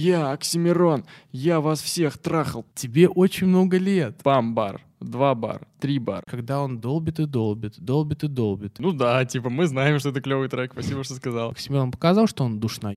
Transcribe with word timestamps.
Я 0.00 0.30
Оксимирон, 0.30 1.04
я 1.32 1.60
вас 1.60 1.82
всех 1.82 2.18
трахал. 2.18 2.64
Тебе 2.76 3.08
очень 3.08 3.48
много 3.48 3.78
лет. 3.78 4.20
Бам-бар, 4.22 4.80
два 5.00 5.34
бар, 5.34 5.66
три 5.80 5.98
бар. 5.98 6.22
Когда 6.24 6.60
он 6.60 6.78
долбит 6.78 7.18
и 7.18 7.26
долбит, 7.26 7.74
долбит 7.80 8.22
и 8.22 8.28
долбит. 8.28 8.76
Ну 8.78 8.92
да, 8.92 9.24
типа 9.24 9.50
мы 9.50 9.66
знаем, 9.66 9.98
что 9.98 10.10
это 10.10 10.20
клевый 10.20 10.48
трек, 10.48 10.70
спасибо, 10.72 11.02
что 11.02 11.14
сказал. 11.14 11.50
Оксимирон 11.50 11.90
показал, 11.90 12.28
что 12.28 12.44
он 12.44 12.60
душна. 12.60 12.94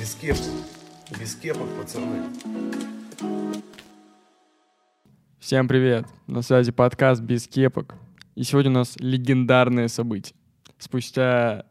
Без 0.00 0.14
кепок. 0.18 0.46
Без 1.20 1.34
кепок, 1.34 1.68
пацаны. 1.78 2.22
Всем 5.38 5.68
привет, 5.68 6.06
на 6.26 6.40
связи 6.40 6.72
подкаст 6.72 7.20
«Без 7.20 7.46
кепок». 7.46 7.96
И 8.36 8.44
сегодня 8.44 8.70
у 8.70 8.74
нас 8.74 8.96
легендарное 8.98 9.88
событие. 9.88 10.36
Спустя 10.78 11.64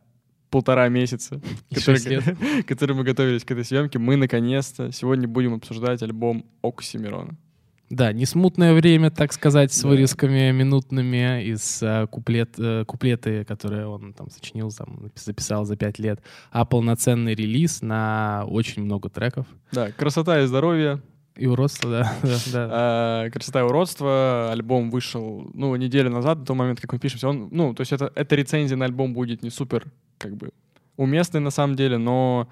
полтора 0.50 0.90
месяца, 0.90 1.40
которые 2.68 2.98
мы 2.98 3.04
готовились 3.04 3.46
к 3.46 3.52
этой 3.52 3.64
съемке, 3.64 4.00
мы 4.00 4.16
наконец-то 4.16 4.92
сегодня 4.92 5.28
будем 5.28 5.54
обсуждать 5.54 6.02
альбом 6.02 6.46
Оксимирона. 6.62 7.38
Да, 7.92 8.12
не 8.14 8.26
смутное 8.26 8.74
время, 8.74 9.12
так 9.12 9.32
сказать, 9.32 9.72
с 9.72 9.84
Да. 9.84 9.90
вырезками 9.90 10.52
минутными 10.52 11.44
из 11.44 11.84
а, 11.84 12.08
куплет, 12.08 12.56
э, 12.58 12.84
куплеты, 12.84 13.46
которые 13.46 13.86
он 13.86 14.14
там 14.14 14.32
сочинил, 14.32 14.72
там, 14.72 15.12
записал 15.14 15.66
за 15.66 15.76
пять 15.76 16.00
лет, 16.00 16.20
а 16.52 16.66
полноценный 16.66 17.36
релиз 17.36 17.84
на 17.84 18.44
очень 18.48 18.84
много 18.84 19.10
треков. 19.10 19.46
Да, 19.72 19.92
«Красота 19.92 20.42
и 20.42 20.48
здоровье», 20.48 21.00
И 21.38 21.48
уродство, 21.48 21.90
да. 21.92 22.14
А, 22.54 23.30
«Красота 23.30 23.60
и 23.60 23.64
уродство». 23.64 24.52
Альбом 24.52 24.90
вышел, 24.90 25.50
ну, 25.54 25.76
неделю 25.76 26.10
назад, 26.10 26.40
до 26.40 26.46
того 26.46 26.58
момента, 26.60 26.82
как 26.82 26.94
мы 26.94 27.00
пишемся. 27.00 27.28
Он, 27.28 27.50
ну, 27.52 27.74
то 27.74 27.82
есть 27.82 27.92
это, 27.92 28.12
эта 28.16 28.36
рецензия 28.36 28.78
на 28.78 28.86
альбом 28.86 29.14
будет 29.14 29.44
не 29.44 29.50
супер, 29.50 29.86
как 30.18 30.36
бы, 30.38 30.52
уместной 30.96 31.42
на 31.42 31.52
самом 31.52 31.76
деле, 31.76 31.98
но 31.98 32.48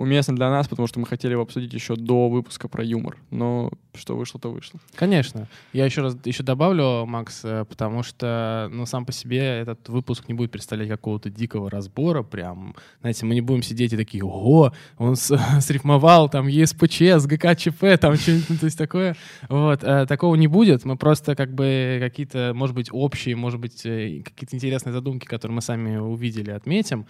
уместной 0.00 0.34
для 0.34 0.48
нас, 0.50 0.66
потому 0.66 0.86
что 0.88 0.98
мы 0.98 1.06
хотели 1.06 1.32
его 1.32 1.42
обсудить 1.42 1.74
еще 1.74 1.94
до 1.94 2.28
выпуска 2.30 2.68
про 2.68 2.82
юмор. 2.82 3.16
Но 3.30 3.70
что 3.94 4.16
вышло, 4.16 4.40
то 4.40 4.50
вышло. 4.50 4.80
Конечно. 4.94 5.46
Я 5.74 5.84
еще 5.84 6.00
раз 6.00 6.16
еще 6.24 6.42
добавлю, 6.42 7.04
Макс, 7.06 7.40
э, 7.44 7.64
потому 7.68 8.02
что, 8.02 8.68
ну, 8.72 8.86
сам 8.86 9.04
по 9.04 9.12
себе 9.12 9.58
этот 9.60 9.88
выпуск 9.88 10.26
не 10.28 10.34
будет 10.34 10.52
представлять 10.52 10.88
какого-то 10.88 11.28
дикого 11.28 11.68
разбора. 11.70 12.22
Прям, 12.22 12.74
знаете, 13.00 13.26
мы 13.26 13.34
не 13.34 13.42
будем 13.42 13.62
сидеть 13.62 13.92
и 13.92 13.96
такие, 13.96 14.24
ого, 14.24 14.72
он 14.96 15.16
с- 15.16 15.36
срифмовал 15.60 16.30
там 16.30 16.46
ЕСПЧ 16.46 17.02
с 17.02 17.26
ГКЧП, 17.26 17.98
там 18.00 18.14
что-нибудь 18.16 18.60
то 18.60 18.66
есть 18.66 18.78
такое. 18.78 19.16
Вот, 19.48 19.84
э, 19.84 20.06
такого 20.06 20.34
не 20.34 20.46
будет. 20.46 20.84
Мы 20.86 20.96
просто 20.96 21.34
как 21.34 21.52
бы 21.54 21.98
какие-то, 22.00 22.52
может 22.54 22.74
быть, 22.74 22.88
общие, 22.90 23.36
может 23.36 23.60
быть, 23.60 23.84
э, 23.84 24.22
какие-то 24.24 24.56
интересные 24.56 24.92
задумки, 24.94 25.26
которые 25.26 25.56
мы 25.56 25.62
сами 25.62 25.96
увидели, 25.98 26.50
отметим. 26.52 27.06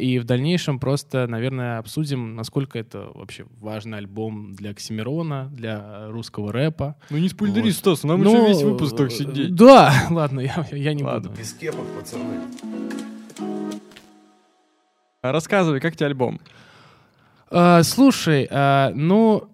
И 0.00 0.18
в 0.18 0.24
дальнейшем 0.24 0.78
просто, 0.78 1.26
наверное, 1.26 1.78
обсудим, 1.78 2.15
насколько 2.16 2.78
это 2.78 3.10
вообще 3.14 3.44
важный 3.60 3.98
альбом 3.98 4.54
для 4.54 4.70
Оксимирона, 4.70 5.48
для 5.52 6.08
русского 6.08 6.52
рэпа. 6.52 6.96
Ну 7.10 7.18
не 7.18 7.28
спойлери, 7.28 7.64
Вот. 7.68 7.72
Стас, 7.74 8.02
нам 8.04 8.22
Ну, 8.22 8.30
еще 8.36 8.48
весь 8.48 8.62
выпуск 8.62 8.96
так 8.96 9.12
сидеть. 9.12 9.54
Да, 9.54 9.92
ладно, 10.10 10.40
я, 10.40 10.66
я 10.72 10.94
не 10.94 11.04
Ладно. 11.04 11.28
буду. 11.30 11.40
Без 11.40 11.52
кепок, 11.52 11.86
пацаны. 11.96 12.40
Рассказывай, 15.22 15.80
как 15.80 15.96
тебе 15.96 16.06
альбом? 16.06 16.40
А, 17.50 17.82
слушай, 17.82 18.46
а, 18.50 18.92
ну, 18.94 19.48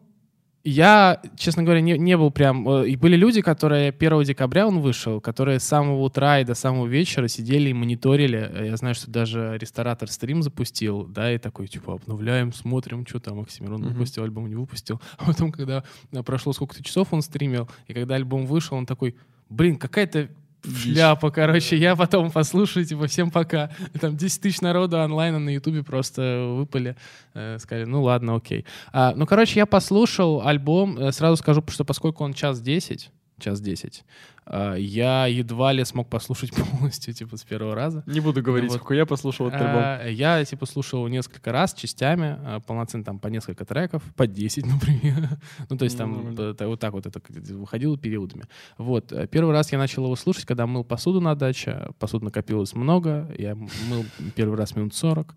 я, 0.65 1.21
честно 1.37 1.63
говоря, 1.65 1.81
не, 1.81 1.99
не 1.99 2.17
был 2.17 2.31
прям... 2.31 2.69
э, 2.69 2.89
И 2.89 2.97
были 2.97 3.17
люди, 3.17 3.41
которые 3.43 3.91
1 3.91 4.23
декабря 4.23 4.67
он 4.67 4.81
вышел, 4.81 5.21
которые 5.21 5.59
с 5.59 5.65
самого 5.65 6.01
утра 6.03 6.41
и 6.41 6.45
до 6.45 6.55
самого 6.55 6.87
вечера 6.87 7.27
сидели 7.29 7.71
и 7.71 7.73
мониторили. 7.73 8.67
Я 8.67 8.77
знаю, 8.77 8.95
что 8.95 9.11
даже 9.11 9.57
ресторатор 9.61 10.09
стрим 10.11 10.43
запустил, 10.43 11.05
да, 11.05 11.33
и 11.35 11.39
такой, 11.39 11.67
типа, 11.67 11.95
обновляем, 11.95 12.53
смотрим, 12.53 13.07
что 13.07 13.19
там 13.19 13.41
Оксимирон 13.41 13.81
Мгм. 13.81 13.93
выпустил, 13.93 14.23
альбом 14.23 14.49
не 14.49 14.55
выпустил. 14.55 15.01
А 15.19 15.25
потом, 15.27 15.51
когда 15.53 15.83
э, 16.13 16.23
прошло 16.23 16.53
сколько-то 16.53 16.83
часов, 16.85 17.09
он 17.13 17.23
стримил, 17.23 17.69
и 17.89 17.95
когда 17.95 18.15
альбом 18.15 18.47
вышел, 18.47 18.77
он 18.77 18.87
такой, 18.87 19.17
блин, 19.49 19.77
какая-то 19.77 20.29
шляпа, 20.65 21.31
короче. 21.31 21.77
Я 21.77 21.97
потом 21.97 22.31
послушаю, 22.31 22.87
типа, 22.87 23.07
всем 23.07 23.31
пока. 23.31 23.71
Там 24.01 24.17
10 24.17 24.41
тысяч 24.41 24.61
народу 24.61 25.01
онлайна 25.01 25.39
на 25.39 25.51
Ютубе 25.51 25.83
просто 25.83 26.55
выпали. 26.57 26.97
Э, 27.35 27.59
Сказали, 27.59 27.85
ну 27.85 28.03
ладно, 28.03 28.37
окей. 28.37 28.65
А, 28.93 29.13
ну, 29.17 29.27
короче, 29.27 29.59
я 29.61 29.67
послушал 29.67 30.47
альбом. 30.47 30.99
Э, 30.99 31.13
Сразу 31.13 31.37
скажу, 31.37 31.65
что 31.69 31.85
поскольку 31.85 32.25
он 32.25 32.35
час 32.35 32.61
10, 32.61 33.11
час 33.43 33.61
10, 33.61 34.05
а, 34.47 34.75
я 34.75 35.27
едва 35.27 35.73
ли 35.73 35.85
смог 35.85 36.09
послушать 36.09 36.51
полностью, 36.55 37.13
типа, 37.15 37.37
с 37.37 37.45
первого 37.45 37.75
раза. 37.75 38.03
Не 38.07 38.21
буду 38.21 38.43
говорить, 38.43 38.71
вот. 38.71 38.77
сколько 38.79 38.95
я 38.95 39.05
послушал 39.07 39.49
этот 39.49 39.61
альбом. 39.61 39.83
А, 39.85 40.07
Я, 40.09 40.45
типа, 40.45 40.67
слушал 40.67 41.07
несколько 41.09 41.53
раз 41.53 41.75
частями, 41.75 42.37
а, 42.41 42.61
полноценно 42.61 43.05
там 43.05 43.19
по 43.19 43.29
несколько 43.29 43.65
треков, 43.65 44.03
по 44.17 44.27
10, 44.27 44.67
например. 44.73 45.39
ну, 45.69 45.77
то 45.77 45.85
есть 45.85 45.99
там 45.99 46.35
та- 46.57 46.67
вот 46.67 46.81
так 46.81 46.93
вот 46.93 47.07
это 47.07 47.21
выходило 47.55 47.99
периодами. 47.99 48.45
Вот. 48.79 49.13
э, 49.13 49.27
Первый 49.27 49.53
раз 49.53 49.73
я 49.73 49.79
начал 49.79 50.05
его 50.05 50.17
слушать, 50.17 50.45
когда 50.45 50.67
мыл 50.67 50.85
посуду 50.85 51.21
на 51.21 51.35
даче. 51.35 51.89
Посуды 51.99 52.25
накопилось 52.25 52.75
много. 52.75 53.29
Я 53.39 53.55
мыл 53.55 54.05
первый 54.35 54.57
раз 54.57 54.75
минут 54.77 54.95
40. 54.95 55.35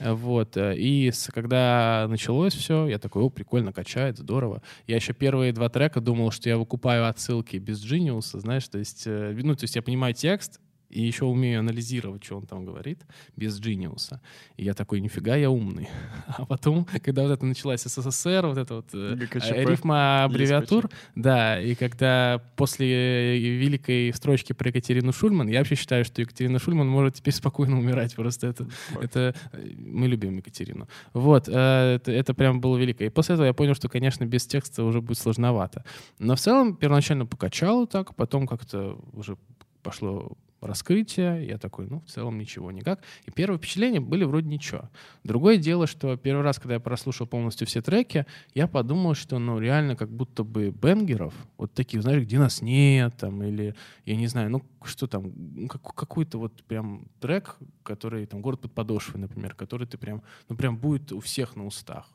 Вот. 0.00 0.56
э, 0.56 0.76
И 0.76 1.10
с- 1.10 1.30
когда 1.32 2.06
началось 2.08 2.54
все, 2.54 2.86
я 2.88 2.98
такой, 2.98 3.22
о, 3.22 3.30
прикольно, 3.30 3.72
качает, 3.72 4.18
здорово. 4.18 4.62
Я 4.86 4.96
еще 4.96 5.12
первые 5.12 5.52
два 5.52 5.68
трека 5.68 6.00
думал, 6.00 6.30
что 6.30 6.48
я 6.48 6.58
выкупаю 6.58 7.08
отсылки 7.08 7.56
без 7.56 7.84
Genius, 7.84 8.38
знаешь, 8.38 8.66
то 8.68 8.78
есть, 8.78 9.04
э, 9.06 9.38
ну, 9.42 9.54
то 9.54 9.64
есть 9.64 9.76
я 9.76 9.82
понимаю 9.82 10.14
текст, 10.14 10.60
и 10.94 11.02
еще 11.02 11.24
умею 11.24 11.60
анализировать, 11.60 12.24
что 12.24 12.36
он 12.36 12.46
там 12.46 12.64
говорит, 12.64 13.00
без 13.36 13.60
Genius. 13.60 14.18
И 14.56 14.64
я 14.64 14.74
такой, 14.74 15.00
нифига, 15.00 15.36
я 15.36 15.50
умный. 15.50 15.88
А 16.26 16.46
потом, 16.46 16.86
когда 17.02 17.22
вот 17.22 17.32
это 17.32 17.44
началась 17.46 17.82
СССР, 17.82 18.46
вот 18.46 18.58
это 18.58 18.74
вот 18.76 18.86
э, 18.92 19.16
ГКЧП. 19.16 19.52
э, 19.52 19.64
рифма 19.64 20.24
аббревиатур, 20.24 20.88
да, 21.14 21.60
и 21.60 21.74
когда 21.74 22.40
после 22.56 23.36
э, 23.36 23.38
великой 23.38 24.12
строчки 24.14 24.52
про 24.52 24.68
Екатерину 24.68 25.12
Шульман, 25.12 25.48
я 25.48 25.58
вообще 25.58 25.74
считаю, 25.74 26.04
что 26.04 26.22
Екатерина 26.22 26.58
Шульман 26.58 26.88
может 26.88 27.16
теперь 27.16 27.34
спокойно 27.42 27.78
умирать, 27.78 28.14
просто 28.14 28.46
это, 28.46 28.68
это 29.00 29.34
мы 29.76 30.06
любим 30.06 30.36
Екатерину. 30.36 30.88
Вот, 31.12 31.48
это, 31.48 32.12
это 32.12 32.34
прям 32.34 32.60
было 32.60 32.76
велико. 32.76 33.04
И 33.04 33.08
после 33.08 33.34
этого 33.34 33.46
я 33.46 33.52
понял, 33.52 33.74
что, 33.74 33.88
конечно, 33.88 34.24
без 34.24 34.46
текста 34.46 34.84
уже 34.84 35.00
будет 35.00 35.18
сложновато. 35.18 35.84
Но 36.18 36.36
в 36.36 36.40
целом 36.40 36.76
первоначально 36.76 37.26
покачало 37.26 37.86
так, 37.86 38.14
потом 38.14 38.46
как-то 38.46 38.98
уже 39.12 39.36
пошло 39.82 40.36
раскрытие, 40.66 41.46
я 41.46 41.58
такой, 41.58 41.86
ну, 41.86 42.00
в 42.00 42.10
целом 42.10 42.38
ничего, 42.38 42.70
никак. 42.70 43.02
И 43.26 43.30
первые 43.30 43.58
впечатления 43.58 44.00
были 44.00 44.24
вроде 44.24 44.48
ничего. 44.48 44.90
Другое 45.24 45.56
дело, 45.56 45.86
что 45.86 46.16
первый 46.16 46.42
раз, 46.42 46.58
когда 46.58 46.74
я 46.74 46.80
прослушал 46.80 47.26
полностью 47.26 47.66
все 47.66 47.82
треки, 47.82 48.26
я 48.54 48.66
подумал, 48.66 49.14
что, 49.14 49.38
ну, 49.38 49.58
реально 49.58 49.96
как 49.96 50.10
будто 50.10 50.44
бы 50.44 50.70
бенгеров, 50.70 51.34
вот 51.58 51.72
таких, 51.74 52.02
знаешь, 52.02 52.22
где 52.22 52.38
нас 52.38 52.62
нет, 52.62 53.16
там, 53.16 53.42
или, 53.42 53.74
я 54.04 54.16
не 54.16 54.26
знаю, 54.26 54.50
ну, 54.50 54.62
что 54.84 55.06
там, 55.06 55.32
ну, 55.34 55.68
как- 55.68 55.94
какой-то 55.94 56.38
вот 56.38 56.62
прям 56.64 57.06
трек, 57.20 57.56
который, 57.82 58.26
там, 58.26 58.40
«Город 58.42 58.60
под 58.60 58.72
подошвой», 58.72 59.20
например, 59.20 59.54
который 59.54 59.86
ты 59.86 59.98
прям, 59.98 60.22
ну, 60.48 60.56
прям 60.56 60.76
будет 60.76 61.12
у 61.12 61.20
всех 61.20 61.56
на 61.56 61.66
устах. 61.66 62.08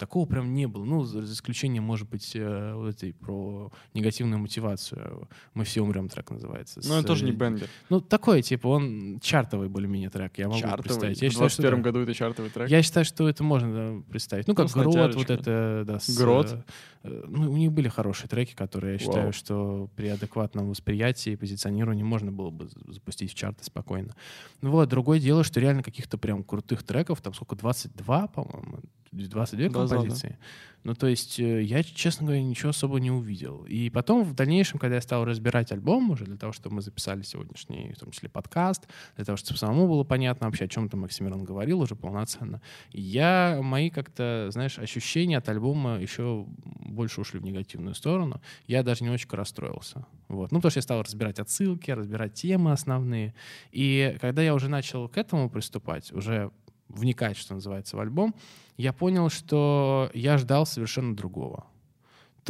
Такого 0.00 0.24
прям 0.24 0.54
не 0.54 0.66
было. 0.66 0.82
Ну, 0.84 1.04
за 1.04 1.22
исключением, 1.24 1.84
может 1.84 2.08
быть, 2.08 2.32
э, 2.34 2.72
вот 2.74 2.88
этой 2.88 3.12
про 3.12 3.70
негативную 3.92 4.38
мотивацию. 4.40 5.28
«Мы 5.52 5.64
все 5.64 5.82
умрем» 5.82 6.08
трек 6.08 6.30
называется. 6.30 6.80
Ну, 6.82 6.94
это 6.94 7.06
тоже 7.06 7.26
не 7.26 7.32
э, 7.32 7.34
бенгер. 7.34 7.68
Ну, 7.90 8.00
такой, 8.00 8.40
типа, 8.40 8.66
он 8.68 9.20
чартовый 9.20 9.68
более-менее 9.68 10.08
трек, 10.08 10.38
я 10.38 10.48
могу 10.48 10.58
Чартовый. 10.58 10.84
представить. 10.84 11.18
В 11.18 11.22
Я 11.22 11.28
считаю, 11.30 11.50
что 11.50 11.62
21 11.62 11.82
году 11.82 12.00
это 12.00 12.14
чартовый 12.14 12.50
трек. 12.50 12.70
Я 12.70 12.82
считаю, 12.82 13.04
что 13.04 13.28
это 13.28 13.44
можно 13.44 13.74
да, 13.98 14.02
представить. 14.10 14.46
Ну, 14.48 14.52
Ну, 14.52 14.56
как 14.56 14.70
с 14.70 14.74
Грот, 14.74 15.14
вот 15.14 15.28
это, 15.30 15.84
да. 15.86 15.98
с, 16.00 16.16
Грот? 16.16 16.56
э, 17.02 17.24
ну, 17.28 17.52
у 17.52 17.56
них 17.58 17.70
были 17.70 17.88
хорошие 17.88 18.26
треки, 18.28 18.54
которые 18.54 18.94
я 18.94 18.98
считаю, 18.98 19.24
Вау. 19.24 19.32
что 19.34 19.90
при 19.96 20.08
адекватном 20.08 20.70
восприятии 20.70 21.32
и 21.32 21.36
позиционировании 21.36 22.04
можно 22.04 22.32
было 22.32 22.48
бы 22.48 22.68
за- 22.68 22.92
запустить 22.92 23.30
в 23.32 23.34
чарты 23.34 23.64
спокойно. 23.64 24.14
Ну 24.62 24.70
вот, 24.70 24.88
другое 24.88 25.20
дело, 25.20 25.44
что 25.44 25.60
реально 25.60 25.82
каких-то 25.82 26.16
прям 26.16 26.42
крутых 26.42 26.82
треков, 26.84 27.20
там 27.20 27.34
сколько, 27.34 27.54
22, 27.56 28.28
по-моему, 28.28 28.80
22 29.12 29.68
Да, 29.68 29.72
да, 29.72 29.86
да. 29.86 29.94
композиции. 29.96 30.38
Ну, 30.82 30.94
то 30.94 31.08
есть 31.08 31.38
э, 31.38 31.62
я, 31.62 31.82
честно 31.82 32.26
говоря, 32.26 32.42
ничего 32.42 32.70
особо 32.70 33.00
не 33.00 33.10
увидел. 33.10 33.64
И 33.64 33.90
потом, 33.90 34.24
в 34.24 34.34
дальнейшем, 34.34 34.78
когда 34.78 34.96
я 34.96 35.02
стал 35.02 35.24
разбирать 35.26 35.72
альбом 35.72 36.10
уже, 36.10 36.24
для 36.24 36.36
того, 36.36 36.52
чтобы 36.52 36.76
мы 36.76 36.82
записали 36.82 37.22
сегодняшний, 37.22 37.92
в 37.92 37.98
том 37.98 38.12
числе, 38.12 38.30
подкаст, 38.30 38.88
для 39.16 39.24
того, 39.26 39.36
чтобы 39.36 39.58
самому 39.58 39.88
было 39.88 40.04
понятно 40.04 40.46
вообще, 40.46 40.64
о 40.64 40.68
чем 40.68 40.88
там 40.88 41.00
Максимирон 41.00 41.44
говорил 41.44 41.80
уже 41.80 41.96
полноценно, 41.96 42.62
я, 42.92 43.58
мои 43.62 43.90
как-то, 43.90 44.48
знаешь, 44.50 44.78
ощущения 44.78 45.36
от 45.36 45.48
альбома 45.50 46.00
еще 46.00 46.46
больше 46.64 47.20
ушли 47.20 47.40
в 47.40 47.44
негативную 47.44 47.94
сторону. 47.94 48.40
Я 48.66 48.82
даже 48.82 49.04
не 49.04 49.10
очень 49.10 49.28
расстроился. 49.30 50.06
Вот. 50.28 50.50
Ну, 50.50 50.58
потому 50.58 50.70
что 50.70 50.78
я 50.78 50.82
стал 50.82 51.02
разбирать 51.02 51.40
отсылки, 51.40 51.90
разбирать 51.90 52.34
темы 52.34 52.72
основные. 52.72 53.34
И 53.70 54.16
когда 54.20 54.40
я 54.40 54.54
уже 54.54 54.68
начал 54.68 55.08
к 55.08 55.18
этому 55.18 55.50
приступать, 55.50 56.10
уже 56.12 56.52
вникать, 56.90 57.36
что 57.36 57.54
называется, 57.54 57.96
в 57.96 58.00
альбом, 58.00 58.34
я 58.76 58.92
понял, 58.92 59.30
что 59.30 60.10
я 60.14 60.38
ждал 60.38 60.66
совершенно 60.66 61.16
другого. 61.16 61.66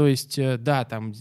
То 0.01 0.07
есть, 0.07 0.39
э, 0.39 0.57
да, 0.57 0.87
там 0.87 1.13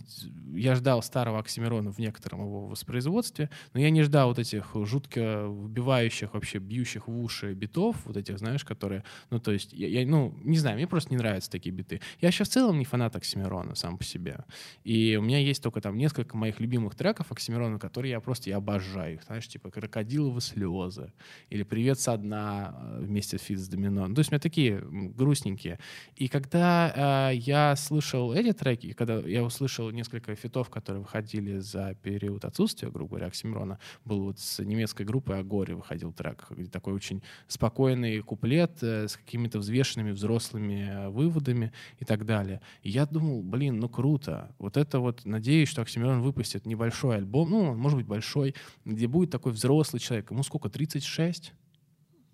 я 0.54 0.74
ждал 0.74 1.04
старого 1.04 1.40
Оксимирона 1.40 1.92
в 1.92 2.00
некотором 2.00 2.40
его 2.46 2.66
воспроизводстве, 2.66 3.50
но 3.74 3.82
я 3.82 3.90
не 3.90 4.04
ждал 4.04 4.30
вот 4.30 4.40
этих 4.40 4.72
жутко 4.86 5.48
вбивающих, 5.50 6.34
вообще 6.34 6.60
бьющих 6.60 7.10
в 7.10 7.22
уши 7.22 7.54
битов, 7.54 7.98
вот 8.06 8.16
этих, 8.16 8.40
знаешь, 8.40 8.64
которые, 8.64 9.04
ну, 9.32 9.42
то 9.42 9.52
есть, 9.52 9.74
я, 9.74 9.90
я, 9.90 10.08
ну, 10.08 10.34
не 10.46 10.58
знаю, 10.58 10.78
мне 10.78 10.88
просто 10.88 11.12
не 11.12 11.18
нравятся 11.18 11.52
такие 11.52 11.76
биты. 11.76 12.00
Я 12.22 12.32
сейчас 12.32 12.48
в 12.48 12.52
целом 12.54 12.80
не 12.80 12.86
фанат 12.86 13.18
Оксимирона 13.18 13.76
сам 13.76 13.98
по 13.98 14.06
себе. 14.06 14.46
И 14.86 15.18
у 15.18 15.24
меня 15.24 15.40
есть 15.40 15.62
только 15.62 15.82
там 15.82 15.98
несколько 15.98 16.38
моих 16.38 16.62
любимых 16.62 16.96
треков 16.96 17.34
Оксимирона, 17.34 17.80
которые 17.80 18.12
я 18.12 18.22
просто 18.22 18.50
я 18.50 18.58
обожаю. 18.58 19.16
Их, 19.16 19.24
знаешь, 19.24 19.50
типа 19.50 19.72
«Крокодиловы 19.72 20.40
слезы» 20.40 21.12
или 21.50 21.64
«Привет 21.64 22.00
со 22.00 22.16
дна» 22.16 22.80
вместе 22.98 23.38
с 23.38 23.42
Фитц 23.42 23.68
Домино. 23.68 24.08
Ну, 24.08 24.16
то 24.16 24.20
есть 24.20 24.32
у 24.32 24.34
меня 24.34 24.40
такие 24.40 24.80
грустненькие. 24.80 25.80
И 26.16 26.30
когда 26.30 27.30
э, 27.34 27.36
я 27.36 27.76
слышал 27.76 28.34
эти 28.34 28.54
треки, 28.54 28.69
когда 28.76 29.20
я 29.20 29.44
услышал 29.44 29.90
несколько 29.92 30.36
фитов, 30.36 30.70
которые 30.70 31.02
выходили 31.02 31.60
за 31.60 31.96
период 32.02 32.46
отсутствия, 32.46 32.90
грубо 32.90 33.12
говоря, 33.12 33.28
Оксимирона, 33.28 33.80
был 34.06 34.24
вот 34.24 34.40
с 34.40 34.64
немецкой 34.64 35.04
группой 35.04 35.40
Агори 35.40 35.74
выходил 35.74 36.12
трек, 36.14 36.46
где 36.50 36.70
такой 36.70 36.94
очень 36.94 37.24
спокойный 37.48 38.22
куплет 38.22 38.82
э, 38.82 39.08
с 39.08 39.18
какими-то 39.18 39.60
взвешенными 39.60 40.12
взрослыми 40.12 40.90
э, 40.90 41.10
выводами 41.10 41.72
и 42.00 42.06
так 42.06 42.26
далее. 42.26 42.62
И 42.82 42.90
я 42.90 43.06
думал, 43.06 43.42
блин, 43.42 43.80
ну 43.80 43.90
круто. 43.90 44.54
Вот 44.60 44.78
это 44.78 45.00
вот, 45.00 45.26
надеюсь, 45.26 45.70
что 45.70 45.82
Оксимирон 45.82 46.22
выпустит 46.22 46.66
небольшой 46.66 47.18
альбом, 47.18 47.50
ну, 47.50 47.76
может 47.76 47.98
быть, 47.98 48.08
большой, 48.08 48.56
где 48.86 49.08
будет 49.08 49.32
такой 49.32 49.52
взрослый 49.52 50.00
человек. 50.00 50.32
Ему 50.32 50.44
сколько, 50.44 50.70
36? 50.70 51.54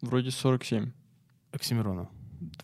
Вроде 0.02 0.32
47. 0.32 0.92
Оксимирона. 1.52 2.10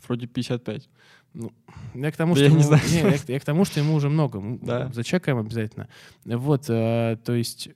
Вроде 0.05 0.27
55. 0.27 0.89
Ну, 1.33 1.51
я 1.93 2.11
к 2.11 2.17
тому, 2.17 2.33
Да 2.35 2.39
что 2.39 2.43
я 2.45 2.49
не 2.49 2.55
ему, 2.61 2.63
знаю. 2.63 2.83
не, 2.89 2.97
я, 3.11 3.17
к- 3.17 3.29
я 3.29 3.39
к 3.39 3.45
тому, 3.45 3.65
что 3.65 3.79
ему 3.79 3.93
уже 3.93 4.09
много. 4.09 4.41
Да. 4.61 4.91
Зачекаем 4.93 5.37
обязательно. 5.37 5.87
Вот, 6.25 6.65
э, 6.69 7.17
то 7.23 7.33
есть, 7.33 7.69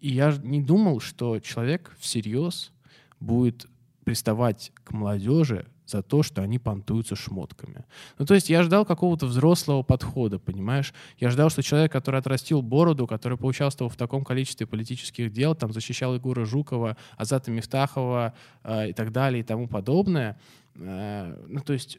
я 0.00 0.32
не 0.42 0.60
думал, 0.60 1.00
что 1.00 1.38
человек 1.40 1.94
всерьез 2.00 2.72
будет 3.20 3.66
приставать 4.04 4.72
к 4.82 4.90
молодежи 4.92 5.66
за 5.86 6.02
то, 6.02 6.22
что 6.22 6.40
они 6.42 6.58
понтуются 6.58 7.16
шмотками. 7.16 7.84
Ну, 8.18 8.24
то 8.24 8.34
есть 8.34 8.48
я 8.48 8.62
ждал 8.62 8.84
какого-то 8.84 9.26
взрослого 9.26 9.82
подхода, 9.82 10.38
понимаешь? 10.38 10.94
Я 11.18 11.30
ждал, 11.30 11.50
что 11.50 11.62
человек, 11.62 11.90
который 11.92 12.18
отрастил 12.20 12.62
бороду, 12.62 13.06
который 13.08 13.36
поучаствовал 13.36 13.90
в 13.90 13.96
таком 13.96 14.24
количестве 14.24 14.66
политических 14.66 15.32
дел, 15.32 15.54
там 15.56 15.72
защищал 15.72 16.14
Егора 16.14 16.44
Жукова, 16.44 16.96
Азата 17.16 17.50
Мифтахова 17.50 18.34
э, 18.62 18.90
и 18.90 18.92
так 18.92 19.10
далее 19.12 19.40
и 19.40 19.44
тому 19.44 19.66
подобное, 19.68 20.38
э, 20.76 21.44
ну, 21.48 21.60
то 21.60 21.72
есть 21.72 21.98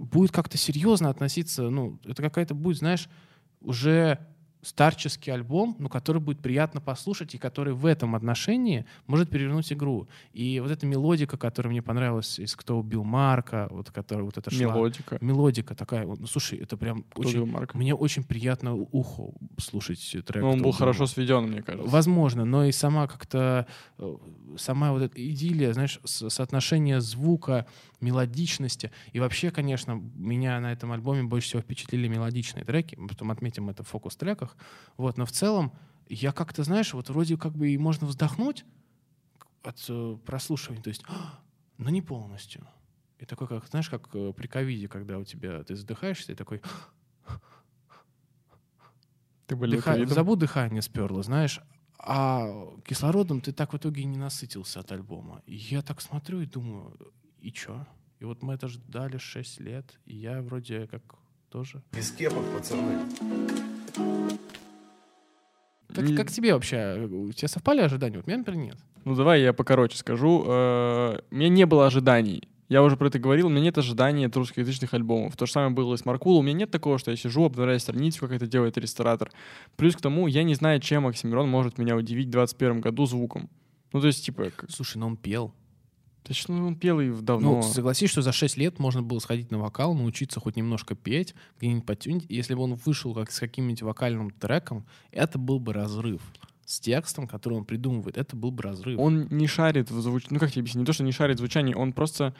будет 0.00 0.32
как-то 0.32 0.56
серьезно 0.56 1.10
относиться, 1.10 1.68
ну, 1.68 1.98
это 2.04 2.22
какая-то 2.22 2.54
будет, 2.54 2.78
знаешь, 2.78 3.08
уже 3.60 4.18
старческий 4.62 5.32
альбом, 5.32 5.74
но 5.78 5.88
который 5.88 6.20
будет 6.20 6.40
приятно 6.40 6.80
послушать 6.80 7.34
и 7.34 7.38
который 7.38 7.72
в 7.72 7.86
этом 7.86 8.14
отношении 8.14 8.84
может 9.06 9.30
перевернуть 9.30 9.72
игру. 9.72 10.08
И 10.32 10.60
вот 10.60 10.70
эта 10.70 10.86
мелодика, 10.86 11.38
которая 11.38 11.70
мне 11.70 11.82
понравилась 11.82 12.38
из 12.38 12.54
«Кто 12.56 12.78
убил 12.78 13.02
Марка», 13.02 13.68
вот 13.70 13.90
которая 13.90 14.24
вот 14.24 14.36
эта 14.36 14.50
шла. 14.50 14.74
Мелодика. 14.74 15.18
Мелодика 15.20 15.74
такая, 15.74 16.06
вот, 16.06 16.20
ну, 16.20 16.26
слушай, 16.26 16.58
это 16.58 16.76
прям 16.76 17.04
Кто 17.04 17.22
очень... 17.22 17.46
Марка? 17.46 17.76
Мне 17.78 17.94
очень 17.94 18.22
приятно 18.22 18.74
ухо 18.74 19.32
слушать 19.58 20.16
трек. 20.26 20.42
Ну, 20.42 20.50
он 20.50 20.58
«Кто 20.58 20.64
был 20.64 20.72
хорошо 20.72 21.00
Марка». 21.00 21.14
сведен, 21.14 21.42
мне 21.44 21.62
кажется. 21.62 21.90
Возможно, 21.90 22.44
но 22.44 22.64
и 22.64 22.72
сама 22.72 23.06
как-то 23.06 23.66
э, 23.98 24.16
сама 24.58 24.92
вот 24.92 25.02
эта 25.02 25.26
идиллия, 25.26 25.72
знаешь, 25.72 26.00
соотношение 26.04 27.00
звука, 27.00 27.66
мелодичности. 28.00 28.90
И 29.12 29.20
вообще, 29.20 29.50
конечно, 29.50 29.92
меня 30.14 30.60
на 30.60 30.72
этом 30.72 30.92
альбоме 30.92 31.22
больше 31.22 31.48
всего 31.48 31.62
впечатлили 31.62 32.08
мелодичные 32.08 32.64
треки. 32.64 32.96
Мы 32.96 33.08
потом 33.08 33.30
отметим 33.30 33.70
это 33.70 33.82
в 33.82 33.88
фокус-треках. 33.88 34.56
Вот, 34.96 35.16
но 35.18 35.26
в 35.26 35.32
целом 35.32 35.72
я 36.08 36.32
как-то, 36.32 36.64
знаешь, 36.64 36.92
вот 36.94 37.08
вроде 37.08 37.36
как 37.36 37.52
бы 37.52 37.70
и 37.70 37.78
можно 37.78 38.06
вздохнуть 38.06 38.64
от 39.62 39.84
э, 39.88 40.16
прослушивания, 40.24 40.82
то 40.82 40.88
есть, 40.88 41.02
«А, 41.06 41.40
но 41.78 41.90
не 41.90 42.02
полностью. 42.02 42.66
И 43.18 43.26
такой, 43.26 43.46
как, 43.46 43.66
знаешь, 43.68 43.90
как 43.90 44.08
э, 44.14 44.32
при 44.34 44.46
ковиде, 44.46 44.88
когда 44.88 45.18
у 45.18 45.24
тебя 45.24 45.62
ты 45.64 45.76
задыхаешься, 45.76 46.32
и 46.32 46.34
такой, 46.34 46.62
Ты 49.50 49.56
болел 49.56 49.80
Дыха-? 49.80 50.06
Забу 50.06 50.36
дыхание 50.36 50.80
сперло, 50.80 51.24
знаешь. 51.24 51.60
А 51.98 52.48
кислородом 52.84 53.40
ты 53.40 53.52
так 53.52 53.72
в 53.72 53.76
итоге 53.76 54.02
и 54.02 54.04
не 54.04 54.16
насытился 54.16 54.78
от 54.78 54.92
альбома. 54.92 55.42
И 55.44 55.56
я 55.56 55.82
так 55.82 56.00
смотрю 56.00 56.40
и 56.40 56.46
думаю, 56.46 56.96
и 57.42 57.52
чё? 57.52 57.86
И 58.18 58.24
вот 58.24 58.42
мы 58.42 58.54
это 58.54 58.68
ждали 58.68 59.18
6 59.18 59.60
лет, 59.60 59.98
и 60.04 60.14
я 60.16 60.42
вроде 60.42 60.86
как 60.86 61.02
тоже. 61.50 61.82
Без 61.92 62.10
кепок, 62.10 62.44
пацаны. 62.54 62.98
Как, 65.94 66.16
как 66.16 66.30
тебе 66.30 66.54
вообще? 66.54 67.08
У 67.10 67.32
тебя 67.32 67.48
совпали 67.48 67.80
ожидания? 67.80 68.16
Вот 68.16 68.26
у 68.26 68.30
меня, 68.30 68.38
например, 68.38 68.60
нет. 68.66 68.76
Ну, 69.04 69.16
давай 69.16 69.42
я 69.42 69.52
покороче 69.52 69.96
скажу. 69.98 70.44
Э, 70.46 71.18
У 71.30 71.34
меня 71.34 71.48
не 71.48 71.66
было 71.66 71.86
ожиданий. 71.86 72.48
Я 72.68 72.84
уже 72.84 72.96
про 72.96 73.08
это 73.08 73.18
говорил, 73.18 73.48
у 73.48 73.50
меня 73.50 73.62
нет 73.62 73.78
ожиданий 73.78 74.26
от 74.26 74.36
русскоязычных 74.36 74.94
альбомов. 74.94 75.36
То 75.36 75.46
же 75.46 75.52
самое 75.52 75.72
было 75.72 75.94
и 75.94 75.96
с 75.96 76.04
Маркулом. 76.04 76.40
У 76.40 76.42
меня 76.42 76.58
нет 76.58 76.70
такого, 76.70 76.98
что 76.98 77.10
я 77.10 77.16
сижу, 77.16 77.44
обновляю 77.44 77.80
страницу, 77.80 78.20
как 78.20 78.30
это 78.30 78.46
делает 78.46 78.78
ресторатор. 78.78 79.32
Плюс 79.76 79.96
к 79.96 80.00
тому, 80.00 80.28
я 80.28 80.44
не 80.44 80.54
знаю, 80.54 80.78
чем 80.78 81.06
Оксимирон 81.08 81.48
может 81.48 81.78
меня 81.78 81.96
удивить 81.96 82.28
в 82.28 82.30
2021 82.30 82.80
году 82.80 83.06
звуком. 83.06 83.50
Ну, 83.92 84.00
то 84.00 84.06
есть, 84.06 84.24
типа, 84.24 84.50
как... 84.56 84.70
Слушай, 84.70 84.98
но 84.98 85.08
он 85.08 85.16
пел. 85.16 85.52
Точно, 86.30 86.64
он 86.64 86.76
пел 86.76 87.00
и 87.00 87.10
давно. 87.10 87.56
Ну, 87.56 87.62
согласись, 87.62 88.08
что 88.08 88.22
за 88.22 88.30
6 88.30 88.56
лет 88.56 88.78
можно 88.78 89.02
было 89.02 89.18
сходить 89.18 89.50
на 89.50 89.58
вокал, 89.58 89.94
научиться 89.94 90.38
хоть 90.38 90.54
немножко 90.54 90.94
петь, 90.94 91.34
где-нибудь 91.58 91.84
потюнить. 91.84 92.26
Если 92.28 92.54
бы 92.54 92.62
он 92.62 92.76
вышел 92.76 93.12
как 93.14 93.32
с 93.32 93.40
каким-нибудь 93.40 93.82
вокальным 93.82 94.30
треком, 94.30 94.86
это 95.10 95.40
был 95.40 95.58
бы 95.58 95.72
разрыв. 95.72 96.22
С 96.64 96.78
текстом, 96.78 97.26
который 97.26 97.54
он 97.54 97.64
придумывает, 97.64 98.16
это 98.16 98.36
был 98.36 98.52
бы 98.52 98.62
разрыв. 98.62 99.00
Он 99.00 99.26
не 99.28 99.48
шарит 99.48 99.90
в 99.90 100.00
звуч... 100.00 100.26
Ну, 100.30 100.38
как 100.38 100.52
тебе 100.52 100.60
объяснить? 100.60 100.82
Не 100.82 100.86
то, 100.86 100.92
что 100.92 101.02
не 101.02 101.10
шарит 101.10 101.38
в 101.38 101.40
звучании, 101.40 101.74
он 101.74 101.92
просто... 101.92 102.32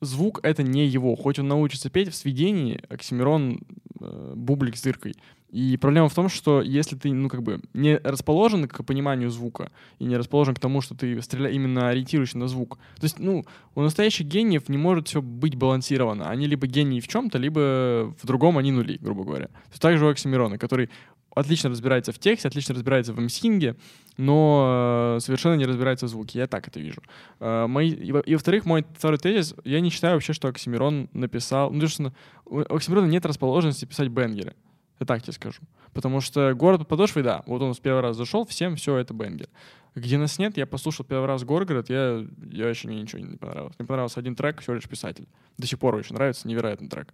Звук— 0.00 0.40
это 0.42 0.62
не 0.62 0.86
его. 0.86 1.14
Хоть 1.14 1.38
он 1.38 1.48
научится 1.48 1.90
петь, 1.90 2.08
в 2.08 2.14
сведении 2.14 2.82
Оксимирон 2.88 3.60
э, 4.00 4.32
бублик 4.34 4.78
с 4.78 4.82
дыркой. 4.82 5.16
И 5.54 5.76
проблема 5.76 6.08
в 6.08 6.14
том, 6.14 6.28
что 6.28 6.62
если 6.62 6.96
ты, 6.96 7.12
ну, 7.12 7.28
как 7.28 7.44
бы, 7.44 7.60
не 7.74 7.96
расположен 7.98 8.66
к 8.66 8.82
пониманию 8.82 9.30
звука 9.30 9.70
и 10.00 10.04
не 10.04 10.16
расположен 10.16 10.52
к 10.52 10.58
тому, 10.58 10.80
что 10.80 10.96
ты 10.96 11.22
стреля... 11.22 11.48
именно 11.48 11.88
ориентируешься 11.90 12.38
на 12.38 12.48
звук, 12.48 12.76
то 12.96 13.04
есть, 13.04 13.20
ну, 13.20 13.44
у 13.76 13.80
настоящих 13.80 14.26
гениев 14.26 14.68
не 14.68 14.78
может 14.78 15.06
все 15.06 15.22
быть 15.22 15.54
балансировано. 15.54 16.28
Они 16.28 16.48
либо 16.48 16.66
гении 16.66 16.98
в 16.98 17.06
чем-то, 17.06 17.38
либо 17.38 18.12
в 18.20 18.26
другом 18.26 18.58
они 18.58 18.72
нули, 18.72 18.98
грубо 19.00 19.22
говоря. 19.22 19.46
То 19.46 19.70
есть 19.70 19.82
так 19.82 19.96
же 19.96 20.06
у 20.06 20.08
Оксимирона, 20.08 20.58
который 20.58 20.90
отлично 21.36 21.70
разбирается 21.70 22.10
в 22.10 22.18
тексте, 22.18 22.48
отлично 22.48 22.74
разбирается 22.74 23.12
в 23.12 23.20
мсинге, 23.20 23.76
но 24.16 25.18
э, 25.18 25.20
совершенно 25.20 25.54
не 25.54 25.66
разбирается 25.66 26.06
в 26.06 26.08
звуке. 26.08 26.40
Я 26.40 26.48
так 26.48 26.66
это 26.66 26.80
вижу. 26.80 27.00
Э, 27.38 27.68
мои, 27.68 27.90
и, 27.90 28.08
и 28.08 28.34
во-вторых, 28.34 28.64
мой 28.64 28.84
второй 28.98 29.18
тезис, 29.18 29.54
я 29.64 29.78
не 29.78 29.90
считаю 29.90 30.14
вообще, 30.14 30.32
что 30.32 30.48
Оксимирон 30.48 31.08
написал... 31.12 31.70
Ну, 31.70 31.78
то, 31.78 31.86
что 31.86 32.12
у 32.46 32.58
Оксимирона 32.58 33.06
нет 33.06 33.24
расположенности 33.24 33.84
писать 33.84 34.08
бенгеры. 34.08 34.54
Я 35.00 35.06
так 35.06 35.22
тебе 35.22 35.32
скажу. 35.32 35.60
Потому 35.92 36.20
что 36.20 36.54
«Город 36.54 36.80
под 36.80 36.88
подошвой», 36.88 37.22
да, 37.22 37.42
вот 37.46 37.62
он 37.62 37.74
с 37.74 37.80
первого 37.80 38.02
раза 38.02 38.18
зашел, 38.18 38.44
всем 38.46 38.76
все 38.76 38.96
это 38.96 39.12
бенгер. 39.12 39.48
Где 39.94 40.18
нас 40.18 40.38
нет, 40.38 40.56
я 40.56 40.66
послушал 40.66 41.04
первый 41.04 41.26
раз 41.26 41.44
«Горгород», 41.44 41.88
я, 41.88 42.24
я 42.50 42.66
вообще 42.66 42.88
мне 42.88 43.02
ничего 43.02 43.20
не 43.20 43.36
понравилось. 43.36 43.74
Мне 43.78 43.86
понравился 43.86 44.20
один 44.20 44.34
трек, 44.34 44.60
всего 44.60 44.74
лишь 44.74 44.88
«Писатель». 44.88 45.28
До 45.58 45.66
сих 45.66 45.78
пор 45.78 45.94
очень 45.94 46.14
нравится, 46.14 46.48
невероятный 46.48 46.88
трек. 46.88 47.12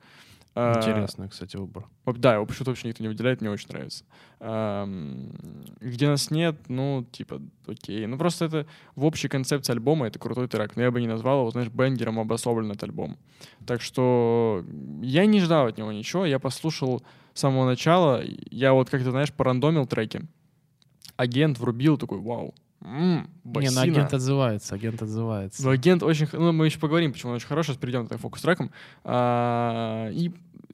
А, 0.55 0.79
Интересный, 0.79 1.29
кстати, 1.29 1.57
выбор. 1.57 1.87
Да, 2.07 2.35
его 2.35 2.45
почему-то 2.45 2.73
вообще 2.73 2.89
никто 2.89 3.05
не 3.05 3.09
выделяет, 3.09 3.41
мне 3.41 3.51
очень 3.51 3.69
нравится. 3.69 4.05
Ам, 4.41 5.31
Где 5.81 6.09
нас 6.09 6.31
нет, 6.31 6.57
ну, 6.69 7.07
типа, 7.13 7.41
окей. 7.67 8.05
Ну, 8.07 8.19
просто 8.19 8.47
это 8.47 8.67
в 8.97 9.05
общей 9.05 9.29
концепции 9.29 9.73
альбома 9.73 10.09
это 10.09 10.19
крутой 10.19 10.49
трек, 10.49 10.75
но 10.75 10.83
я 10.83 10.91
бы 10.91 11.01
не 11.01 11.07
назвал 11.07 11.41
его, 11.41 11.51
знаешь, 11.51 11.69
бенгером 11.69 12.19
обособлен 12.19 12.71
этот 12.71 12.85
альбом. 12.85 13.17
Так 13.65 13.81
что 13.81 14.65
я 15.03 15.25
не 15.27 15.41
ждал 15.41 15.67
от 15.67 15.79
него 15.79 15.93
ничего, 15.93 16.27
я 16.27 16.41
послушал 16.41 17.03
с 17.35 17.41
самого 17.41 17.67
начала, 17.67 18.23
я 18.51 18.73
вот 18.73 18.91
как-то, 18.91 19.11
знаешь, 19.11 19.33
порандомил 19.33 19.87
треки. 19.87 20.23
Агент 21.17 21.59
врубил, 21.59 21.99
такой, 21.99 22.19
вау, 22.19 22.55
м, 22.83 23.29
Не, 23.45 23.71
ну 23.71 23.81
агент 23.81 24.15
отзывается, 24.15 24.75
агент 24.75 25.03
отзывается. 25.03 25.63
Ну, 25.63 25.71
агент 25.71 26.03
очень... 26.03 26.29
Ну, 26.33 26.53
мы 26.53 26.67
еще 26.67 26.79
поговорим, 26.79 27.13
почему 27.13 27.31
он 27.33 27.37
очень 27.37 27.47
хороший. 27.47 27.69
Сейчас 27.69 27.77
перейдем 27.77 28.07
к 28.09 28.17
фокус-трекам. 28.17 28.71
А, 29.05 30.09
И 30.13 30.33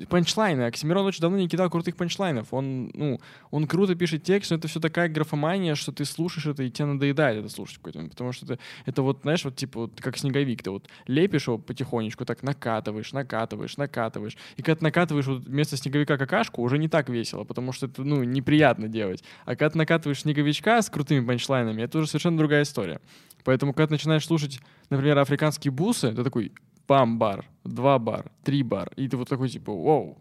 панчлайны. 0.09 0.63
Оксимирон 0.63 1.07
очень 1.07 1.21
давно 1.21 1.39
не 1.39 1.49
кидал 1.49 1.71
крутых 1.71 1.97
панчлайнов. 1.97 2.53
Он, 2.53 2.91
ну, 2.95 3.21
он 3.51 3.67
круто 3.67 3.95
пишет 3.95 4.23
текст, 4.23 4.51
но 4.51 4.57
это 4.57 4.69
все 4.69 4.81
такая 4.81 5.09
графомания, 5.09 5.75
что 5.75 5.93
ты 5.93 6.05
слушаешь 6.05 6.47
это, 6.47 6.63
и 6.63 6.71
тебе 6.71 6.87
надоедает 6.87 7.39
это 7.39 7.49
слушать 7.49 7.79
какой-то. 7.79 8.09
Потому 8.09 8.33
что 8.33 8.45
это, 8.47 8.59
это 8.85 9.03
вот, 9.03 9.21
знаешь, 9.23 9.45
вот 9.45 9.57
типа 9.57 9.81
вот 9.81 10.01
как 10.01 10.17
снеговик. 10.19 10.63
Ты 10.63 10.71
вот 10.71 10.89
лепишь 11.07 11.47
его 11.47 11.59
потихонечку, 11.59 12.25
так 12.25 12.43
накатываешь, 12.43 13.13
накатываешь, 13.13 13.77
накатываешь. 13.77 14.37
И 14.57 14.63
когда 14.63 14.77
ты 14.77 14.85
накатываешь 14.85 15.27
вот 15.27 15.45
вместо 15.45 15.77
снеговика 15.77 16.19
какашку, 16.19 16.63
уже 16.63 16.79
не 16.79 16.89
так 16.89 17.09
весело, 17.09 17.45
потому 17.45 17.73
что 17.73 17.87
это, 17.87 18.03
ну, 18.03 18.23
неприятно 18.23 18.89
делать. 18.89 19.25
А 19.45 19.51
когда 19.51 19.71
ты 19.71 19.79
накатываешь 19.79 20.21
снеговичка 20.21 20.83
с 20.83 20.91
крутыми 20.91 21.25
панчлайнами, 21.25 21.83
это 21.83 21.99
уже 21.99 22.09
совершенно 22.09 22.39
другая 22.39 22.63
история. 22.63 23.01
Поэтому, 23.45 23.73
когда 23.73 23.87
ты 23.87 23.93
начинаешь 23.95 24.27
слушать, 24.27 24.61
например, 24.91 25.19
африканские 25.19 25.71
бусы, 25.71 26.13
ты 26.13 26.25
такой, 26.25 26.53
бам, 26.89 27.19
бар, 27.19 27.45
два 27.65 27.99
бар, 27.99 28.31
три 28.45 28.63
бар. 28.63 28.91
И 28.97 29.09
ты 29.09 29.17
вот 29.17 29.29
такой, 29.29 29.49
типа, 29.49 29.73
вау, 29.73 30.19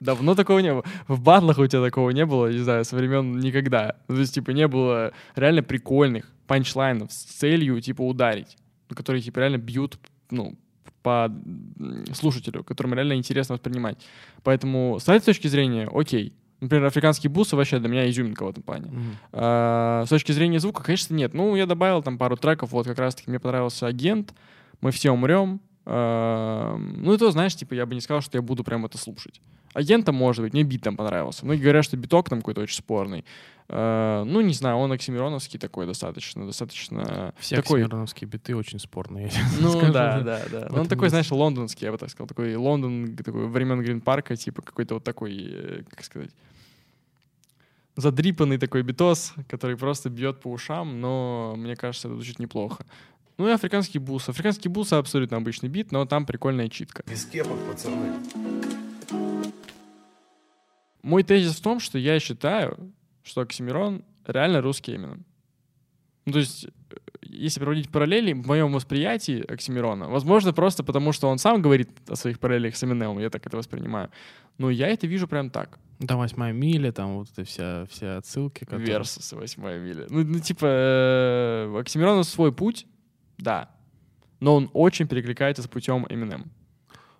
Давно 0.00 0.36
такого 0.36 0.60
не 0.60 0.72
было. 0.72 0.84
В 1.08 1.20
батлах 1.20 1.58
у 1.58 1.66
тебя 1.66 1.82
такого 1.82 2.10
не 2.10 2.24
было, 2.24 2.52
не 2.52 2.58
знаю, 2.58 2.84
со 2.84 2.94
времен 2.94 3.40
никогда. 3.40 3.96
Ну, 4.06 4.14
то 4.14 4.20
есть, 4.20 4.34
типа, 4.34 4.52
не 4.52 4.68
было 4.68 5.12
реально 5.34 5.62
прикольных 5.62 6.30
панчлайнов 6.46 7.12
с 7.12 7.24
целью, 7.24 7.80
типа, 7.80 8.02
ударить. 8.02 8.56
Которые, 8.94 9.22
типа, 9.22 9.40
реально 9.40 9.58
бьют, 9.58 9.98
ну, 10.30 10.56
по 11.02 11.32
слушателю, 12.12 12.62
которому 12.62 12.94
реально 12.94 13.14
интересно 13.14 13.54
воспринимать. 13.54 13.98
Поэтому 14.44 14.98
с 15.00 15.08
этой 15.08 15.24
точки 15.24 15.48
зрения, 15.48 15.88
окей. 15.92 16.32
Например, 16.60 16.86
африканские 16.86 17.30
бусы 17.30 17.56
вообще 17.56 17.78
для 17.78 17.88
меня 17.88 18.08
изюминка 18.08 18.44
в 18.44 18.48
этом 18.48 18.62
плане. 18.62 18.90
Мгм. 18.90 19.16
А, 19.32 20.04
с 20.06 20.08
точки 20.08 20.32
зрения 20.32 20.58
звука, 20.60 20.82
конечно, 20.82 21.14
нет. 21.14 21.34
Ну, 21.34 21.56
я 21.56 21.66
добавил 21.66 22.02
там 22.02 22.18
пару 22.18 22.36
треков, 22.36 22.72
вот 22.72 22.86
как 22.86 22.98
раз-таки 22.98 23.30
мне 23.30 23.38
понравился 23.40 23.86
«Агент», 23.86 24.34
«Мы 24.80 24.90
все 24.92 25.10
умрем». 25.10 25.60
А, 25.90 26.76
ну, 26.76 27.14
и 27.14 27.16
то, 27.16 27.30
знаешь, 27.30 27.56
типа, 27.56 27.72
я 27.72 27.86
бы 27.86 27.94
не 27.94 28.02
сказал, 28.02 28.20
что 28.20 28.36
я 28.36 28.42
буду 28.42 28.62
прям 28.62 28.84
это 28.84 28.98
слушать. 28.98 29.40
«Агента» 29.72 30.12
может 30.12 30.44
быть, 30.44 30.52
мне 30.52 30.62
бит 30.62 30.82
там 30.82 30.96
понравился. 30.96 31.46
Многие 31.46 31.62
говорят, 31.62 31.84
что 31.84 31.96
биток 31.96 32.28
там 32.28 32.40
какой-то 32.40 32.60
очень 32.60 32.76
спорный. 32.76 33.24
А, 33.70 34.24
ну, 34.24 34.42
не 34.42 34.52
знаю, 34.52 34.76
он 34.76 34.92
оксимироновский 34.92 35.58
такой 35.58 35.86
достаточно, 35.86 36.44
достаточно 36.44 37.32
Все 37.38 37.56
такой... 37.56 37.80
оксимироновские 37.80 38.28
биты 38.28 38.54
очень 38.54 38.78
спорные. 38.78 39.30
Ну, 39.60 39.70
скажу, 39.70 39.92
да, 39.94 40.20
да. 40.20 40.44
да, 40.50 40.68
Ну, 40.70 40.82
он 40.82 40.88
такой, 40.88 41.08
знаешь, 41.08 41.30
лондонский, 41.30 41.86
я 41.86 41.92
бы 41.92 41.96
так 41.96 42.10
сказал. 42.10 42.26
Такой 42.26 42.54
Лондон, 42.54 43.16
такой 43.16 43.48
времен 43.48 43.80
Грин-парка, 43.80 44.36
типа 44.36 44.60
какой-то 44.60 44.94
вот 44.94 45.04
такой, 45.04 45.36
э, 45.50 45.82
как 45.88 46.04
сказать, 46.04 46.30
задрипанный 47.96 48.58
такой 48.58 48.82
битос, 48.82 49.34
который 49.48 49.76
просто 49.76 50.10
бьет 50.10 50.40
по 50.40 50.48
ушам, 50.48 51.00
но 51.00 51.54
мне 51.56 51.76
кажется, 51.76 52.08
это 52.08 52.14
звучит 52.14 52.38
неплохо. 52.38 52.84
Ну 53.38 53.48
и 53.48 53.52
африканский 53.52 53.98
бус. 54.00 54.28
Африканский 54.28 54.68
бус 54.68 54.92
абсолютно 54.92 55.36
обычный 55.36 55.68
бит, 55.68 55.92
но 55.92 56.04
там 56.06 56.26
прикольная 56.26 56.68
читка. 56.68 57.04
Без 57.08 57.24
кепок, 57.24 57.56
пацаны. 57.70 58.14
Мой 61.02 61.22
тезис 61.22 61.54
в 61.56 61.62
том, 61.62 61.78
что 61.80 61.98
я 61.98 62.18
считаю, 62.18 62.92
что 63.22 63.40
Оксимирон 63.42 64.04
реально 64.26 64.60
русский 64.60 64.96
Эминем. 64.96 65.24
Ну, 66.26 66.32
то 66.32 66.38
есть, 66.40 66.64
э, 66.66 66.96
если 67.22 67.60
проводить 67.60 67.88
параллели, 67.90 68.32
в 68.34 68.46
моем 68.46 68.72
восприятии 68.72 69.40
Оксимирона, 69.50 70.08
возможно, 70.08 70.52
просто 70.52 70.82
потому, 70.84 71.12
что 71.12 71.28
он 71.28 71.38
сам 71.38 71.62
говорит 71.62 71.88
о 72.08 72.16
своих 72.16 72.38
параллелях 72.40 72.76
с 72.76 72.84
Эминемом, 72.84 73.20
я 73.20 73.30
так 73.30 73.46
это 73.46 73.56
воспринимаю, 73.56 74.10
но 74.58 74.68
я 74.68 74.88
это 74.88 75.06
вижу 75.06 75.28
прям 75.28 75.48
так. 75.50 75.78
Там 76.06 76.18
восьмая 76.18 76.52
миля, 76.52 76.92
там 76.92 77.16
вот 77.18 77.28
это 77.32 77.44
вся, 77.44 77.86
все 77.86 78.16
отсылки. 78.18 78.64
которые- 78.64 78.86
Версус, 78.86 79.32
восьмая 79.32 79.78
миля. 79.78 80.06
Ну, 80.10 80.24
ну, 80.24 80.38
типа, 80.40 80.66
э, 80.66 81.70
у 81.72 81.76
Оксимирона 81.78 82.24
свой 82.24 82.52
путь, 82.52 82.86
да, 83.38 83.70
но 84.40 84.54
он 84.54 84.70
очень 84.72 85.06
перекликается 85.08 85.62
с 85.62 85.66
путем 85.68 86.06
Эминем. 86.08 86.50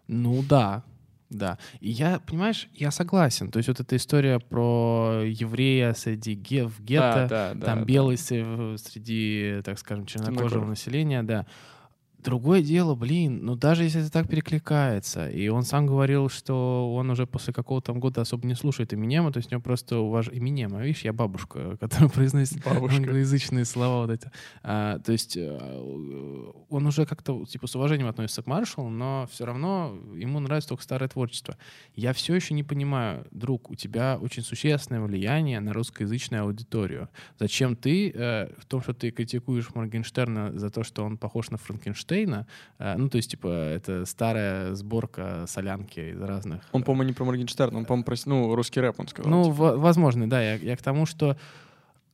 Ну 0.07 0.43
да, 0.43 0.83
да. 1.31 1.59
И 1.81 1.91
я, 1.91 2.21
понимаешь, 2.21 2.69
я 2.75 2.91
согласен. 2.91 3.51
То 3.51 3.59
есть 3.59 3.69
вот 3.69 3.81
эта 3.81 3.97
история 3.97 4.39
про 4.39 5.23
еврея 5.27 5.93
среди 5.95 6.35
ге- 6.35 6.67
в 6.67 6.81
гетто, 6.81 7.27
да, 7.29 7.55
да, 7.55 7.67
там 7.67 7.79
да. 7.81 7.85
белый 7.85 8.17
с- 8.17 8.27
среди, 8.83 9.61
так 9.65 9.79
скажем, 9.79 10.07
чернокожего 10.07 10.49
Темнокожих. 10.49 10.69
населения, 10.69 11.23
да. 11.23 11.47
Другое 12.19 12.63
дело, 12.63 12.97
блин, 12.97 13.45
ну 13.45 13.55
даже 13.55 13.85
если 13.85 14.01
это 14.01 14.11
так 14.11 14.29
перекликается, 14.29 15.29
и 15.31 15.49
он 15.49 15.63
сам 15.63 15.87
говорил, 15.87 16.29
что 16.29 16.93
он 16.95 17.11
уже 17.11 17.27
после 17.27 17.53
какого-то 17.53 17.93
года 17.95 18.23
особо 18.23 18.47
не 18.47 18.55
слушает 18.55 18.93
Эминема, 18.93 19.33
то 19.33 19.39
есть 19.39 19.51
у 19.51 19.55
него 19.55 19.63
просто 19.63 19.99
уваж... 19.99 20.29
Эминема, 20.33 20.83
видишь, 20.83 21.03
я 21.03 21.13
бабушка, 21.13 21.77
которая 21.81 22.09
произносит 22.09 22.63
Бабушка. 22.65 22.97
англоязычные 22.97 23.65
слова 23.65 24.07
вот 24.07 24.11
эти. 24.11 24.31
А, 24.63 24.99
то 24.99 25.13
есть 25.13 25.37
э, 25.37 25.59
он 26.69 26.87
уже 26.87 27.07
как-то 27.07 27.45
типа 27.47 27.69
с 27.69 27.77
уважением 27.77 28.09
относится 28.09 28.43
к 28.43 28.47
Маршалу, 28.47 28.91
но 28.91 29.29
все 29.31 29.45
равно 29.45 29.97
ему 30.15 30.41
нравится 30.41 30.71
только 30.71 30.83
старое 30.83 31.09
творчество. 31.09 31.57
Я 31.95 32.13
все 32.13 32.35
еще 32.35 32.53
не 32.53 32.65
понимаю, 32.65 33.27
друг, 33.31 33.71
у 33.71 33.75
тебя 33.77 34.19
очень 34.21 34.43
существенное 34.43 35.01
влияние 35.01 35.61
на 35.61 35.73
русскоязычную 35.73 36.43
аудиторию. 36.43 37.09
Зачем 37.39 37.77
ты 37.77 38.11
э, 38.11 38.53
в 38.59 38.67
том, 38.67 38.83
что 38.83 38.93
ты 38.93 39.13
критикуешь 39.13 39.73
Моргенштерна 39.75 40.59
за 40.59 40.71
то, 40.71 40.83
что 40.83 41.05
он 41.05 41.17
похож 41.17 41.51
на 41.51 41.59
Франкенштейна, 41.59 42.09
э, 42.27 42.95
ну, 42.97 43.09
то 43.09 43.17
есть, 43.17 43.31
типа, 43.31 43.49
это 43.49 44.05
старая 44.07 44.75
сборка 44.75 45.45
солянки 45.47 46.01
из 46.01 46.21
разных... 46.21 46.63
Он, 46.73 46.83
по-моему, 46.83 47.09
не 47.09 47.13
про 47.15 47.25
Моргенштерн, 47.25 47.77
он, 47.77 47.85
по-моему, 47.85 48.05
про, 48.05 48.17
ну, 48.27 48.55
русский 48.55 48.81
рэп, 48.81 49.01
он 49.01 49.09
сказал. 49.09 49.31
Ну, 49.31 49.45
типа. 49.45 49.55
во- 49.55 49.77
возможно, 49.77 50.29
да. 50.29 50.43
Я, 50.43 50.55
я 50.55 50.77
к 50.77 50.83
тому, 50.83 51.07
что 51.07 51.37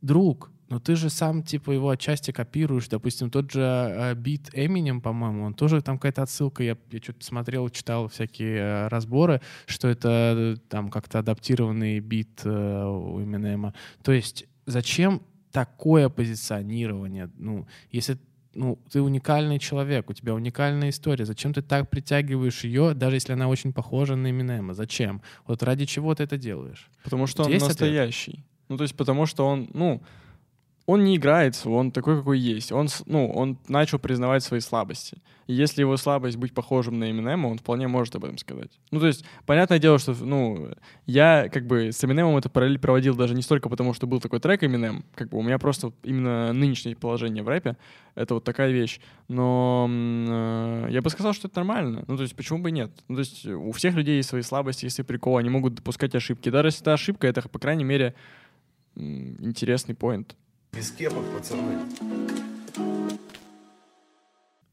друг, 0.01 0.51
но 0.69 0.81
ты 0.81 0.97
же 0.97 1.11
сам, 1.11 1.43
типа, 1.43 1.71
его 1.73 1.91
отчасти 1.91 2.31
копируешь. 2.31 2.89
Допустим, 2.89 3.31
тот 3.31 3.51
же 3.51 3.61
э, 3.61 4.15
бит 4.15 4.51
Эминем, 4.53 5.01
по-моему, 5.01 5.45
он 5.45 5.55
тоже 5.55 5.83
там 5.83 5.99
какая-то 5.99 6.23
отсылка. 6.23 6.63
Я, 6.63 6.77
я 6.91 6.99
что-то 6.99 7.25
смотрел, 7.25 7.69
читал 7.69 8.09
всякие 8.09 8.57
э, 8.59 8.89
разборы, 8.89 9.41
что 9.67 9.89
это 9.89 10.35
э, 10.37 10.57
там 10.69 10.91
как-то 10.91 11.21
адаптированный 11.21 12.01
бит 12.01 12.41
э, 12.45 12.85
у 12.85 13.23
Эминема. 13.23 13.75
То 14.03 14.13
есть 14.13 14.47
зачем 14.67 15.23
такое 15.53 16.09
позиционирование? 16.09 17.31
Ну, 17.37 17.67
если 17.91 18.19
ну, 18.55 18.79
ты 18.91 19.01
уникальный 19.01 19.59
человек, 19.59 20.11
у 20.11 20.13
тебя 20.13 20.35
уникальная 20.35 20.91
история. 20.91 21.25
Зачем 21.25 21.53
ты 21.53 21.63
так 21.63 21.91
притягиваешь 21.91 22.65
ее, 22.65 22.95
даже 22.95 23.17
если 23.17 23.33
она 23.33 23.49
очень 23.49 23.73
похожа 23.73 24.17
на 24.17 24.31
Эминема? 24.31 24.75
Зачем? 24.75 25.23
Вот 25.47 25.63
ради 25.63 25.85
чего 25.87 26.15
ты 26.15 26.25
это 26.25 26.37
делаешь? 26.37 26.89
Потому 27.03 27.27
что 27.27 27.43
Вот 27.43 27.47
он 27.49 27.53
есть 27.53 27.65
ответ? 27.65 27.81
настоящий. 27.81 28.45
Ну, 28.69 28.77
то 28.77 28.83
есть 28.85 28.97
потому 28.97 29.27
что 29.27 29.47
он, 29.47 29.69
ну, 29.75 30.03
он 30.87 31.05
не 31.05 31.17
играется, 31.17 31.71
он 31.71 31.91
такой, 31.91 32.19
какой 32.19 32.39
есть. 32.39 32.71
Он, 32.71 32.89
ну, 33.07 33.31
он 33.31 33.59
начал 33.69 33.99
признавать 33.99 34.43
свои 34.43 34.61
слабости. 34.61 35.17
И 35.47 35.55
если 35.55 35.81
его 35.81 35.97
слабость 35.97 36.37
быть 36.37 36.53
похожим 36.53 36.99
на 36.99 37.11
Эминема, 37.11 37.49
он 37.49 37.59
вполне 37.59 37.89
может 37.89 38.15
об 38.17 38.25
этом 38.25 38.37
сказать. 38.37 38.71
Ну, 38.91 39.01
то 39.01 39.07
есть, 39.07 39.25
понятное 39.47 39.79
дело, 39.79 39.99
что, 39.99 40.13
ну, 40.13 40.71
я 41.07 41.49
как 41.51 41.67
бы 41.67 41.91
с 41.91 42.05
Эминемом 42.05 42.37
это 42.37 42.51
параллель 42.51 42.79
проводил 42.79 43.15
даже 43.15 43.35
не 43.35 43.41
столько 43.41 43.71
потому, 43.71 43.95
что 43.95 44.07
был 44.07 44.21
такой 44.21 44.41
трек 44.41 44.63
Эминем, 44.63 45.05
как 45.15 45.31
бы 45.31 45.39
у 45.39 45.43
меня 45.43 45.59
просто 45.59 45.93
именно 46.03 46.53
нынешнее 46.53 46.97
положение 46.97 47.43
в 47.43 47.49
рэпе, 47.49 47.77
это 48.15 48.35
вот 48.35 48.45
такая 48.45 48.71
вещь. 48.71 49.01
Но 49.29 49.89
э, 49.89 50.89
я 50.91 51.01
бы 51.01 51.09
сказал, 51.09 51.33
что 51.33 51.49
это 51.49 51.61
нормально. 51.61 52.05
Ну, 52.07 52.17
то 52.17 52.23
есть, 52.23 52.37
почему 52.37 52.59
бы 52.59 52.71
нет? 52.71 52.91
Ну, 53.09 53.17
то 53.17 53.21
есть, 53.21 53.47
у 53.47 53.73
всех 53.73 53.95
людей 53.95 54.17
есть 54.17 54.29
свои 54.29 54.43
слабости, 54.43 54.85
есть 54.85 54.97
свои 54.97 55.07
приколы, 55.07 55.41
они 55.41 55.49
могут 55.49 55.75
допускать 55.75 56.15
ошибки. 56.15 56.51
Даже 56.51 56.69
если 56.69 56.83
это 56.83 56.93
ошибка, 56.93 57.27
это, 57.27 57.47
по 57.49 57.59
крайней 57.59 57.85
мере, 57.85 58.15
интересный 58.97 59.95
поинт. 59.95 60.37
Без 60.77 60.91
кепок, 60.91 61.25
пацаны. 61.33 61.79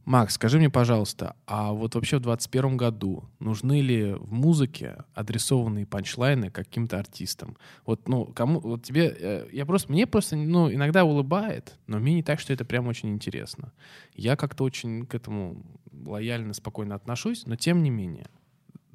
Макс, 0.03 0.33
скажи 0.33 0.57
мне, 0.57 0.69
пожалуйста, 0.69 1.35
а 1.45 1.71
вот 1.71 1.93
вообще 1.93 2.17
в 2.17 2.21
2021 2.21 2.75
году 2.75 3.29
нужны 3.39 3.81
ли 3.81 4.13
в 4.13 4.33
музыке 4.33 5.05
адресованные 5.13 5.85
панчлайны 5.85 6.49
каким-то 6.49 6.97
артистам? 6.97 7.55
Вот, 7.85 8.09
ну, 8.09 8.25
кому, 8.25 8.59
вот 8.59 8.83
тебе, 8.83 9.15
э, 9.17 9.47
я 9.51 9.65
просто, 9.65 9.91
мне 9.91 10.07
просто, 10.07 10.35
ну, 10.35 10.73
иногда 10.73 11.05
улыбает, 11.05 11.77
но 11.85 11.99
мне 11.99 12.15
не 12.15 12.23
так, 12.23 12.39
что 12.39 12.51
это 12.51 12.65
прям 12.65 12.87
очень 12.87 13.09
интересно. 13.09 13.71
Я 14.15 14.35
как-то 14.35 14.63
очень 14.63 15.05
к 15.05 15.13
этому 15.13 15.63
лояльно, 15.93 16.53
спокойно 16.53 16.95
отношусь, 16.95 17.45
но 17.45 17.55
тем 17.55 17.83
не 17.83 17.91
менее. 17.91 18.27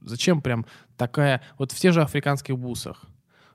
Зачем 0.03 0.43
прям 0.43 0.67
такая, 0.97 1.41
вот 1.57 1.71
в 1.73 1.79
тех 1.79 1.95
же 1.95 2.03
африканских 2.03 2.59
бусах, 2.59 3.05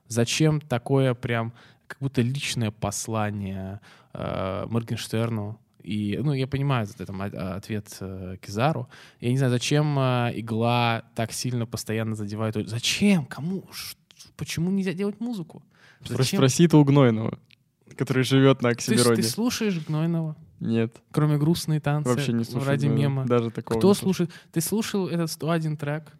зачем 0.08 0.62
такое 0.62 1.14
прям 1.14 1.54
как 1.92 2.00
будто 2.00 2.22
личное 2.22 2.72
послание 2.72 3.80
э, 4.14 4.66
Моргенштерну? 4.68 5.60
И, 5.84 6.20
ну, 6.24 6.34
я 6.34 6.48
понимаю 6.48 6.88
это, 6.88 7.06
там, 7.06 7.22
ответ 7.22 7.98
э, 8.02 8.38
Кизару. 8.42 8.88
Я 9.20 9.32
не 9.32 9.38
знаю, 9.38 9.52
зачем 9.52 9.98
э, 9.98 10.32
игла 10.36 11.04
так 11.16 11.32
сильно 11.32 11.66
постоянно 11.66 12.16
задевает. 12.16 12.56
Зачем? 12.70 13.26
Кому? 13.26 13.64
Ш- 13.72 13.96
Почему 14.38 14.70
нельзя 14.70 14.94
делать 14.94 15.20
музыку? 15.20 15.64
Зачем? 16.08 16.38
Спроси 16.38 16.66
это 16.66 16.78
у 16.78 16.84
Гнойного, 16.84 17.40
который 17.98 18.24
живет 18.24 18.62
на 18.62 18.70
Ты, 18.70 18.76
Оксимироне. 18.76 19.16
ты 19.18 19.24
слушаешь 19.24 19.86
Гнойного? 19.86 20.36
Нет, 20.60 20.96
Кроме 21.12 21.38
грустные 21.40 21.80
танцы 21.80 22.10
вообще 22.10 22.34
не 22.34 22.44
слушаю. 22.44 22.68
ради 22.70 22.86
Гнойного. 22.86 23.02
мема. 23.10 23.26
Даже 23.26 23.50
такого 23.50 23.80
Кто 23.80 23.94
слушает? 23.96 24.32
Ты 24.52 24.62
слушал 24.62 25.08
этот 25.08 25.32
101 25.32 25.78
трек? 25.78 26.12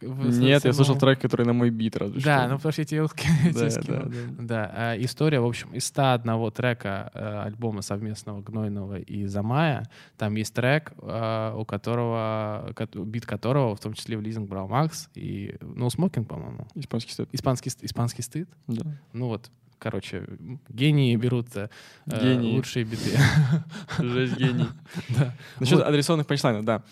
В- 0.00 0.38
Нет, 0.40 0.64
я 0.64 0.72
с 0.72 0.76
слушал 0.76 0.94
альбома? 0.94 1.00
трек, 1.14 1.20
который 1.22 1.46
на 1.46 1.54
мой 1.54 1.70
бит 1.70 1.96
разве 1.96 2.20
Да, 2.20 2.40
что. 2.40 2.48
ну 2.48 2.56
потому 2.56 2.72
что 2.72 2.82
я 2.82 2.84
тебе 2.86 3.00
я 3.00 3.70
тебе 3.70 3.82
да, 3.86 4.02
да, 4.02 4.02
да. 4.04 4.16
Да, 4.38 4.72
а, 4.74 4.94
история, 4.98 5.40
в 5.40 5.46
общем, 5.46 5.72
из 5.74 5.86
101 5.86 6.50
трека 6.52 7.10
э, 7.14 7.42
альбома 7.46 7.80
совместного 7.80 8.42
Гнойного 8.42 8.98
и 8.98 9.24
Замая, 9.26 9.88
там 10.18 10.34
есть 10.34 10.52
трек, 10.54 10.92
э, 11.00 11.54
у 11.56 11.64
которого, 11.64 12.72
кот- 12.76 12.94
бит 12.94 13.24
которого 13.24 13.74
в 13.74 13.80
том 13.80 13.94
числе 13.94 14.18
в 14.18 14.20
лизинг 14.20 14.50
брал 14.50 14.68
Макс 14.68 15.08
и, 15.14 15.56
ну, 15.62 15.88
Смокинг, 15.88 16.28
по-моему. 16.28 16.66
Испанский 16.74 17.12
стыд. 17.12 17.28
Испанский, 17.32 17.70
испанский 17.80 18.22
стыд. 18.22 18.48
Да. 18.66 18.84
Ну 19.14 19.28
вот, 19.28 19.50
короче, 19.78 20.26
гении 20.68 21.16
берут 21.16 21.56
э, 21.56 21.70
э, 22.06 22.20
Гении. 22.22 22.54
лучшие 22.54 22.84
биты. 22.84 23.18
Жесть 23.98 24.36
гений. 24.36 24.66
Да. 25.08 25.34
Насчет 25.58 25.78
Вот. 25.78 25.86
адресованных 25.88 26.26
панчлайнов, 26.26 26.64
да. 26.66 26.82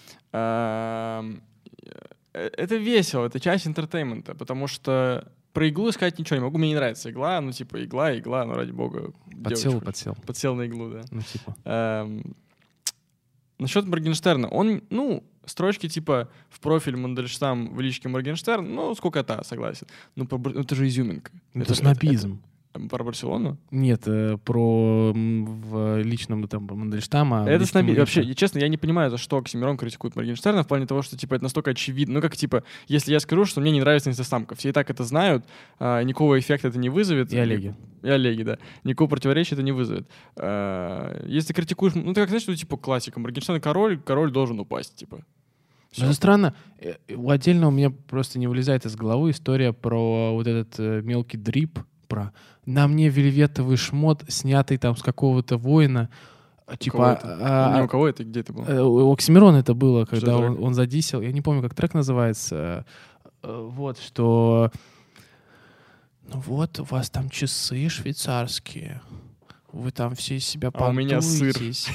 Э, 2.35 2.51
Это 2.57 2.77
весело, 2.77 3.27
это 3.27 3.41
часть 3.41 3.67
entertainment 3.67 4.26
а, 4.26 4.35
потому 4.35 4.67
что 4.67 5.33
про 5.53 5.69
иглу 5.69 5.93
сказать 5.93 6.19
ничего 6.19 6.37
не 6.37 6.43
могу, 6.43 6.59
мне 6.59 6.69
не 6.71 6.75
нравится 6.75 7.11
игла, 7.11 7.41
ну 7.41 7.53
типа 7.53 7.85
игла, 7.85 8.19
игла, 8.19 8.45
ну 8.45 8.55
ради 8.55 8.73
бога. 8.73 9.13
Подсел, 9.43 9.71
девочку. 9.71 9.87
подсел. 9.87 10.17
Подсел 10.27 10.55
на 10.57 10.63
иглу, 10.63 10.91
да. 10.91 11.03
Ну, 11.11 11.21
типа. 11.23 11.57
Эм, 11.65 12.37
насчет 13.59 13.87
Моргенштерна, 13.87 14.49
он, 14.49 14.83
ну, 14.91 15.23
строчки 15.47 15.89
типа 15.89 16.29
в 16.51 16.59
профиль 16.61 16.97
Мандельштам 16.97 17.75
в 17.75 17.81
личке 17.81 18.09
Моргенштерн, 18.09 18.65
ну, 18.75 18.95
сколько-то, 18.95 19.45
согласен. 19.45 19.87
Ну, 20.17 20.27
ну, 20.29 20.51
это 20.61 20.75
же 20.75 20.89
изюминка. 20.89 21.31
Это 21.55 21.75
снобизм. 21.75 22.33
это- 22.35 22.54
про 22.91 23.05
Барселону? 23.05 23.57
Нет, 23.71 24.03
э, 24.07 24.37
про 24.45 25.13
в 25.15 26.03
личном 26.03 26.47
там 26.49 26.67
Мандельштама. 26.71 27.49
это 27.49 27.65
снобизм. 27.67 28.01
Вообще, 28.01 28.35
честно, 28.35 28.59
я 28.59 28.69
не 28.69 28.77
понимаю, 28.77 29.11
за 29.11 29.17
что 29.19 29.37
Оксимирон 29.39 29.77
критикует 29.77 30.17
Моргенштерна 30.17 30.63
в 30.63 30.67
плане 30.67 30.87
того, 30.87 31.03
что, 31.03 31.17
типа, 31.17 31.35
это 31.37 31.45
настолько 31.45 31.71
очевидно. 31.71 32.15
Ну, 32.15 32.21
как, 32.21 32.37
типа, 32.37 32.65
если 32.89 33.13
я 33.13 33.21
скажу, 33.21 33.45
что 33.45 33.61
мне 33.61 33.71
не 33.71 33.81
нравится 33.81 34.11
инстасамка, 34.11 34.55
все 34.57 34.71
и 34.71 34.73
так 34.73 34.91
это 34.91 35.05
знают, 35.05 35.45
а, 35.79 36.03
никакого 36.03 36.39
эффекта 36.39 36.69
это 36.69 36.79
не 36.79 36.89
вызовет. 36.89 37.33
И 37.33 37.39
Олеги. 37.39 37.75
И 38.03 38.09
Олеги, 38.09 38.43
да. 38.43 38.59
Никакого 38.83 39.09
противоречия 39.09 39.55
это 39.55 39.63
не 39.63 39.73
вызовет. 39.73 40.09
А, 40.37 41.25
если 41.27 41.53
критикуешь, 41.53 41.95
ну, 41.95 42.13
ты 42.13 42.21
как, 42.21 42.29
знаешь, 42.29 42.47
ну, 42.47 42.55
типа, 42.55 42.77
классика. 42.77 43.21
Моргенштерн 43.21 43.61
король, 43.61 44.01
король 44.01 44.31
должен 44.31 44.59
упасть, 44.61 44.97
типа. 44.97 45.25
Но 45.97 46.07
Это 46.07 46.15
странно. 46.15 46.55
Э, 46.81 46.95
у- 47.15 47.31
Отдельно 47.31 47.69
у 47.69 47.71
меня 47.71 47.91
просто 47.91 48.41
не 48.41 48.49
вылезает 48.49 48.85
из 48.85 48.97
головы 48.97 49.31
история 49.31 49.73
про 49.73 50.33
вот 50.33 50.45
этот 50.49 50.75
э, 50.81 51.03
мелкий 51.03 51.37
дрип, 51.37 51.79
про 52.15 52.33
на 52.67 52.89
мне 52.89 53.09
вельветовый 53.09 53.77
шмот, 53.77 54.25
снятый 54.29 54.79
там 54.79 54.97
с 54.97 55.03
какого-то 55.03 55.57
воина. 55.57 56.09
А, 56.67 56.77
Типа, 56.77 57.19
это? 57.21 57.39
а, 57.41 57.77
не 57.77 57.83
у 57.83 57.89
кого 57.89 58.09
это, 58.09 58.25
где 58.25 58.41
это 58.41 58.53
было? 58.55 58.65
э, 58.65 58.81
у 58.81 59.13
Оксимирона 59.13 59.59
это 59.59 59.75
было, 59.75 60.07
когда 60.07 60.39
он, 60.39 60.63
он 60.63 60.73
задисел. 60.75 61.21
Я 61.21 61.31
не 61.33 61.43
помню, 61.43 61.63
как 61.63 61.75
трек 61.75 61.93
называется. 61.93 62.87
Э, 63.43 63.69
Вот, 63.69 63.99
что... 63.99 64.71
Ну 66.33 66.41
вот, 66.47 66.81
у 66.81 66.85
вас 66.85 67.11
там 67.11 67.29
часы 67.29 67.91
швейцарские. 67.91 69.03
Вы 69.75 69.91
там 69.91 70.15
все 70.15 70.37
из 70.37 70.47
себя 70.47 70.71
А 70.73 70.89
у 70.89 70.93
меня 70.93 71.21
сыр. 71.21 71.53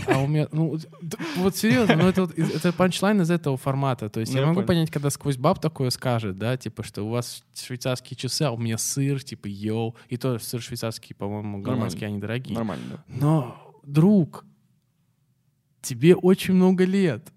А 0.07 0.19
у 0.19 0.27
меня... 0.27 0.49
Ну, 0.51 0.77
вот 1.37 1.55
серьезно, 1.55 1.95
ну 1.95 2.09
это, 2.09 2.23
вот 2.23 2.37
это 2.37 2.73
панчлайн 2.73 3.21
из 3.21 3.31
этого 3.31 3.55
формата. 3.55 4.09
То 4.09 4.19
есть 4.19 4.33
Ну, 4.33 4.39
я 4.39 4.45
я 4.45 4.51
могу 4.51 4.63
понять, 4.63 4.91
когда 4.91 5.09
сквозь 5.09 5.37
баб 5.37 5.61
такое 5.61 5.89
скажет, 5.89 6.37
да, 6.37 6.57
типа, 6.57 6.83
что 6.83 7.03
у 7.03 7.09
вас 7.09 7.43
швейцарские 7.55 8.17
часы, 8.17 8.43
а 8.43 8.51
у 8.51 8.57
меня 8.57 8.77
сыр, 8.77 9.23
типа, 9.23 9.47
йоу. 9.47 9.95
И 10.09 10.17
то 10.17 10.37
сыр 10.39 10.61
швейцарский, 10.61 11.15
по-моему, 11.15 11.61
голландские, 11.61 12.07
они 12.07 12.19
дорогие. 12.19 12.53
Нормально, 12.53 12.83
да. 12.89 13.03
Но, 13.07 13.73
друг, 13.83 14.45
тебе 15.81 16.15
очень 16.15 16.55
много 16.55 16.83
лет. 16.83 17.31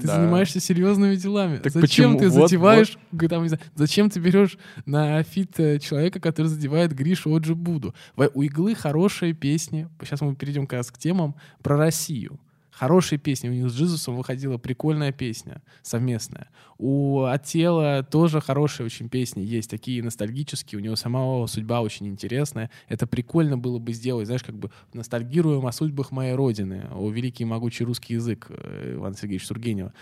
Ты 0.00 0.06
Да. 0.06 0.16
занимаешься 0.16 0.60
серьезными 0.60 1.14
делами. 1.16 1.58
Так 1.58 1.72
зачем 1.72 2.12
почему? 2.14 2.18
ты 2.18 2.28
Вот, 2.30 2.48
задеваешь, 2.48 2.98
г- 3.12 3.28
там, 3.28 3.42
не 3.42 3.48
знаю, 3.48 3.62
зачем 3.74 4.10
ты 4.10 4.18
берешь 4.20 4.58
на 4.86 5.22
feat 5.22 5.58
э, 5.60 5.78
человека, 5.78 6.20
который 6.20 6.46
задевает 6.46 6.92
Гришу 6.92 7.34
OG 7.34 7.54
Буду? 7.54 7.94
У 8.16 8.42
Иглы 8.42 8.74
хорошая 8.74 9.32
песня. 9.34 9.88
Сейчас 10.02 10.20
мы 10.22 10.34
перейдем 10.34 10.66
как 10.66 10.78
раз 10.78 10.90
к 10.90 10.98
темам 10.98 11.34
про 11.62 11.76
Россию. 11.76 12.38
Хорошие 12.70 13.18
песни. 13.18 13.48
У 13.48 13.52
них 13.52 13.68
с 13.68 13.74
Джизусом 13.74 14.16
выходила 14.16 14.56
прикольная 14.56 15.12
песня 15.12 15.62
совместная. 15.82 16.48
У 16.78 17.24
ATL 17.24 17.82
а 17.82 18.02
тоже 18.02 18.40
хорошие 18.40 18.86
очень 18.86 19.08
песни 19.08 19.42
есть, 19.42 19.68
такие 19.68 20.02
ностальгические. 20.02 20.78
У 20.78 20.82
него 20.82 20.96
самого 20.96 21.46
судьба 21.46 21.80
очень 21.80 22.06
интересная. 22.06 22.70
Это 22.88 23.06
прикольно 23.06 23.58
было 23.58 23.78
бы 23.78 23.92
сделать, 23.92 24.26
знаешь, 24.26 24.42
как 24.42 24.56
бы 24.56 24.70
ностальгируем 24.92 25.66
о 25.66 25.72
судьбах 25.72 26.10
моей 26.10 26.34
родины, 26.34 26.86
о 26.92 27.10
великий 27.10 27.42
и 27.42 27.46
могучий 27.46 27.84
русский 27.84 28.14
язык 28.14 28.46
э, 28.48 28.94
Ивана 28.94 29.16
Сергеевича 29.16 29.48
Тургенева. 29.48 29.92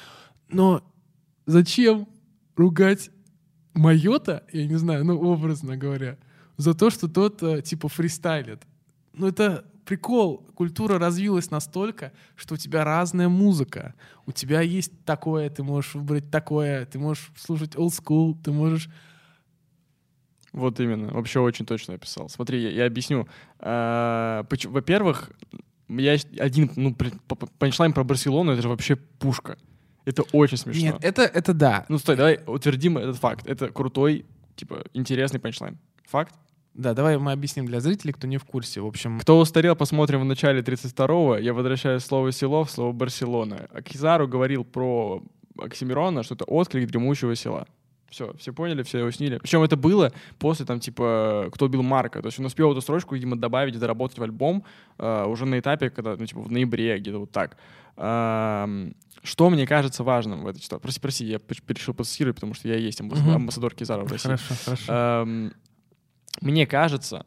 Но 0.48 0.82
зачем 1.46 2.06
ругать 2.56 3.10
Майота, 3.74 4.44
я 4.52 4.66
не 4.66 4.76
знаю, 4.76 5.04
ну, 5.04 5.18
образно 5.20 5.76
говоря, 5.76 6.18
за 6.56 6.74
то, 6.74 6.90
что 6.90 7.08
тот, 7.08 7.42
э, 7.42 7.62
типа, 7.62 7.88
фристайлит? 7.88 8.62
Ну, 9.12 9.28
это 9.28 9.64
прикол. 9.88 10.46
Культура 10.54 10.98
развилась 10.98 11.50
настолько, 11.50 12.12
что 12.36 12.54
у 12.54 12.56
тебя 12.58 12.84
разная 12.84 13.30
музыка. 13.30 13.94
У 14.26 14.32
тебя 14.32 14.60
есть 14.60 14.92
такое, 15.06 15.48
ты 15.48 15.62
можешь 15.62 15.94
выбрать 15.94 16.30
такое, 16.30 16.84
ты 16.84 16.98
можешь 16.98 17.30
слушать 17.38 17.74
old 17.74 17.98
school, 17.98 18.36
ты 18.44 18.52
можешь... 18.52 18.90
Вот 20.52 20.78
именно. 20.80 21.08
Вообще 21.14 21.40
очень 21.40 21.64
точно 21.64 21.94
описал. 21.94 22.28
Смотри, 22.28 22.62
я, 22.62 22.70
я 22.70 22.86
объясню. 22.86 23.28
А, 23.60 24.46
Во-первых, 24.64 25.30
я 25.88 26.18
один, 26.38 26.70
ну, 26.76 26.94
панчлайн 27.58 27.94
про 27.94 28.04
Барселону, 28.04 28.52
это 28.52 28.60
же 28.60 28.68
вообще 28.68 28.96
пушка. 28.96 29.56
Это 30.04 30.22
очень 30.32 30.58
смешно. 30.58 30.82
Нет, 30.82 30.96
это, 31.00 31.22
это 31.22 31.54
да. 31.54 31.86
Ну, 31.88 31.98
стой, 31.98 32.16
давай 32.16 32.40
утвердим 32.46 32.98
этот 32.98 33.16
факт. 33.16 33.46
Это 33.46 33.68
крутой, 33.70 34.26
типа, 34.54 34.84
интересный 34.92 35.40
панчлайн. 35.40 35.78
Факт. 36.04 36.34
Да, 36.78 36.94
давай 36.94 37.18
мы 37.18 37.32
объясним 37.32 37.66
для 37.66 37.80
зрителей, 37.80 38.12
кто 38.12 38.28
не 38.28 38.38
в 38.38 38.44
курсе. 38.44 38.80
В 38.80 38.86
общем, 38.86 39.18
Кто 39.18 39.40
устарел, 39.40 39.74
посмотрим 39.74 40.20
в 40.20 40.24
начале 40.24 40.60
32-го. 40.62 41.36
Я 41.38 41.52
возвращаю 41.52 41.98
слово 41.98 42.30
село 42.30 42.62
в 42.64 42.70
слово 42.70 42.92
Барселона. 42.92 43.66
Акизару 43.72 44.28
говорил 44.28 44.64
про 44.64 45.20
Оксимирона, 45.58 46.22
что 46.22 46.34
это 46.36 46.44
отклик 46.44 46.88
дремучего 46.88 47.34
села. 47.34 47.66
Все, 48.10 48.32
все 48.38 48.52
поняли, 48.52 48.82
все 48.84 49.02
уснили. 49.04 49.38
Причем 49.38 49.62
это 49.62 49.76
было 49.76 50.12
после, 50.38 50.64
там, 50.64 50.78
типа, 50.80 51.48
кто 51.52 51.66
убил 51.66 51.82
Марка. 51.82 52.22
То 52.22 52.28
есть 52.28 52.38
он 52.38 52.46
успел 52.46 52.70
эту 52.70 52.80
строчку, 52.80 53.14
видимо, 53.16 53.36
добавить 53.36 53.76
доработать 53.78 54.18
в 54.18 54.22
альбом 54.22 54.62
э, 54.98 55.24
уже 55.26 55.46
на 55.46 55.58
этапе, 55.58 55.90
когда, 55.90 56.14
ну, 56.16 56.24
типа, 56.26 56.40
в 56.40 56.50
ноябре, 56.52 56.96
где-то 57.00 57.18
вот 57.18 57.32
так. 57.32 57.56
Ам, 57.96 58.94
что 59.22 59.50
мне 59.50 59.66
кажется 59.66 60.04
важным 60.04 60.44
в 60.44 60.46
этой 60.46 60.62
ситуации? 60.62 60.82
Прости, 60.82 61.00
прости, 61.00 61.24
я 61.26 61.40
решил 61.68 61.92
процессировать, 61.92 62.36
потому 62.36 62.54
что 62.54 62.68
я 62.68 62.76
и 62.76 62.82
есть 62.82 63.00
амбассадор, 63.00 63.30
Мгм. 63.32 63.42
амбассадор 63.42 63.74
Кизара 63.74 64.04
в 64.04 64.12
России. 64.12 64.28
хорошо, 64.28 64.54
хорошо. 64.64 64.92
Эм, 64.92 65.52
мне 66.40 66.66
кажется, 66.66 67.26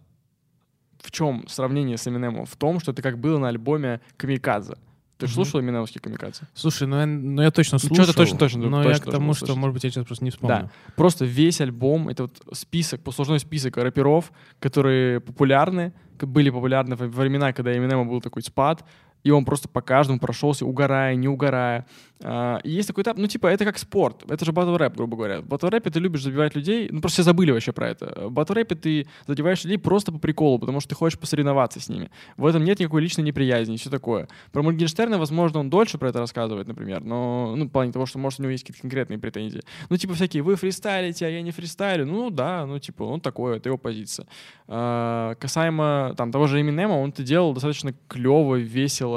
в 1.01 1.11
чем 1.11 1.47
сравнение 1.47 1.97
с 1.97 2.07
Эминемом? 2.07 2.45
В 2.45 2.55
том, 2.55 2.79
что 2.79 2.91
это 2.91 3.01
как 3.01 3.19
было 3.19 3.37
на 3.37 3.47
альбоме 3.49 4.01
Камикадзе. 4.17 4.75
Ты 5.17 5.27
же 5.27 5.35
слушал 5.35 5.59
Эминемовский 5.61 6.01
Камикадзе? 6.01 6.41
Слушай, 6.55 6.87
ну 6.87 6.99
я, 6.99 7.05
ну 7.05 7.41
я 7.43 7.51
точно 7.51 7.75
Ну, 7.75 7.79
слушал. 7.87 8.05
чё-то 8.05 8.17
точно, 8.17 8.39
точно, 8.39 8.61
Но 8.69 8.81
точно 8.81 8.89
я 8.91 8.99
к 8.99 9.11
тому, 9.11 9.35
что, 9.35 9.55
может 9.55 9.73
быть, 9.75 9.83
я 9.83 9.91
сейчас 9.91 10.05
просто 10.05 10.23
не 10.25 10.31
вспомню. 10.31 10.63
Да. 10.63 10.71
Просто 10.95 11.25
весь 11.25 11.61
альбом— 11.61 12.09
это 12.09 12.23
вот 12.23 12.41
список, 12.53 13.01
послужной 13.01 13.39
список 13.39 13.77
рэперов, 13.77 14.31
которые 14.59 15.19
популярны, 15.19 15.93
были 16.19 16.49
популярны 16.49 16.95
во 16.95 17.05
времена, 17.07 17.53
когда 17.53 17.71
Эминема 17.75 18.05
был 18.05 18.19
такой 18.19 18.41
спад, 18.41 18.83
и 19.23 19.31
он 19.31 19.45
просто 19.45 19.69
по 19.69 19.81
каждому 19.81 20.19
прошелся, 20.19 20.65
угорая, 20.65 21.15
не 21.15 21.27
угорая. 21.27 21.85
А, 22.23 22.59
и 22.63 22.69
есть 22.69 22.87
такой 22.87 23.03
этап, 23.03 23.17
ну, 23.17 23.27
типа, 23.27 23.47
это 23.47 23.65
как 23.65 23.77
спорт. 23.77 24.23
Это 24.29 24.45
же 24.45 24.51
батл 24.51 24.75
рэп, 24.75 24.95
грубо 24.95 25.17
говоря. 25.17 25.41
В 25.41 25.45
батл 25.45 25.67
рэпе 25.67 25.89
ты 25.89 25.99
любишь 25.99 26.23
забивать 26.23 26.55
людей, 26.55 26.87
ну, 26.91 27.01
просто 27.01 27.21
все 27.21 27.23
забыли 27.23 27.51
вообще 27.51 27.71
про 27.71 27.89
это. 27.89 28.27
В 28.27 28.31
батл 28.31 28.53
рэпе 28.53 28.75
ты 28.75 29.07
задеваешь 29.27 29.63
людей 29.63 29.77
просто 29.77 30.11
по 30.11 30.19
приколу, 30.19 30.59
потому 30.59 30.79
что 30.79 30.89
ты 30.89 30.95
хочешь 30.95 31.19
посоревноваться 31.19 31.79
с 31.79 31.89
ними. 31.89 32.11
В 32.37 32.45
этом 32.45 32.63
нет 32.63 32.79
никакой 32.79 33.01
личной 33.01 33.23
неприязни 33.23 33.75
и 33.75 33.77
все 33.77 33.89
такое. 33.89 34.27
Про 34.51 34.63
Моргенштерна, 34.63 35.17
возможно, 35.17 35.59
он 35.59 35.69
дольше 35.69 35.97
про 35.97 36.09
это 36.09 36.19
рассказывает, 36.19 36.67
например, 36.67 37.03
но, 37.03 37.55
ну, 37.55 37.65
в 37.65 37.69
плане 37.69 37.91
того, 37.91 38.05
что, 38.05 38.19
может, 38.19 38.39
у 38.39 38.43
него 38.43 38.51
есть 38.51 38.63
какие-то 38.63 38.81
конкретные 38.81 39.19
претензии. 39.19 39.61
Ну, 39.89 39.97
типа, 39.97 40.13
всякие, 40.13 40.43
вы 40.43 40.55
фристайлите, 40.55 41.25
а 41.25 41.29
я 41.29 41.41
не 41.41 41.51
фристайлю. 41.51 42.05
Ну, 42.05 42.29
да, 42.29 42.65
ну, 42.65 42.79
типа, 42.79 43.03
он 43.03 43.21
такой, 43.21 43.57
это 43.57 43.69
его 43.69 43.77
позиция. 43.77 44.27
А, 44.67 45.35
касаемо, 45.35 46.13
там, 46.17 46.31
того 46.31 46.47
же 46.47 46.61
Эминема, 46.61 46.93
он 46.93 47.09
это 47.09 47.23
делал 47.23 47.53
достаточно 47.53 47.93
клево, 48.07 48.55
весело, 48.55 49.10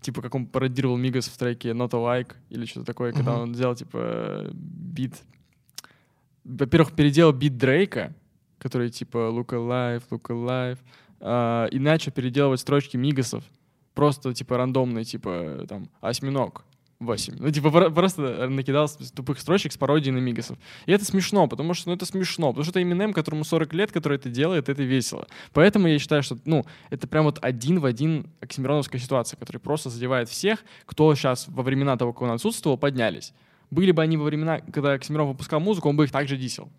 типа, 0.00 0.22
как 0.22 0.34
он 0.34 0.46
пародировал 0.46 0.96
Мигас 0.96 1.26
в 1.28 1.36
треке 1.36 1.70
Not 1.70 1.90
Alike 1.90 2.34
или 2.50 2.66
что-то 2.66 2.86
такое, 2.86 3.12
когда 3.12 3.32
Мгм. 3.32 3.40
он 3.42 3.52
взял, 3.52 3.74
типа, 3.74 4.50
бит... 4.52 5.14
Во-первых, 6.44 6.94
переделал 6.94 7.32
бит 7.32 7.56
Дрейка, 7.56 8.14
который, 8.58 8.90
типа, 8.90 9.16
Look 9.32 9.48
Alive, 9.48 10.02
Look 10.10 10.28
Alive, 10.28 10.78
а, 11.20 11.66
и 11.66 11.78
начал 11.78 12.12
переделывать 12.12 12.60
строчки 12.60 12.96
Мигасов, 12.96 13.44
просто, 13.94 14.34
типа, 14.34 14.56
рандомные, 14.58 15.04
типа, 15.04 15.64
там, 15.68 15.88
осьминог, 16.00 16.64
8. 17.00 17.34
Ну, 17.38 17.50
типа, 17.50 17.70
про- 17.70 17.90
просто 17.90 18.48
накидал 18.48 18.88
с- 18.88 19.10
тупых 19.12 19.38
строчек 19.40 19.72
с 19.72 19.76
пародией 19.76 20.14
на 20.14 20.18
Мигасов. 20.18 20.56
И 20.86 20.92
это 20.92 21.04
смешно, 21.04 21.46
потому 21.48 21.74
что, 21.74 21.88
ну, 21.90 21.96
это 21.96 22.06
смешно, 22.06 22.48
потому 22.48 22.64
что 22.64 22.78
это 22.78 22.80
Eminem, 22.80 23.12
которому 23.12 23.44
40 23.44 23.72
лет, 23.74 23.92
который 23.92 24.16
это 24.16 24.30
делает, 24.30 24.68
это 24.68 24.82
весело. 24.82 25.26
Поэтому 25.52 25.88
я 25.88 25.98
считаю, 25.98 26.22
что, 26.22 26.38
ну, 26.44 26.64
это 26.90 27.06
прям 27.06 27.24
вот 27.24 27.38
один 27.42 27.80
в 27.80 27.84
один 27.84 28.26
оксимироновская 28.40 29.00
ситуация, 29.00 29.36
которая 29.36 29.60
просто 29.60 29.90
задевает 29.90 30.28
всех, 30.28 30.64
кто 30.86 31.14
сейчас 31.14 31.46
во 31.48 31.62
времена 31.62 31.96
того, 31.96 32.12
как 32.12 32.22
он 32.22 32.30
отсутствовал, 32.30 32.78
поднялись. 32.78 33.32
Были 33.70 33.90
бы 33.90 34.02
они 34.02 34.16
во 34.16 34.24
времена, 34.24 34.60
когда 34.72 34.92
Оксимирон 34.92 35.28
выпускал 35.28 35.58
музыку, 35.60 35.88
он 35.88 35.96
бы 35.96 36.04
их 36.04 36.12
также 36.12 36.36
дисел. 36.36 36.70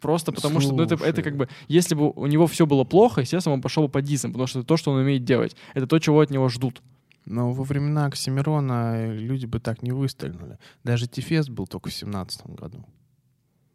Просто 0.00 0.32
потому 0.32 0.60
что, 0.60 0.72
ну, 0.74 0.82
это, 0.82 0.94
это 0.96 1.04
Слушай. 1.04 1.22
как 1.22 1.36
бы, 1.36 1.48
если 1.68 1.94
бы 1.94 2.10
у 2.10 2.26
него 2.26 2.46
все 2.46 2.66
было 2.66 2.84
плохо, 2.84 3.22
естественно, 3.22 3.54
он 3.54 3.62
пошел 3.62 3.84
бы 3.84 3.88
по 3.88 4.02
дисам, 4.02 4.32
потому 4.32 4.46
что 4.46 4.58
это 4.60 4.68
то, 4.68 4.76
что 4.76 4.90
он 4.90 4.98
умеет 5.00 5.24
делать. 5.24 5.56
Это 5.74 5.86
то, 5.86 5.98
чего 5.98 6.20
от 6.20 6.30
него 6.30 6.48
ждут. 6.48 6.82
Но 7.26 7.52
во 7.52 7.64
времена 7.64 8.06
Оксимирона 8.06 9.12
люди 9.12 9.46
бы 9.46 9.60
так 9.60 9.82
не 9.82 9.92
выстрельнули. 9.92 10.58
Даже 10.82 11.06
Тифест 11.08 11.48
был 11.48 11.66
только 11.66 11.88
в 11.88 11.94
семнадцатом 11.94 12.54
году. 12.54 12.78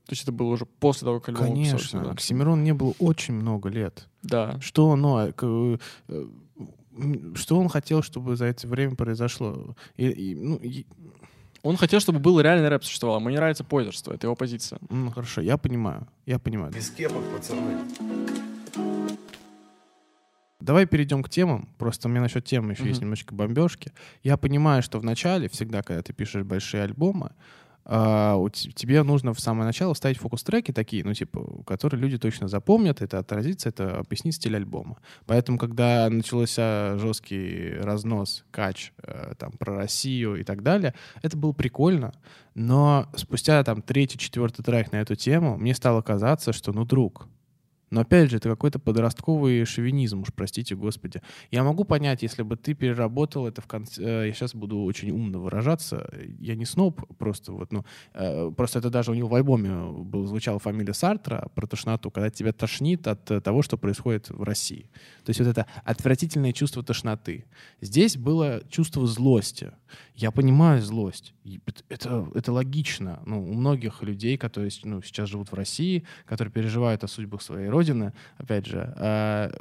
То 0.05 0.13
есть 0.13 0.23
это 0.23 0.31
было 0.31 0.47
уже 0.49 0.65
после 0.65 1.05
того, 1.05 1.19
как 1.19 1.29
альбом 1.29 1.47
Конечно, 1.55 2.03
да. 2.03 2.11
Оксимирон 2.11 2.63
не 2.63 2.73
было 2.73 2.93
очень 2.99 3.35
много 3.35 3.69
лет. 3.69 4.07
Да. 4.23 4.59
Что, 4.59 4.95
ну, 4.95 5.19
э, 5.19 5.77
что 7.35 7.59
он 7.59 7.69
хотел, 7.69 8.01
чтобы 8.01 8.35
за 8.35 8.45
это 8.45 8.67
время 8.67 8.95
произошло? 8.95 9.75
И, 9.97 10.07
и, 10.07 10.35
ну, 10.35 10.55
и- 10.57 10.85
Он 11.61 11.75
хотел, 11.77 11.99
чтобы 11.99 12.19
был 12.19 12.39
реальный 12.39 12.69
рэп 12.69 12.83
существовал. 12.83 13.19
Ему 13.19 13.29
не 13.29 13.35
нравится 13.35 13.63
позерство, 13.63 14.13
это 14.13 14.27
его 14.27 14.35
позиция. 14.35 14.79
ну, 14.89 15.11
хорошо, 15.11 15.41
я 15.41 15.57
понимаю, 15.57 16.07
я 16.25 16.39
понимаю. 16.39 16.71
Без 16.73 16.89
кепок, 16.89 17.23
пацаны. 17.35 17.77
Давай 20.59 20.85
перейдем 20.85 21.23
к 21.23 21.29
темам. 21.29 21.69
Просто 21.77 22.07
у 22.07 22.11
меня 22.11 22.21
насчет 22.21 22.43
темы 22.45 22.71
еще 22.73 22.81
Мгм. 22.81 22.89
есть 22.89 23.01
немножечко 23.01 23.33
бомбежки. 23.33 23.91
Я 24.23 24.35
понимаю, 24.37 24.83
что 24.83 24.99
в 24.99 25.03
начале, 25.03 25.47
всегда, 25.49 25.81
когда 25.83 26.01
ты 26.01 26.11
пишешь 26.13 26.43
большие 26.43 26.83
альбомы, 26.83 27.31
те- 27.85 28.71
тебе 28.75 29.01
нужно 29.01 29.33
в 29.33 29.39
самое 29.39 29.65
начало 29.65 29.95
ставить 29.95 30.17
фокус-треки 30.19 30.71
такие, 30.71 31.03
ну, 31.03 31.13
типа, 31.13 31.63
которые 31.65 31.99
люди 31.99 32.19
точно 32.19 32.47
запомнят, 32.47 33.01
это 33.01 33.17
отразится, 33.17 33.69
это 33.69 33.97
объяснит 33.97 34.35
стиль 34.35 34.55
альбома. 34.57 34.97
Поэтому, 35.25 35.57
когда 35.57 36.07
начался 36.09 36.97
жесткий 36.99 37.73
разнос, 37.81 38.43
кач, 38.51 38.91
э, 39.01 39.33
там, 39.39 39.53
про 39.53 39.75
Россию 39.77 40.35
и 40.35 40.43
так 40.43 40.61
далее, 40.61 40.93
это 41.23 41.35
было 41.35 41.51
прикольно, 41.53 42.13
но 42.53 43.07
спустя, 43.15 43.63
там, 43.63 43.81
третий, 43.81 44.19
четвертый 44.19 44.61
трек 44.61 44.91
на 44.91 44.97
эту 44.97 45.15
тему, 45.15 45.57
мне 45.57 45.73
стало 45.73 46.01
казаться, 46.03 46.53
что, 46.53 46.71
ну, 46.73 46.85
друг, 46.85 47.27
но 47.91 48.01
опять 48.01 48.29
же, 48.29 48.37
это 48.37 48.49
какой-то 48.49 48.79
подростковый 48.79 49.65
шовинизм, 49.65 50.21
уж 50.21 50.33
простите, 50.33 50.75
господи. 50.75 51.21
Я 51.51 51.63
могу 51.63 51.83
понять, 51.83 52.21
если 52.23 52.43
бы 52.43 52.55
ты 52.55 52.73
переработал 52.73 53.47
это 53.47 53.61
в 53.61 53.67
конце... 53.67 54.03
э, 54.03 54.27
Я 54.27 54.33
сейчас 54.33 54.55
буду 54.55 54.83
очень 54.83 55.11
умно 55.11 55.39
выражаться. 55.39 56.09
Я 56.39 56.55
не 56.55 56.65
сноб, 56.65 57.01
просто 57.17 57.51
вот, 57.51 57.71
ну... 57.71 57.85
э, 58.13 58.51
Просто 58.55 58.79
это 58.79 58.89
даже 58.89 59.11
у 59.11 59.13
него 59.13 59.27
в 59.27 59.35
альбоме 59.35 59.91
был, 60.03 60.25
звучала 60.25 60.59
фамилия 60.59 60.93
Сартра 60.93 61.49
про 61.55 61.67
тошноту, 61.67 62.11
когда 62.11 62.29
тебя 62.29 62.51
тошнит 62.53 63.07
от 63.07 63.23
того, 63.43 63.61
что 63.61 63.77
происходит 63.77 64.29
в 64.29 64.43
России. 64.43 64.89
То 65.29 65.31
есть 65.31 65.41
вот 65.41 65.47
это 65.49 65.67
отвратительное 65.83 66.53
чувство 66.53 66.81
тошноты. 66.81 67.45
Здесь 67.81 68.17
было 68.17 68.63
чувство 68.67 69.05
злости. 69.05 69.71
Я 70.15 70.31
понимаю 70.31 70.81
злость. 70.81 71.35
Это, 71.87 72.27
это 72.33 72.51
логично. 72.51 73.21
Ну, 73.27 73.43
у 73.43 73.53
многих 73.53 74.01
людей, 74.01 74.39
которые 74.39 74.71
ну, 74.83 75.03
сейчас 75.03 75.29
живут 75.29 75.51
в 75.51 75.53
России, 75.53 76.03
которые 76.25 76.51
переживают 76.51 77.03
о 77.03 77.07
судьбах 77.07 77.43
своей 77.43 77.69
родины, 77.69 78.13
опять 78.39 78.65
же, 78.65 78.91
э, 78.97 79.51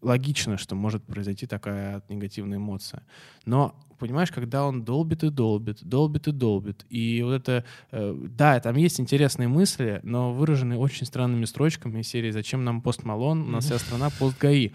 логично, 0.00 0.56
что 0.56 0.74
может 0.74 1.04
произойти 1.04 1.46
такая 1.46 2.02
негативная 2.08 2.56
эмоция. 2.56 3.02
Но, 3.44 3.74
понимаешь, 3.98 4.32
когда 4.32 4.64
он 4.64 4.84
долбит 4.84 5.22
и 5.22 5.28
долбит, 5.28 5.84
долбит 5.84 6.28
и 6.28 6.32
долбит, 6.32 6.86
и 6.88 7.20
вот 7.22 7.32
это... 7.34 7.66
э, 7.90 8.16
да, 8.30 8.58
там 8.60 8.74
есть 8.76 8.98
интересные 8.98 9.48
мысли, 9.48 10.00
но 10.02 10.32
выраженные 10.32 10.78
очень 10.78 11.04
странными 11.04 11.44
строчками 11.44 12.00
из 12.00 12.08
серии 12.08 12.30
«Зачем 12.30 12.64
нам 12.64 12.80
пост 12.80 13.04
Малон? 13.04 13.42
У 13.42 13.50
нас 13.50 13.66
вся 13.66 13.78
страна 13.78 14.08
пост 14.18 14.38
ГАИ». 14.38 14.70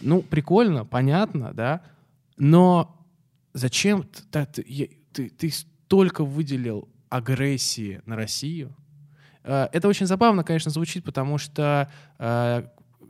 Ну, 0.00 0.22
прикольно, 0.22 0.84
понятно, 0.84 1.52
да, 1.54 1.80
но 2.36 2.96
зачем 3.54 4.04
ты, 4.30 4.64
я- 4.66 4.88
ты, 5.12 5.30
ты 5.30 5.50
столько 5.50 6.24
выделил 6.24 6.88
агрессии 7.08 8.00
на 8.06 8.16
Россию? 8.16 8.74
Э, 9.44 9.68
Это 9.72 9.88
очень 9.88 10.06
забавно, 10.06 10.44
конечно, 10.44 10.70
звучит, 10.70 11.02
потому 11.04 11.38
что 11.38 11.88
э, 12.18 12.62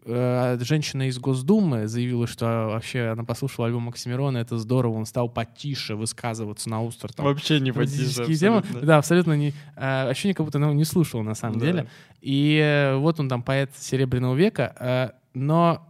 э, 0.05 0.59
женщина 0.61 1.09
из 1.09 1.19
Госдумы 1.19 1.89
заявила, 1.89 2.29
что 2.29 2.69
вообще 2.71 3.09
она 3.09 3.25
послушала 3.25 3.67
альбом 3.67 3.89
Оксимирона, 3.89 4.39
это 4.39 4.57
здорово, 4.57 4.93
он 4.95 5.07
стал 5.07 5.29
потише 5.29 5.97
высказываться 5.97 6.71
на 6.71 6.83
устро. 6.83 7.09
Там, 7.09 7.27
Вообще 7.27 7.59
не 7.59 7.73
потише. 7.73 8.27
темы. 8.37 8.59
абсолютно. 8.59 8.87
Да, 8.87 8.99
абсолютно 8.99 9.33
не... 9.33 9.53
э, 9.75 10.09
ощущение, 10.11 10.35
как 10.37 10.47
будто 10.47 10.59
она 10.59 10.69
его 10.69 10.77
не 10.77 10.85
слушала 10.85 11.23
на 11.23 11.35
самом 11.35 11.59
Да. 11.59 11.67
деле. 11.67 11.89
И 12.21 12.93
вот 12.99 13.19
он 13.19 13.29
там 13.29 13.43
поэт 13.43 13.73
Серебряного 13.77 14.37
века, 14.37 15.15
но 15.35 15.83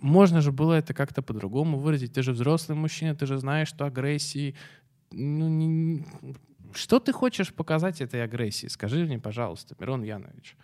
можно 0.00 0.40
же 0.40 0.52
было 0.52 0.74
это 0.74 0.92
как-то 0.94 1.22
по-другому 1.22 1.78
выразить. 1.78 2.12
Ты 2.12 2.22
же 2.22 2.32
взрослый 2.32 2.76
мужчина, 2.76 3.14
ты 3.14 3.26
же 3.26 3.38
знаешь, 3.38 3.68
что 3.68 3.84
агрессии... 3.86 4.54
ну, 5.12 5.48
не- 5.48 6.04
Что 6.74 6.98
ты 6.98 7.12
хочешь 7.12 7.52
показать 7.54 8.00
этой 8.00 8.22
агрессии? 8.22 8.66
Скажи 8.66 9.04
мне, 9.04 9.18
пожалуйста, 9.18 9.74
Мирон 9.78 10.02
Янович. 10.02 10.56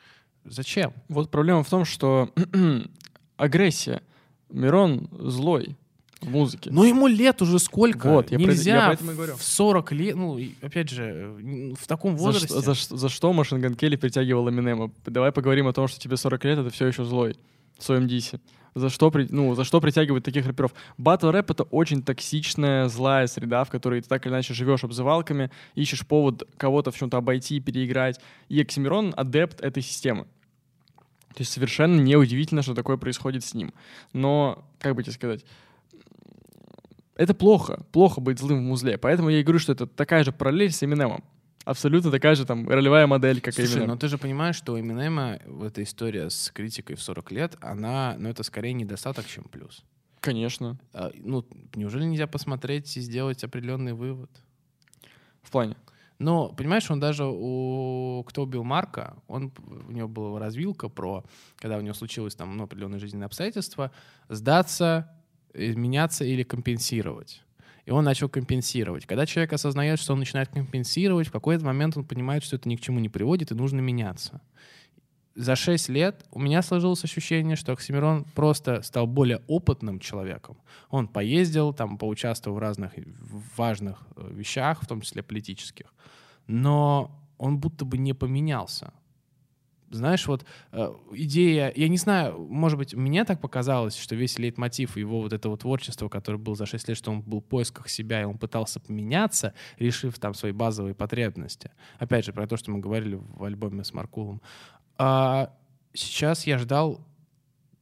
Зачем? 0.44 0.92
Вот 1.08 1.30
проблема 1.30 1.62
в 1.62 1.68
том, 1.70 1.84
что 1.84 2.32
агрессия. 3.36 4.02
Мирон 4.50 5.08
злой 5.12 5.76
в 6.20 6.28
музыке. 6.28 6.70
Ну, 6.72 6.82
ему 6.84 7.06
лет 7.06 7.40
уже 7.40 7.58
сколько? 7.60 8.08
Вот, 8.10 8.30
я 8.32 8.38
про 8.38 8.46
Нельзя 8.48 8.74
я 8.74 8.86
поэтому 8.88 9.12
и 9.12 9.14
говорю. 9.14 9.36
в 9.36 9.42
40 9.44 9.92
лет, 9.92 10.16
ну, 10.16 10.38
опять 10.60 10.90
же, 10.90 11.36
в 11.78 11.86
таком 11.86 12.18
За, 12.18 12.24
возрасте... 12.24 12.48
что- 12.48 12.60
за, 12.60 12.96
за 12.96 13.08
что 13.08 13.32
Машин 13.32 13.60
Ган 13.60 13.74
Келли 13.74 13.94
притягивал 13.96 14.50
Эминема? 14.50 14.90
Давай 15.06 15.30
поговорим 15.32 15.68
о 15.68 15.72
том, 15.72 15.86
что 15.88 16.00
тебе 16.00 16.16
40 16.16 16.44
лет, 16.44 16.58
это 16.58 16.70
все 16.70 16.88
еще 16.88 17.04
злой 17.04 17.36
в 17.78 17.84
своем 17.84 18.08
дисе. 18.08 18.40
За 18.74 18.88
что, 18.88 19.12
ну, 19.30 19.54
за 19.54 19.64
что 19.64 19.80
притягивать 19.80 20.24
таких 20.24 20.46
рэперов? 20.46 20.72
Батл 20.96 21.30
рэп— 21.30 21.50
это 21.52 21.64
очень 21.64 22.02
токсичная, 22.02 22.88
злая 22.88 23.26
среда, 23.26 23.64
в 23.64 23.70
которой 23.70 24.00
ты 24.00 24.08
так 24.08 24.26
или 24.26 24.32
иначе 24.32 24.54
живешь 24.54 24.84
обзывалками, 24.84 25.50
ищешь 25.74 26.06
повод 26.06 26.44
кого-то 26.56 26.90
в 26.90 26.96
чем-то 26.96 27.16
обойти, 27.16 27.60
переиграть. 27.60 28.20
И 28.48 28.60
Оксимирон— 28.60 29.12
адепт 29.16 29.60
этой 29.60 29.82
системы. 29.82 30.24
То 31.34 31.40
есть 31.40 31.52
совершенно 31.52 32.00
неудивительно, 32.00 32.62
что 32.62 32.74
такое 32.74 32.96
происходит 32.96 33.44
с 33.44 33.54
ним. 33.54 33.72
Но, 34.12 34.64
как 34.78 34.94
бы 34.94 35.02
тебе 35.02 35.12
сказать, 35.12 35.44
это 37.16 37.34
плохо. 37.34 37.84
Плохо 37.92 38.20
быть 38.20 38.38
злым 38.38 38.58
в 38.58 38.62
музле. 38.62 38.98
Поэтому 38.98 39.28
я 39.28 39.40
и 39.40 39.42
говорю, 39.42 39.58
что 39.58 39.72
это 39.72 39.86
такая 39.86 40.24
же 40.24 40.32
параллель 40.32 40.72
с 40.72 40.82
Эминемом. 40.82 41.22
Абсолютно 41.64 42.10
такая 42.10 42.34
же 42.34 42.46
там 42.46 42.68
ролевая 42.68 43.06
модель, 43.06 43.40
как 43.40 43.54
Слушай, 43.54 43.74
Эминем. 43.74 43.88
но 43.88 43.96
ты 43.96 44.08
же 44.08 44.16
понимаешь, 44.16 44.56
что 44.56 44.72
у 44.72 44.80
Эминема 44.80 45.38
вот 45.46 45.66
эта 45.66 45.82
история 45.82 46.30
с 46.30 46.50
критикой 46.50 46.96
в 46.96 47.02
40 47.02 47.32
лет, 47.32 47.56
она, 47.60 48.16
ну, 48.18 48.28
это 48.28 48.42
скорее 48.42 48.72
недостаток, 48.72 49.26
чем 49.26 49.44
плюс. 49.44 49.84
Конечно. 50.20 50.78
А, 50.92 51.10
ну, 51.14 51.46
неужели 51.74 52.04
нельзя 52.04 52.26
посмотреть 52.26 52.96
и 52.96 53.00
сделать 53.00 53.44
определенный 53.44 53.92
вывод? 53.92 54.30
В 55.42 55.50
плане. 55.50 55.76
Но, 56.18 56.50
понимаешь, 56.50 56.90
он 56.90 57.00
даже 57.00 57.24
у 57.26 58.22
«Кто 58.28 58.42
убил 58.42 58.62
Марка», 58.62 59.16
он, 59.26 59.52
у 59.88 59.90
него 59.90 60.06
была 60.06 60.38
развилка 60.38 60.90
про, 60.90 61.24
когда 61.56 61.78
у 61.78 61.80
него 61.80 61.94
случилось 61.94 62.34
там 62.34 62.58
ну, 62.58 62.64
определенные 62.64 62.98
жизненные 62.98 63.24
обстоятельства, 63.24 63.90
сдаться, 64.28 65.10
изменяться 65.54 66.24
или 66.24 66.42
компенсировать. 66.42 67.42
И 67.86 67.90
он 67.90 68.04
начал 68.04 68.28
компенсировать. 68.28 69.06
Когда 69.06 69.26
человек 69.26 69.52
осознает, 69.52 69.98
что 69.98 70.12
он 70.12 70.20
начинает 70.20 70.48
компенсировать, 70.48 71.28
в 71.28 71.32
какой-то 71.32 71.64
момент 71.64 71.96
он 71.96 72.04
понимает, 72.04 72.44
что 72.44 72.56
это 72.56 72.68
ни 72.68 72.76
к 72.76 72.80
чему 72.80 73.00
не 73.00 73.08
приводит, 73.08 73.50
и 73.50 73.54
нужно 73.54 73.80
меняться. 73.80 74.40
За 75.36 75.56
6 75.56 75.88
лет 75.88 76.26
у 76.32 76.40
меня 76.40 76.60
сложилось 76.60 77.04
ощущение, 77.04 77.56
что 77.56 77.72
Оксимирон 77.72 78.24
просто 78.34 78.82
стал 78.82 79.06
более 79.06 79.40
опытным 79.46 80.00
человеком. 80.00 80.58
Он 80.90 81.08
поездил, 81.08 81.72
там, 81.72 81.98
поучаствовал 81.98 82.56
в 82.56 82.60
разных 82.60 82.92
важных 83.56 84.06
э, 84.16 84.28
вещах, 84.32 84.82
в 84.82 84.86
том 84.86 85.00
числе 85.00 85.22
политических, 85.22 85.94
но 86.46 87.10
он 87.38 87.58
будто 87.58 87.84
бы 87.84 87.96
не 87.96 88.12
поменялся. 88.12 88.92
Знаешь, 89.90 90.26
вот 90.28 90.44
э, 90.72 90.94
идея, 91.12 91.72
я 91.74 91.88
не 91.88 91.96
знаю, 91.96 92.38
может 92.38 92.78
быть, 92.78 92.94
мне 92.94 93.24
так 93.24 93.40
показалось, 93.40 93.96
что 93.96 94.14
весь 94.14 94.38
лейтмотив 94.38 94.96
его 94.96 95.20
вот 95.20 95.32
этого 95.32 95.56
творчества, 95.56 96.08
которое 96.08 96.38
было 96.38 96.54
за 96.54 96.66
6 96.66 96.88
лет, 96.88 96.96
что 96.96 97.10
он 97.10 97.22
был 97.22 97.40
в 97.40 97.44
поисках 97.44 97.88
себя, 97.88 98.22
и 98.22 98.24
он 98.24 98.38
пытался 98.38 98.78
поменяться, 98.78 99.52
решив 99.78 100.18
там 100.18 100.34
свои 100.34 100.52
базовые 100.52 100.94
потребности. 100.94 101.72
Опять 101.98 102.24
же, 102.24 102.32
про 102.32 102.46
то, 102.46 102.56
что 102.56 102.70
мы 102.70 102.78
говорили 102.78 103.16
в 103.16 103.42
альбоме 103.42 103.82
с 103.82 103.92
Маркулом. 103.92 104.40
А 104.96 105.52
сейчас 105.92 106.46
я 106.46 106.58
ждал 106.58 107.00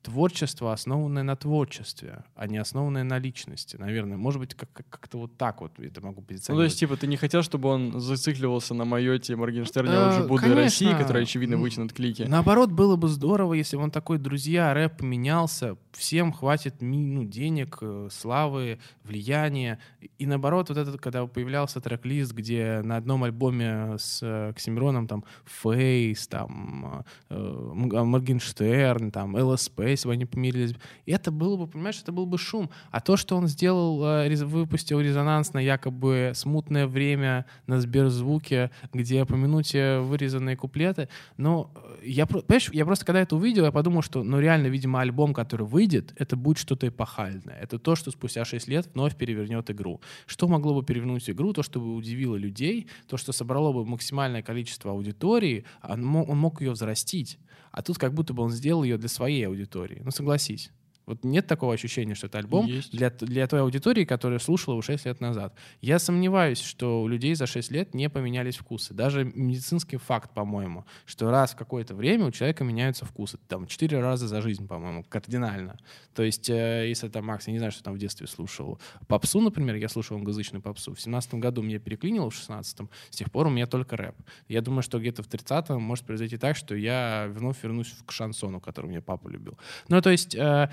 творчество, 0.02 0.72
основанное 0.72 1.22
на 1.22 1.36
творчестве, 1.36 2.24
а 2.34 2.46
не 2.46 2.56
основанное 2.58 3.04
на 3.04 3.18
личности, 3.18 3.76
наверное. 3.76 4.16
Может 4.16 4.40
быть, 4.40 4.54
как- 4.54 4.72
как- 4.72 4.88
как-то 4.88 5.18
вот 5.18 5.36
так 5.36 5.60
вот 5.60 5.78
это 5.80 6.00
могу 6.00 6.20
Ну, 6.20 6.22
то 6.22 6.28
позиционировать. 6.28 6.70
есть, 6.70 6.80
типа, 6.80 6.96
ты 6.96 7.06
не 7.06 7.16
хотел, 7.16 7.42
чтобы 7.42 7.68
он 7.68 8.00
зацикливался 8.00 8.74
на 8.74 8.84
Майоте, 8.84 9.36
Моргенштерне, 9.36 9.90
Э, 9.92 10.08
уже 10.10 10.20
Будды 10.28 10.42
конечно. 10.44 10.62
России, 10.62 10.92
которые, 10.92 11.24
очевидно, 11.24 11.56
вытянут 11.56 11.92
клики. 11.92 12.22
Наоборот, 12.22 12.70
было 12.72 12.96
бы 12.96 13.08
здорово, 13.08 13.54
если 13.54 13.76
бы 13.76 13.82
он 13.82 13.90
такой, 13.90 14.18
друзья, 14.18 14.72
рэп 14.72 14.98
поменялся, 14.98 15.76
всем 15.92 16.32
хватит 16.32 16.76
ну, 16.80 17.24
денег, 17.24 17.78
э, 17.80 18.08
славы, 18.10 18.78
влияния. 19.04 19.78
И 20.18 20.26
наоборот, 20.26 20.68
вот 20.68 20.78
этот, 20.78 21.00
когда 21.00 21.26
появлялся 21.26 21.80
трек-лист, 21.80 22.32
где 22.32 22.80
на 22.84 22.96
одном 22.96 23.24
альбоме 23.24 23.96
с 23.98 24.22
э, 24.22 24.50
Оксимироном 24.50 25.06
там 25.08 25.24
Фейс, 25.44 26.26
там 26.28 27.04
э, 27.30 27.34
а, 27.34 28.04
Моргенштерн, 28.04 29.10
там 29.10 29.34
ЛСП, 29.36 29.80
если 29.90 30.08
бы 30.08 30.14
они 30.14 30.24
помирились, 30.24 30.74
это 31.06 31.30
было 31.30 31.56
бы, 31.56 31.66
понимаешь, 31.66 32.00
это 32.02 32.12
был 32.12 32.26
бы 32.26 32.38
шум. 32.38 32.70
А 32.90 33.00
то, 33.00 33.16
что 33.16 33.36
он 33.36 33.48
сделал, 33.48 34.04
э, 34.04 34.34
выпустил 34.44 35.00
резонансно 35.00 35.58
якобы 35.58 36.32
«Смутное 36.34 36.86
время» 36.86 37.46
на 37.66 37.80
Сберзвуке, 37.80 38.70
где 38.92 39.24
по 39.24 39.34
минуте 39.34 39.98
вырезанные 40.00 40.56
куплеты, 40.56 41.08
ну, 41.36 41.70
э, 41.74 42.06
я, 42.06 42.26
понимаешь, 42.26 42.70
я 42.72 42.84
просто 42.84 43.04
когда 43.04 43.20
это 43.20 43.36
увидел, 43.36 43.64
я 43.64 43.72
подумал, 43.72 44.02
что, 44.02 44.22
ну, 44.22 44.40
реально, 44.40 44.66
видимо, 44.66 45.00
альбом, 45.00 45.34
который 45.34 45.66
выйдет, 45.66 46.12
это 46.16 46.36
будет 46.36 46.58
что-то 46.58 46.88
эпохальное. 46.88 47.58
Это 47.60 47.78
то, 47.78 47.94
что 47.94 48.10
спустя 48.10 48.44
6 48.44 48.68
лет 48.68 48.88
вновь 48.94 49.16
перевернет 49.16 49.70
игру. 49.70 50.00
Что 50.26 50.48
могло 50.48 50.74
бы 50.74 50.84
перевернуть 50.84 51.28
игру? 51.30 51.52
То, 51.52 51.62
что 51.62 51.80
бы 51.80 51.94
удивило 51.94 52.36
людей, 52.36 52.88
то, 53.06 53.16
что 53.16 53.32
собрало 53.32 53.72
бы 53.72 53.84
максимальное 53.84 54.42
количество 54.42 54.92
аудитории, 54.92 55.64
он 55.82 56.04
мог, 56.04 56.28
он 56.28 56.38
мог 56.38 56.60
ее 56.60 56.72
взрастить. 56.72 57.38
А 57.70 57.82
тут 57.82 57.98
как 57.98 58.14
будто 58.14 58.34
бы 58.34 58.42
он 58.42 58.50
сделал 58.50 58.82
ее 58.82 58.98
для 58.98 59.08
своей 59.08 59.46
аудитории. 59.46 60.02
Ну, 60.04 60.10
согласись. 60.10 60.70
Вот 61.08 61.24
нет 61.24 61.46
такого 61.46 61.72
ощущения, 61.72 62.14
что 62.14 62.26
это 62.26 62.36
альбом 62.36 62.66
Есть. 62.66 62.92
для, 62.92 63.08
для 63.08 63.46
той 63.46 63.62
аудитории, 63.62 64.04
которая 64.04 64.38
слушала 64.38 64.74
его 64.74 64.82
6 64.82 65.06
лет 65.06 65.22
назад. 65.22 65.54
Я 65.80 65.98
сомневаюсь, 65.98 66.60
что 66.60 67.00
у 67.02 67.08
людей 67.08 67.34
за 67.34 67.46
6 67.46 67.70
лет 67.70 67.94
не 67.94 68.10
поменялись 68.10 68.58
вкусы. 68.58 68.92
Даже 68.92 69.24
медицинский 69.24 69.96
факт, 69.96 70.34
по-моему, 70.34 70.84
что 71.06 71.30
раз 71.30 71.52
в 71.52 71.56
какое-то 71.56 71.94
время 71.94 72.26
у 72.26 72.30
человека 72.30 72.62
меняются 72.62 73.06
вкусы. 73.06 73.38
Там 73.48 73.66
4 73.66 73.98
раза 74.00 74.28
за 74.28 74.42
жизнь, 74.42 74.68
по-моему, 74.68 75.02
кардинально. 75.02 75.78
То 76.14 76.22
есть, 76.22 76.50
э, 76.50 76.86
если 76.86 77.08
там 77.08 77.24
Макс, 77.24 77.46
я 77.46 77.54
не 77.54 77.58
знаю, 77.58 77.72
что 77.72 77.82
там 77.82 77.94
в 77.94 77.98
детстве 77.98 78.26
слушал. 78.26 78.78
Попсу, 79.06 79.40
например, 79.40 79.76
я 79.76 79.88
слушал 79.88 80.18
англоязычную 80.18 80.60
попсу. 80.60 80.94
В 80.94 81.00
17 81.00 81.34
году 81.36 81.62
мне 81.62 81.78
переклинило, 81.78 82.28
в 82.28 82.34
16 82.34 82.80
С 83.08 83.16
тех 83.16 83.32
пор 83.32 83.46
у 83.46 83.50
меня 83.50 83.66
только 83.66 83.96
рэп. 83.96 84.16
Я 84.46 84.60
думаю, 84.60 84.82
что 84.82 84.98
где-то 84.98 85.22
в 85.22 85.28
30-м 85.28 85.82
может 85.82 86.04
произойти 86.04 86.36
так, 86.36 86.54
что 86.54 86.74
я 86.74 87.28
вновь 87.30 87.62
вернусь 87.62 87.94
к 88.04 88.12
шансону, 88.12 88.60
который 88.60 88.88
мне 88.88 89.00
папа 89.00 89.28
любил. 89.28 89.58
Ну, 89.88 90.02
то 90.02 90.10
есть, 90.10 90.34
э, 90.34 90.68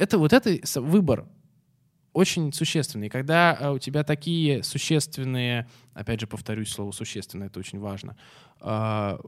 это 0.00 0.18
вот 0.18 0.32
это 0.32 0.58
выбор 0.80 1.26
очень 2.12 2.52
существенный. 2.52 3.08
Когда 3.08 3.56
э, 3.60 3.70
у 3.70 3.78
тебя 3.78 4.02
такие 4.02 4.62
существенные, 4.62 5.68
опять 5.94 6.20
же, 6.20 6.26
повторюсь 6.26 6.70
слово 6.70 6.90
существенное, 6.92 7.48
это 7.48 7.60
очень 7.60 7.78
важно, 7.78 8.16
а, 8.60 9.20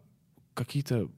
какие-то 0.55 1.09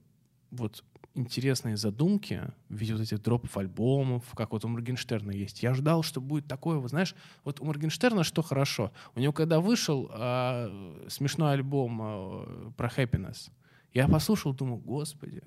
вот 0.51 0.83
интересные 1.15 1.77
задумки 1.77 2.41
в 2.67 2.75
виде 2.75 2.93
вот 2.93 3.01
этих 3.01 3.21
дропов 3.21 3.57
альбомов, 3.57 4.23
как 4.35 4.51
вот 4.51 4.65
у 4.65 4.67
Моргенштерна 4.67 5.31
есть. 5.31 5.63
Я 5.63 5.73
ждал, 5.73 6.03
что 6.03 6.19
будет 6.19 6.47
такое, 6.47 6.77
вот 6.77 6.89
знаешь, 6.89 7.15
вот 7.45 7.61
у 7.61 7.65
Моргенштерна 7.65 8.23
что 8.23 8.41
хорошо. 8.41 8.91
У 9.15 9.21
него 9.21 9.31
когда 9.33 9.61
вышел 9.61 10.09
а, 10.11 10.69
смешной 11.07 11.53
альбом 11.53 11.99
а, 12.01 12.71
про 12.75 12.89
Happiness, 12.89 13.49
я 13.93 14.09
послушал, 14.09 14.53
думал, 14.53 14.77
господи, 14.77 15.41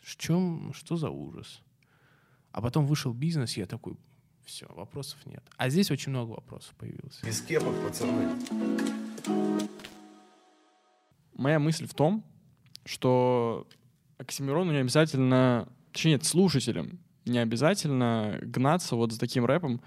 в 0.00 0.16
чем, 0.16 0.72
что 0.74 0.96
за 0.96 1.08
ужас? 1.08 1.62
А 2.52 2.60
потом 2.60 2.86
вышел 2.86 3.12
бизнес, 3.12 3.56
и 3.56 3.60
я 3.60 3.66
такой, 3.66 3.96
все, 4.44 4.66
вопросов 4.74 5.18
нет. 5.26 5.42
А 5.56 5.68
здесь 5.68 5.90
очень 5.90 6.10
много 6.10 6.30
вопросов 6.30 6.74
появилось. 6.76 7.20
Без 7.22 7.40
кепок, 7.40 7.74
пацаны. 7.82 8.28
Моя 11.34 11.58
мысль 11.58 11.86
в 11.86 11.94
том, 11.94 12.24
что 12.84 13.66
Оксимирону 14.18 14.72
не 14.72 14.78
обязательно, 14.78 15.68
точнее 15.92 16.12
нет, 16.12 16.24
слушателям 16.24 16.98
не 17.24 17.38
обязательно 17.38 18.38
гнаться 18.42 18.96
вот 18.96 19.12
за 19.12 19.20
таким 19.20 19.44
рэпом, 19.44 19.80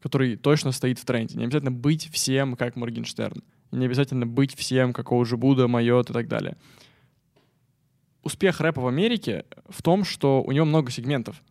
который 0.00 0.36
точно 0.36 0.72
стоит 0.72 0.98
в 0.98 1.04
тренде. 1.04 1.38
Не 1.38 1.44
обязательно 1.44 1.70
быть 1.70 2.10
всем, 2.10 2.56
как 2.56 2.76
Моргенштерн. 2.76 3.42
Не 3.70 3.86
обязательно 3.86 4.26
быть 4.26 4.54
всем, 4.54 4.92
как 4.92 5.12
Оуджи 5.12 5.36
Буда, 5.36 5.68
Майот 5.68 6.10
и 6.10 6.12
так 6.12 6.28
далее. 6.28 6.56
Успех 8.22 8.60
рэпа 8.60 8.80
в 8.80 8.86
Америке 8.86 9.46
в 9.68 9.82
том, 9.82 10.04
что 10.04 10.42
у 10.42 10.52
него 10.52 10.64
много 10.64 10.90
сегментов. 10.90 11.42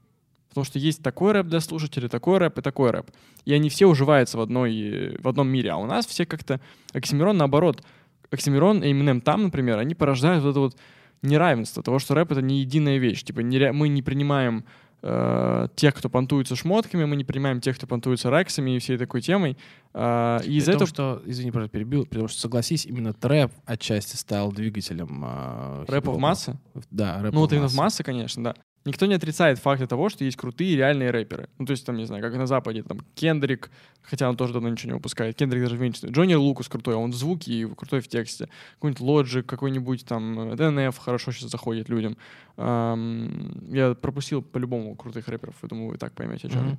Потому 0.52 0.66
что 0.66 0.80
есть 0.80 1.02
такой 1.02 1.32
рэп 1.32 1.48
для 1.48 1.62
слушателей, 1.62 2.10
такой 2.10 2.38
рэп 2.38 2.60
и 2.60 2.62
такой 2.62 2.92
рэп. 2.92 3.10
И 3.46 3.54
они 3.54 3.70
все 3.70 3.86
уживаются 3.86 4.38
в, 4.38 4.42
одной, 4.42 5.16
в 5.18 5.28
одном 5.28 5.48
мире. 5.48 5.72
А 5.72 5.78
у 5.78 5.86
нас 5.86 6.06
все 6.06 6.26
как-то... 6.26 6.60
Оксимирон 6.94 7.38
наоборот. 7.38 7.84
Оксимирон 8.32 8.84
и 8.84 8.92
Eminem 8.92 9.22
там, 9.22 9.44
например, 9.44 9.78
они 9.80 9.96
порождают 9.96 10.44
вот 10.44 10.52
это 10.52 10.60
вот 10.60 10.78
неравенство 11.22 11.82
того, 11.82 12.00
что 12.00 12.16
рэп— 12.16 12.32
это 12.34 12.42
не 12.42 12.60
единая 12.60 12.98
вещь. 12.98 13.24
Типа 13.24 13.40
нере- 13.40 13.72
мы 13.72 13.88
не 13.88 14.02
принимаем 14.02 14.66
э, 15.04 15.68
тех, 15.76 15.96
кто 15.96 16.10
понтуется 16.10 16.58
шмотками, 16.58 17.06
мы 17.06 17.16
не 17.16 17.24
принимаем 17.24 17.62
тех, 17.62 17.78
кто 17.78 17.88
понтуется 17.88 18.30
рексами 18.30 18.76
и 18.76 18.80
всей 18.80 18.98
такой 18.98 19.22
темой. 19.22 19.58
Э, 19.94 20.40
и 20.44 20.58
из-за 20.58 20.74
этого 20.74 20.88
что, 20.88 21.22
извини, 21.26 21.52
пожалуйста, 21.52 21.78
перебил, 21.78 22.06
потому 22.06 22.28
что, 22.28 22.42
согласись, 22.42 22.86
именно 22.86 23.14
трэп 23.14 23.52
отчасти 23.66 24.18
стал 24.18 24.52
двигателем 24.52 25.24
э, 25.26 25.86
рэпа 25.88 26.12
в 26.12 26.18
массы. 26.18 26.58
Да, 26.90 27.22
рэпа 27.22 27.34
Ну, 27.34 27.42
вот 27.42 27.54
именно 27.54 27.70
в 27.70 27.76
массы, 27.76 28.04
конечно, 28.04 28.44
да. 28.44 28.56
Никто 28.84 29.06
не 29.06 29.14
отрицает 29.14 29.60
факта 29.60 29.86
того, 29.86 30.10
что 30.10 30.24
есть 30.26 30.38
крутые 30.38 30.76
реальные 30.76 31.12
рэперы. 31.12 31.50
Ну, 31.60 31.66
то 31.68 31.72
есть, 31.72 31.86
там, 31.86 31.98
не 31.98 32.06
знаю, 32.06 32.24
как 32.24 32.34
на 32.36 32.48
Западе, 32.48 32.82
там, 32.82 33.00
Кендрик, 33.14 33.70
хотя 34.02 34.28
он 34.28 34.36
тоже 34.36 34.54
давно 34.54 34.70
ничего 34.70 34.90
не 34.90 34.96
выпускает. 34.96 35.36
Кендрик 35.36 35.62
даже 35.62 35.78
меньше. 35.78 36.08
Джонни 36.08 36.34
Лукас 36.34 36.68
крутой, 36.68 36.96
он 36.96 37.12
в 37.12 37.16
звуке 37.16 37.52
и 37.54 37.66
крутой 37.66 38.00
в 38.00 38.08
тексте. 38.08 38.50
Какой-нибудь 38.80 39.02
Logic, 39.04 39.44
какой-нибудь 39.44 40.06
там 40.06 40.54
э, 40.54 40.56
ДНФ 40.56 40.98
хорошо 40.98 41.32
сейчас 41.32 41.52
заходит 41.52 41.90
людям. 41.90 42.18
Ам, 42.58 43.52
я 43.74 43.94
пропустил 43.94 44.42
по-любому 44.42 44.96
крутых 44.96 45.28
рэперов, 45.28 45.56
я 45.62 45.68
думаю, 45.70 45.90
вы 45.92 45.98
так 45.98 46.14
поймете, 46.14 46.48
о 46.48 46.52
чем 46.52 46.62
Мгм. 46.62 46.70
я. 46.72 46.78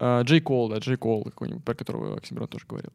А, 0.00 0.22
Джей 0.22 0.40
Кол, 0.40 0.68
да, 0.68 0.78
Джей 0.78 0.96
Кол 0.96 1.24
какой-нибудь, 1.24 1.64
про 1.64 1.74
которого 1.74 2.16
Оксимирон 2.16 2.48
тоже 2.48 2.66
говорил. 2.68 2.90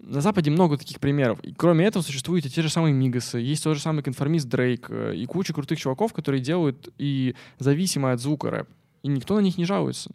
На 0.00 0.20
Западе 0.20 0.50
много 0.50 0.76
таких 0.76 1.00
примеров. 1.00 1.40
И 1.42 1.52
кроме 1.52 1.86
этого 1.86 2.02
существуют 2.02 2.46
и 2.46 2.50
те 2.50 2.62
же 2.62 2.68
самые 2.68 2.92
Мигасы, 2.92 3.38
есть 3.38 3.64
тот 3.64 3.76
же 3.76 3.82
самый 3.82 4.02
конформист 4.02 4.48
Дрейк 4.48 4.86
э, 4.90 5.14
и 5.16 5.26
куча 5.26 5.52
крутых 5.52 5.78
чуваков, 5.78 6.12
которые 6.12 6.40
делают 6.40 6.92
и 6.98 7.34
зависимо 7.58 8.12
от 8.12 8.20
звука 8.20 8.50
рэп. 8.50 8.68
И 9.02 9.08
никто 9.08 9.34
на 9.34 9.40
них 9.40 9.58
не 9.58 9.64
жалуется. 9.64 10.10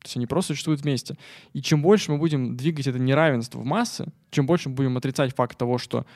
То 0.00 0.08
есть 0.08 0.16
они 0.16 0.26
просто 0.26 0.54
существуют 0.54 0.82
вместе. 0.82 1.16
И 1.52 1.62
чем 1.62 1.82
больше 1.82 2.12
мы 2.12 2.18
будем 2.18 2.56
двигать 2.56 2.86
это 2.86 2.98
неравенство 2.98 3.58
в 3.58 3.64
массы, 3.64 4.06
чем 4.30 4.46
больше 4.46 4.68
мы 4.68 4.74
будем 4.74 4.96
отрицать 4.96 5.34
факт 5.34 5.58
того, 5.58 5.78
что 5.78 6.06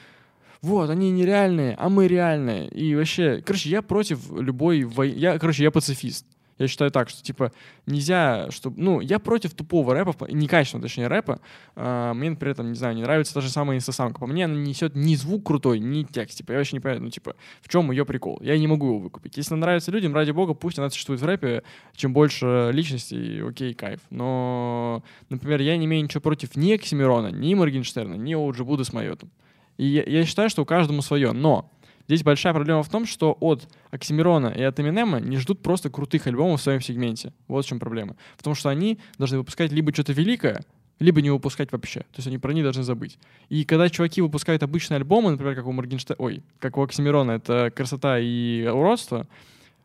вот, 0.62 0.90
они 0.90 1.10
нереальные, 1.10 1.74
а 1.78 1.88
мы 1.88 2.06
реальные. 2.06 2.68
И 2.68 2.94
вообще, 2.94 3.42
короче, 3.44 3.70
я 3.70 3.80
против 3.80 4.30
любой 4.30 4.84
войны. 4.84 5.14
Я, 5.16 5.38
короче, 5.38 5.62
я 5.62 5.70
пацифист. 5.70 6.26
Я 6.60 6.68
считаю 6.68 6.90
так, 6.90 7.08
что, 7.08 7.22
типа, 7.22 7.52
нельзя, 7.86 8.50
чтобы... 8.50 8.78
Ну, 8.78 9.00
я 9.00 9.18
против 9.18 9.54
тупого 9.54 9.94
рэпа, 9.94 10.26
некачественного, 10.30 10.88
точнее, 10.88 11.06
рэпа. 11.06 11.40
А, 11.74 12.12
мне, 12.12 12.28
например, 12.28 12.54
там, 12.54 12.68
не 12.68 12.74
знаю, 12.74 12.94
не 12.94 13.02
нравится 13.02 13.32
та 13.32 13.40
же 13.40 13.48
самая 13.48 13.78
инстасамка. 13.78 14.20
По 14.20 14.26
мне 14.26 14.44
она 14.44 14.56
несет 14.56 14.94
ни 14.94 15.14
звук 15.14 15.46
крутой, 15.46 15.78
ни 15.80 16.02
текст. 16.02 16.36
Типа, 16.36 16.52
я 16.52 16.58
вообще 16.58 16.76
не 16.76 16.80
понимаю, 16.80 17.04
ну, 17.04 17.08
типа, 17.08 17.34
в 17.62 17.68
чем 17.70 17.90
ее 17.90 18.04
прикол? 18.04 18.38
Я 18.42 18.58
не 18.58 18.66
могу 18.66 18.88
его 18.88 18.98
выкупить. 18.98 19.38
Если 19.38 19.54
она 19.54 19.62
нравится 19.62 19.90
людям, 19.90 20.14
ради 20.14 20.32
бога, 20.32 20.52
пусть 20.52 20.78
она 20.78 20.90
существует 20.90 21.22
в 21.22 21.24
рэпе. 21.24 21.62
Чем 21.96 22.12
больше 22.12 22.70
личностей, 22.74 23.40
окей, 23.40 23.72
кайф. 23.72 24.00
Но, 24.10 25.02
например, 25.30 25.62
я 25.62 25.78
не 25.78 25.86
имею 25.86 26.04
ничего 26.04 26.20
против 26.20 26.56
ни 26.56 26.72
Оксимирона, 26.72 27.28
ни 27.28 27.54
Моргенштерна, 27.54 28.16
ни 28.16 28.34
Оуджи 28.34 28.64
Буды 28.64 28.84
с 28.84 28.92
Майотом. 28.92 29.30
И 29.78 29.86
я, 29.86 30.02
я 30.02 30.26
считаю, 30.26 30.50
что 30.50 30.60
у 30.60 30.66
каждому 30.66 31.00
свое. 31.00 31.32
Но 31.32 31.70
здесь 32.10 32.24
большая 32.24 32.52
проблема 32.52 32.82
в 32.82 32.88
том, 32.88 33.06
что 33.06 33.36
от 33.38 33.68
Оксимирона 33.92 34.48
и 34.48 34.62
от 34.62 34.80
Эминема 34.80 35.20
не 35.20 35.36
ждут 35.36 35.62
просто 35.62 35.90
крутых 35.90 36.26
альбомов 36.26 36.60
в 36.60 36.62
своем 36.62 36.80
сегменте. 36.80 37.32
Вот 37.46 37.64
в 37.64 37.68
чем 37.68 37.78
проблема. 37.78 38.16
Потому 38.36 38.56
что 38.56 38.68
они 38.68 38.98
должны 39.16 39.38
выпускать 39.38 39.70
либо 39.70 39.92
что-то 39.92 40.12
великое, 40.12 40.64
либо 40.98 41.22
не 41.22 41.30
выпускать 41.30 41.70
вообще. 41.70 42.00
То 42.00 42.16
есть 42.16 42.26
они 42.26 42.38
про 42.38 42.52
них 42.52 42.64
должны 42.64 42.82
забыть. 42.82 43.16
И 43.48 43.64
когда 43.64 43.88
чуваки 43.88 44.20
выпускают 44.22 44.64
обычные 44.64 44.96
альбомы, 44.96 45.30
например, 45.30 45.54
как 45.54 45.66
у 45.66 45.72
Моргенштерна, 45.72 46.16
ой, 46.18 46.42
как 46.58 46.78
у 46.78 46.82
Оксимирона, 46.82 47.30
это 47.30 47.70
«Красота 47.70 48.18
и 48.18 48.66
уродство», 48.66 49.28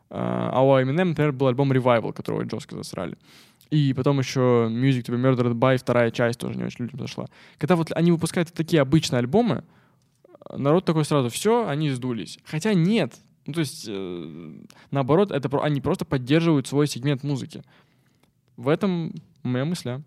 а 0.09 0.61
у 0.63 0.71
Eminem, 0.79 1.09
например, 1.09 1.31
был 1.31 1.47
альбом 1.47 1.71
Revival, 1.71 2.11
которого 2.11 2.49
жестко 2.49 2.75
засрали. 2.75 3.17
И 3.69 3.93
потом 3.93 4.17
еще 4.17 4.67
Music 4.71 5.03
to 5.03 5.13
be 5.13 5.21
Murdered 5.21 5.53
by, 5.53 5.77
вторая 5.77 6.09
часть 6.09 6.39
тоже 6.39 6.57
не 6.57 6.63
очень 6.63 6.85
людям 6.85 6.99
зашла. 6.99 7.27
Когда 7.59 7.75
вот 7.75 7.91
они 7.91 8.11
выпускают 8.11 8.51
такие 8.51 8.81
обычные 8.81 9.19
альбомы, 9.19 9.63
народ 10.51 10.85
такой 10.85 11.05
сразу, 11.05 11.29
все, 11.29 11.67
они 11.67 11.89
сдулись. 11.89 12.39
Хотя 12.45 12.73
нет. 12.73 13.15
Ну, 13.45 13.53
то 13.53 13.59
есть, 13.59 13.85
э, 13.87 14.53
наоборот, 14.91 15.31
это 15.31 15.49
про- 15.49 15.61
они 15.61 15.81
просто 15.81 16.05
поддерживают 16.05 16.67
свой 16.67 16.87
сегмент 16.87 17.23
музыки. 17.23 17.63
В 18.57 18.69
этом 18.69 19.13
моя 19.43 19.65
мысля. 19.65 20.01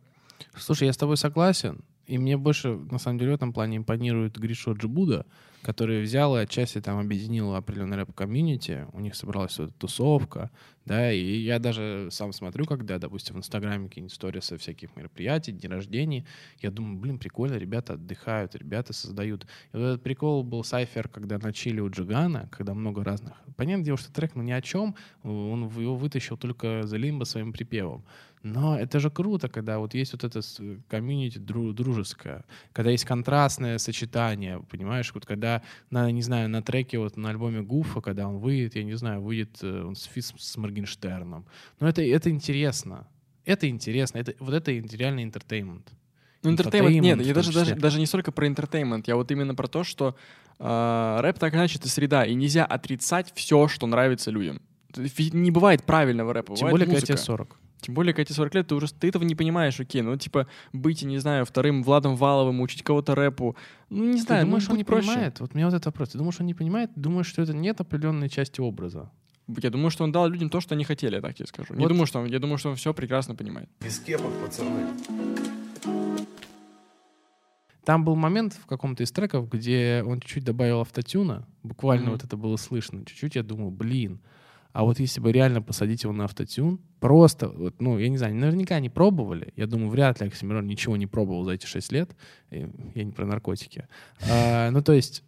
Слушай, 0.56 0.86
я 0.86 0.92
с 0.92 0.96
тобой 0.96 1.16
согласен. 1.16 1.80
И 2.06 2.16
мне 2.16 2.36
больше, 2.36 2.76
на 2.90 2.98
самом 2.98 3.18
деле, 3.18 3.32
в 3.32 3.34
этом 3.34 3.52
плане 3.52 3.76
импонирует 3.76 4.38
Гриша 4.38 4.72
OG 4.72 4.88
Buda, 4.88 5.26
который 5.62 6.02
взял 6.02 6.36
и 6.36 6.40
отчасти 6.40 6.80
там 6.80 6.98
объединил 6.98 7.54
определенный 7.54 7.98
рэп-комьюнити. 7.98 8.86
У 8.92 9.00
них 9.00 9.14
собралась 9.14 9.58
вот 9.58 9.68
эта 9.68 9.78
тусовка, 9.78 10.50
да, 10.88 11.12
и 11.12 11.36
я 11.36 11.58
даже 11.58 12.08
сам 12.10 12.32
смотрю, 12.32 12.64
когда, 12.64 12.98
допустим, 12.98 13.36
в 13.36 13.38
Инстаграме 13.38 13.88
какие-нибудь 13.88 14.14
сторисы 14.14 14.56
всяких 14.56 14.96
мероприятий, 14.96 15.52
дней 15.52 15.68
рождений, 15.68 16.24
я 16.60 16.70
думаю, 16.70 16.98
блин, 16.98 17.18
прикольно, 17.18 17.56
ребята 17.56 17.92
отдыхают, 17.92 18.54
ребята 18.54 18.94
создают. 18.94 19.44
И 19.44 19.76
вот 19.76 19.82
этот 19.82 20.02
прикол 20.02 20.42
был 20.42 20.64
сайфер, 20.64 21.08
когда 21.08 21.38
на 21.38 21.52
чили 21.52 21.80
у 21.80 21.90
Джигана, 21.90 22.48
когда 22.50 22.72
много 22.72 23.04
разных... 23.04 23.34
Понятное 23.56 23.84
дело, 23.84 23.98
что 23.98 24.10
трек, 24.10 24.34
ну, 24.34 24.42
ни 24.42 24.52
о 24.52 24.62
чем, 24.62 24.94
он 25.24 25.68
его 25.68 25.94
вытащил 25.94 26.38
только 26.38 26.82
за 26.84 26.96
лимбо 26.96 27.24
своим 27.24 27.52
припевом. 27.52 28.04
Но 28.42 28.78
это 28.78 29.00
же 29.00 29.10
круто, 29.10 29.48
когда 29.48 29.78
вот 29.78 29.94
есть 29.94 30.12
вот 30.12 30.24
это 30.24 30.40
комьюнити 30.88 31.38
дру- 31.38 31.72
дружеское, 31.72 32.44
когда 32.72 32.90
есть 32.90 33.04
контрастное 33.04 33.78
сочетание, 33.78 34.62
понимаешь, 34.70 35.12
вот 35.14 35.26
когда, 35.26 35.62
на, 35.90 36.10
не 36.10 36.22
знаю, 36.22 36.48
на 36.48 36.62
треке, 36.62 36.98
вот 36.98 37.16
на 37.16 37.30
альбоме 37.30 37.62
Гуфа, 37.62 38.00
когда 38.00 38.28
он 38.28 38.38
выйдет, 38.38 38.76
я 38.76 38.84
не 38.84 38.94
знаю, 38.94 39.20
выйдет 39.20 39.58
э, 39.62 39.82
он 39.84 39.96
с, 39.96 40.08
с 40.08 40.56
Моргенштерном. 40.80 41.44
Но 41.80 41.88
это, 41.88 42.02
это 42.02 42.30
интересно. 42.30 43.06
Это 43.44 43.68
интересно. 43.68 44.18
Это, 44.18 44.34
вот 44.38 44.54
это 44.54 44.70
реальный 44.72 45.22
entertainment. 45.22 45.92
Ну, 46.42 46.50
entertainment 46.50 47.00
нет, 47.00 47.20
я 47.20 47.34
даже, 47.34 47.52
даже, 47.52 47.74
даже 47.74 47.98
не 47.98 48.06
столько 48.06 48.30
про 48.30 48.46
entertainment, 48.46 49.08
я 49.08 49.16
вот 49.16 49.30
именно 49.32 49.54
про 49.56 49.66
то, 49.66 49.82
что 49.82 50.14
э, 50.58 51.18
рэп 51.20 51.38
так 51.38 51.54
иначе 51.54 51.78
это 51.78 51.88
среда, 51.88 52.24
и 52.24 52.34
нельзя 52.34 52.64
отрицать 52.64 53.32
все, 53.34 53.66
что 53.66 53.86
нравится 53.88 54.30
людям. 54.30 54.62
Не 54.96 55.50
бывает 55.50 55.82
правильного 55.82 56.32
рэпа, 56.32 56.54
Тем 56.54 56.70
более, 56.70 56.86
когда 56.86 57.00
тебе 57.00 57.16
40. 57.16 57.56
Тем 57.80 57.94
более, 57.94 58.14
когда 58.14 58.26
тебе 58.26 58.36
40 58.36 58.54
лет, 58.54 58.68
ты 58.68 58.74
уже 58.74 58.92
ты 58.92 59.08
этого 59.08 59.24
не 59.24 59.34
понимаешь, 59.34 59.78
окей, 59.80 60.02
ну, 60.02 60.16
типа, 60.16 60.46
быть, 60.72 61.02
не 61.02 61.18
знаю, 61.18 61.44
вторым 61.44 61.82
Владом 61.82 62.16
Валовым, 62.16 62.60
учить 62.60 62.82
кого-то 62.82 63.14
рэпу, 63.14 63.56
ну, 63.90 64.04
не 64.04 64.18
Ты 64.18 64.22
знаю, 64.22 64.46
думаешь, 64.46 64.66
ну, 64.66 64.72
он 64.72 64.78
не 64.78 64.84
проще. 64.84 65.08
понимает? 65.08 65.40
Вот 65.40 65.50
у 65.54 65.56
меня 65.56 65.66
вот 65.66 65.74
этот 65.74 65.86
вопрос. 65.86 66.10
Ты 66.10 66.18
думаешь, 66.18 66.36
он 66.40 66.46
не 66.46 66.54
понимает? 66.54 66.90
Думаешь, 66.96 67.26
что 67.26 67.42
это 67.42 67.52
нет 67.52 67.80
определенной 67.80 68.28
части 68.28 68.60
образа? 68.60 69.10
Я 69.62 69.70
думаю, 69.70 69.90
что 69.90 70.04
он 70.04 70.12
дал 70.12 70.28
людям 70.28 70.50
то, 70.50 70.60
что 70.60 70.74
они 70.74 70.84
хотели, 70.84 71.14
я 71.16 71.20
так 71.22 71.34
тебе 71.34 71.46
скажу. 71.46 71.74
Не 71.74 71.80
Вот. 71.80 71.88
думаю, 71.88 72.06
что 72.06 72.20
он, 72.20 72.26
я 72.26 72.38
думаю, 72.38 72.58
что 72.58 72.70
он 72.70 72.76
все 72.76 72.92
прекрасно 72.94 73.34
понимает. 73.34 73.68
Без 73.80 73.98
кепок, 73.98 74.32
пацаны. 74.44 74.86
Там 77.84 78.04
был 78.04 78.16
момент 78.16 78.52
в 78.52 78.66
каком-то 78.66 79.02
из 79.02 79.10
треков, 79.12 79.48
где 79.48 80.04
он 80.06 80.20
чуть-чуть 80.20 80.44
добавил 80.44 80.80
автотюна. 80.80 81.46
Буквально 81.62 82.04
Мгм. 82.04 82.12
вот 82.12 82.24
это 82.24 82.36
было 82.36 82.56
слышно. 82.56 83.04
Чуть-чуть 83.06 83.34
я 83.36 83.42
думал, 83.42 83.70
блин, 83.70 84.20
а 84.74 84.84
вот 84.84 85.00
если 85.00 85.20
бы 85.22 85.32
реально 85.32 85.62
посадить 85.62 86.02
его 86.02 86.12
на 86.12 86.24
автотюн, 86.24 86.78
просто, 87.00 87.48
вот, 87.48 87.80
ну, 87.80 87.98
я 87.98 88.10
не 88.10 88.18
знаю, 88.18 88.34
наверняка 88.34 88.74
они 88.76 88.90
пробовали. 88.90 89.54
Я 89.56 89.66
думаю, 89.66 89.88
вряд 89.88 90.20
ли 90.20 90.26
Оксимирон 90.26 90.66
ничего 90.66 90.98
не 90.98 91.06
пробовал 91.06 91.44
за 91.44 91.52
эти 91.52 91.64
шесть 91.64 91.90
лет. 91.90 92.14
Э, 92.50 92.68
Я 92.94 93.04
не 93.04 93.12
про 93.12 93.24
наркотики. 93.24 93.88
А, 94.30 94.70
ну, 94.70 94.82
то 94.82 94.92
есть, 94.92 95.24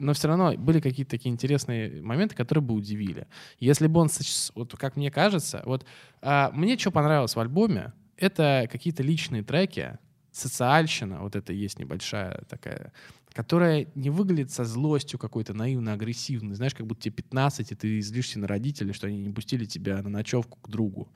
но 0.00 0.12
все 0.14 0.28
равно 0.28 0.54
были 0.56 0.80
какие-то 0.80 1.12
такие 1.12 1.30
интересные 1.30 2.02
моменты, 2.02 2.34
которые 2.34 2.62
бы 2.62 2.74
удивили. 2.74 3.28
Если 3.58 3.86
бы 3.86 4.00
он, 4.00 4.08
вот 4.54 4.76
как 4.76 4.96
мне 4.96 5.10
кажется, 5.10 5.62
вот 5.64 5.84
а, 6.22 6.50
мне 6.52 6.78
что 6.78 6.90
понравилось 6.90 7.36
в 7.36 7.40
альбоме, 7.40 7.92
это 8.16 8.68
какие-то 8.70 9.02
личные 9.02 9.42
треки, 9.42 9.98
социальщина, 10.32 11.20
вот 11.20 11.36
это 11.36 11.52
есть 11.52 11.78
небольшая 11.78 12.44
такая, 12.48 12.92
которая 13.32 13.86
не 13.94 14.10
выглядит 14.10 14.50
со 14.50 14.64
злостью 14.64 15.18
какой-то 15.18 15.54
наивно-агрессивной. 15.54 16.54
Знаешь, 16.54 16.74
как 16.74 16.86
будто 16.86 17.02
тебе 17.02 17.14
15, 17.14 17.72
и 17.72 17.74
ты 17.74 18.00
злишься 18.00 18.38
на 18.38 18.46
родителей, 18.46 18.92
что 18.92 19.06
они 19.06 19.18
не 19.18 19.30
пустили 19.30 19.64
тебя 19.64 20.02
на 20.02 20.08
ночевку 20.08 20.58
к 20.60 20.68
другу. 20.68 21.08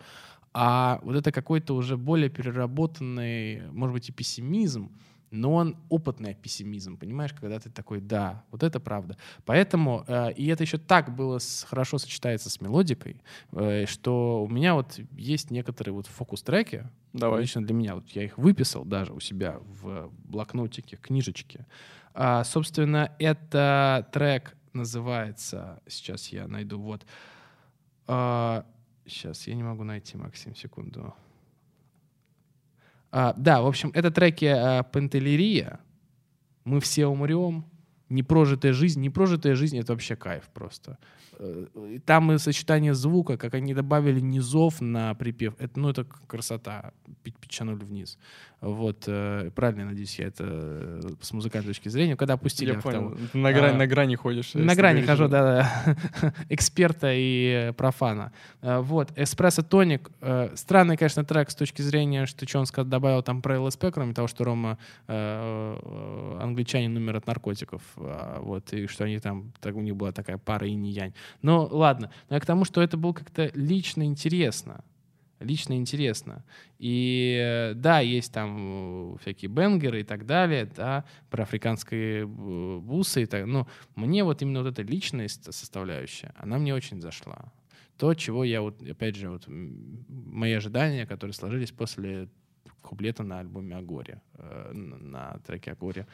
А 0.52 1.00
вот 1.02 1.16
это 1.16 1.32
какой-то 1.32 1.74
уже 1.74 1.96
более 1.96 2.30
переработанный, 2.30 3.68
может 3.72 3.94
быть, 3.94 4.08
и 4.08 4.12
пессимизм, 4.12 4.92
но 5.34 5.52
он 5.54 5.76
опытный 5.88 6.34
пессимизм, 6.34 6.96
понимаешь, 6.96 7.32
когда 7.32 7.58
ты 7.58 7.68
такой, 7.70 8.00
да, 8.00 8.44
вот 8.50 8.62
это 8.62 8.80
правда. 8.80 9.16
Поэтому, 9.44 10.04
э, 10.06 10.32
и 10.32 10.46
это 10.46 10.62
еще 10.62 10.78
так 10.78 11.14
было 11.14 11.38
с- 11.38 11.64
хорошо 11.68 11.98
сочетается 11.98 12.48
с 12.50 12.60
мелодикой, 12.60 13.20
э, 13.52 13.86
что 13.86 14.44
у 14.44 14.48
меня 14.48 14.74
вот 14.74 14.98
есть 15.12 15.50
некоторые 15.50 15.92
вот 15.92 16.06
фокус-треки, 16.06 16.88
Давай. 17.12 17.42
лично 17.42 17.62
для 17.64 17.74
меня, 17.74 17.94
вот 17.96 18.08
я 18.10 18.22
их 18.24 18.38
выписал 18.38 18.84
даже 18.84 19.12
у 19.12 19.20
себя 19.20 19.58
в 19.82 20.10
блокнотике, 20.24 20.96
книжечке. 20.96 21.66
А, 22.14 22.44
собственно, 22.44 23.12
это 23.18 24.08
трек 24.12 24.56
называется, 24.72 25.82
сейчас 25.88 26.28
я 26.28 26.46
найду, 26.48 26.78
вот, 26.80 27.04
А, 28.06 28.64
сейчас 29.06 29.46
я 29.46 29.54
не 29.54 29.62
могу 29.62 29.82
найти, 29.84 30.16
Максим, 30.16 30.54
секунду. 30.54 31.14
А, 33.16 33.32
да, 33.36 33.62
в 33.62 33.66
общем, 33.68 33.92
это 33.94 34.10
треки 34.10 34.44
а, 34.44 34.82
Пантелерия. 34.82 35.78
Мы 36.64 36.80
все 36.80 37.06
умрем. 37.06 37.64
Непрожитая 38.08 38.72
жизнь. 38.72 39.00
Непрожитая 39.00 39.54
жизнь— 39.54 39.78
это 39.78 39.92
вообще 39.92 40.16
кайф 40.16 40.42
просто. 40.52 40.98
Э, 41.38 41.98
Там 42.06 42.32
и 42.32 42.38
сочетание 42.38 42.94
звука, 42.94 43.36
как 43.36 43.54
они 43.54 43.74
добавили 43.74 44.20
низов 44.20 44.80
на 44.80 45.14
припев. 45.14 45.54
Это, 45.58 45.78
ну, 45.80 45.88
это 45.90 46.04
красота. 46.26 46.92
Пичанули 47.40 47.84
вниз. 47.84 48.18
Вот. 48.60 49.04
э, 49.06 49.50
Правильно, 49.54 49.84
надеюсь, 49.86 50.18
я 50.18 50.26
это 50.28 50.44
э, 50.46 51.00
с 51.20 51.32
музыкальной 51.32 51.68
точки 51.68 51.88
зрения. 51.90 52.16
Когда 52.16 52.34
опустили 52.34 52.70
Я 52.72 52.78
октаву. 52.78 53.10
понял. 53.10 53.18
На, 53.34 53.52
грани, 53.52 53.74
А, 53.74 53.76
на 53.78 53.86
грани 53.86 54.14
ходишь. 54.16 54.54
На 54.54 54.74
грани 54.74 55.02
хожу, 55.02 55.28
да, 55.28 55.42
да. 56.22 56.32
Эксперта 56.48 57.10
и 57.12 57.72
профана. 57.76 58.32
Вот. 58.62 59.12
Эспрессо 59.16 59.62
Тоник. 59.62 60.10
Странный, 60.54 60.96
конечно, 60.96 61.24
трек 61.24 61.50
с 61.50 61.54
точки 61.54 61.82
зрения, 61.82 62.26
что, 62.26 62.46
что 62.48 62.58
он 62.60 62.66
сказал, 62.66 62.88
добавил 62.88 63.22
там 63.22 63.42
про 63.42 63.60
ЛСП, 63.60 63.86
кроме 63.92 64.14
того, 64.14 64.28
что 64.28 64.44
Рома 64.44 64.78
англичанин 66.40 66.96
умер 66.96 67.16
от 67.16 67.26
наркотиков. 67.26 67.82
а, 67.96 68.40
Вот. 68.40 68.72
И 68.72 68.86
что 68.86 69.04
они 69.04 69.18
там, 69.18 69.52
так, 69.60 69.74
у 69.76 69.80
них 69.80 69.96
была 69.96 70.12
такая 70.12 70.38
пара 70.38 70.66
и 70.66 70.72
янь. 70.74 71.12
Ну, 71.42 71.68
ладно. 71.70 72.10
Но 72.28 72.36
я 72.36 72.40
к 72.40 72.46
тому, 72.46 72.64
что 72.64 72.82
это 72.82 72.96
было 72.96 73.12
как-то 73.12 73.50
лично 73.54 74.04
интересно. 74.04 74.84
Лично 75.40 75.74
интересно. 75.74 76.44
И 76.78 77.38
э, 77.40 77.74
да, 77.74 78.00
есть 78.00 78.32
там 78.32 79.14
э, 79.14 79.16
всякие 79.20 79.50
бенгеры 79.50 80.00
и 80.00 80.04
так 80.04 80.26
далее, 80.26 80.64
да, 80.64 81.04
про 81.28 81.42
африканские 81.42 82.22
э, 82.22 82.78
бусы 82.78 83.24
и 83.24 83.26
так. 83.26 83.44
Но 83.46 83.68
мне 83.94 84.24
вот 84.24 84.42
именно 84.42 84.62
вот 84.62 84.68
эта 84.68 84.82
личность 84.82 85.52
составляющая, 85.52 86.32
она 86.36 86.58
мне 86.58 86.74
очень 86.74 87.00
зашла. 87.00 87.52
То, 87.98 88.14
чего 88.14 88.44
я 88.44 88.60
вот, 88.60 88.82
опять 88.82 89.16
же, 89.16 89.28
вот 89.28 89.44
мои 89.46 90.52
ожидания, 90.52 91.06
которые 91.06 91.34
сложились 91.34 91.70
после 91.70 92.28
куплета 92.80 93.22
на 93.22 93.40
альбоме 93.40 93.76
Агоре, 93.76 94.20
на 94.72 95.38
треке 95.46 95.72
Агоре 95.72 96.06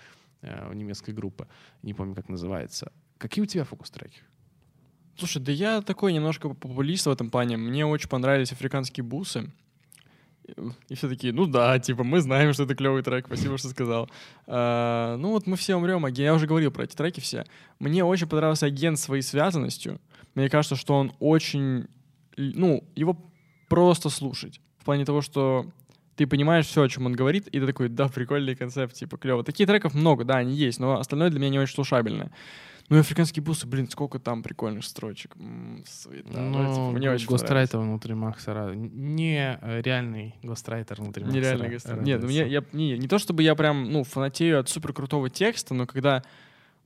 у 0.42 0.72
немецкой 0.74 1.14
группы. 1.14 1.48
Не 1.83 1.94
помню, 1.94 2.14
как 2.14 2.28
называется. 2.28 2.92
Какие 3.16 3.42
у 3.42 3.46
тебя 3.46 3.64
фокус-треки? 3.64 4.20
Слушай, 5.20 5.42
да 5.42 5.52
я 5.52 5.83
такой 5.83 6.14
немножко 6.14 6.48
популист 6.48 7.04
в 7.04 7.11
этом 7.11 7.30
плане. 7.30 7.59
Мне 7.59 7.85
очень 7.85 8.09
понравились 8.09 8.52
африканские 8.52 9.04
бусы. 9.04 9.52
И 10.88 10.94
все 10.94 11.11
такие, 11.11 11.33
ну 11.35 11.44
да, 11.44 11.78
типа, 11.78 12.04
мы 12.04 12.22
знаем, 12.22 12.54
что 12.54 12.62
это 12.62 12.74
клевый 12.74 13.02
трек, 13.02 13.26
спасибо, 13.26 13.59
что 13.59 13.68
сказал. 13.68 14.09
А, 14.46 15.18
ну 15.18 15.33
вот 15.33 15.46
мы 15.46 15.59
все 15.59 15.76
умрем, 15.76 16.06
Аген- 16.06 16.24
я 16.24 16.35
уже 16.35 16.46
говорил 16.46 16.70
про 16.70 16.85
эти 16.85 16.96
треки 16.96 17.20
все. 17.20 17.44
Мне 17.78 18.02
очень 18.02 18.26
понравился 18.26 18.64
агент 18.64 18.98
своей 18.98 19.22
связанностью. 19.22 20.00
Мне 20.35 20.48
кажется, 20.48 20.74
что 20.74 20.94
он 20.94 21.12
очень, 21.20 21.87
ну, 22.38 22.83
его 22.96 23.16
просто 23.68 24.09
слушать. 24.09 24.59
В 24.78 24.87
плане 24.87 25.04
того, 25.04 25.20
что 25.20 25.66
ты 26.16 26.26
понимаешь 26.26 26.66
все, 26.66 26.83
о 26.83 26.88
чем 26.88 27.04
он 27.04 27.12
говорит, 27.12 27.46
и 27.48 27.61
ты 27.61 27.66
такой, 27.66 27.90
да, 27.90 28.09
прикольный 28.09 28.54
концепт, 28.56 28.94
типа, 28.94 29.18
клево. 29.18 29.44
Таких 29.44 29.66
треков 29.66 29.92
много, 29.92 30.24
да, 30.24 30.38
они 30.38 30.54
есть, 30.54 30.80
но 30.80 30.98
остальное 30.98 31.28
для 31.28 31.38
меня 31.38 31.50
не 31.50 31.59
очень 31.59 31.74
слушабельное. 31.74 32.30
Ну 32.90 32.96
и 32.96 33.00
африканские 33.00 33.42
бусы, 33.42 33.68
блин, 33.68 33.88
сколько 33.88 34.18
там 34.18 34.42
прикольных 34.42 34.85
строчек. 34.85 35.37
Суета. 35.87 36.29
Ну, 36.40 36.59
типа, 36.59 36.90
мне 36.90 37.11
очень 37.11 37.26
понравилось. 37.26 37.26
гострайтер 37.26 37.79
внутри 37.79 38.14
Макса 38.14 38.72
Не 38.74 39.59
э, 39.62 39.81
реальный 39.81 40.35
гострайтер 40.42 41.00
внутри 41.00 41.22
Макса 41.24 41.38
Нереально 41.38 41.62
Ра- 41.64 41.74
гастро- 41.76 42.03
Нет, 42.03 42.20
ну, 42.20 42.26
мне, 42.26 42.48
я, 42.48 42.64
не, 42.72 42.98
не 42.98 43.07
то 43.07 43.18
чтобы 43.18 43.44
я 43.44 43.55
прям, 43.55 43.92
ну, 43.92 44.03
фанатею 44.03 44.59
от 44.59 44.68
супер 44.68 44.92
крутого 44.92 45.31
текста, 45.31 45.72
но 45.72 45.87
когда 45.87 46.24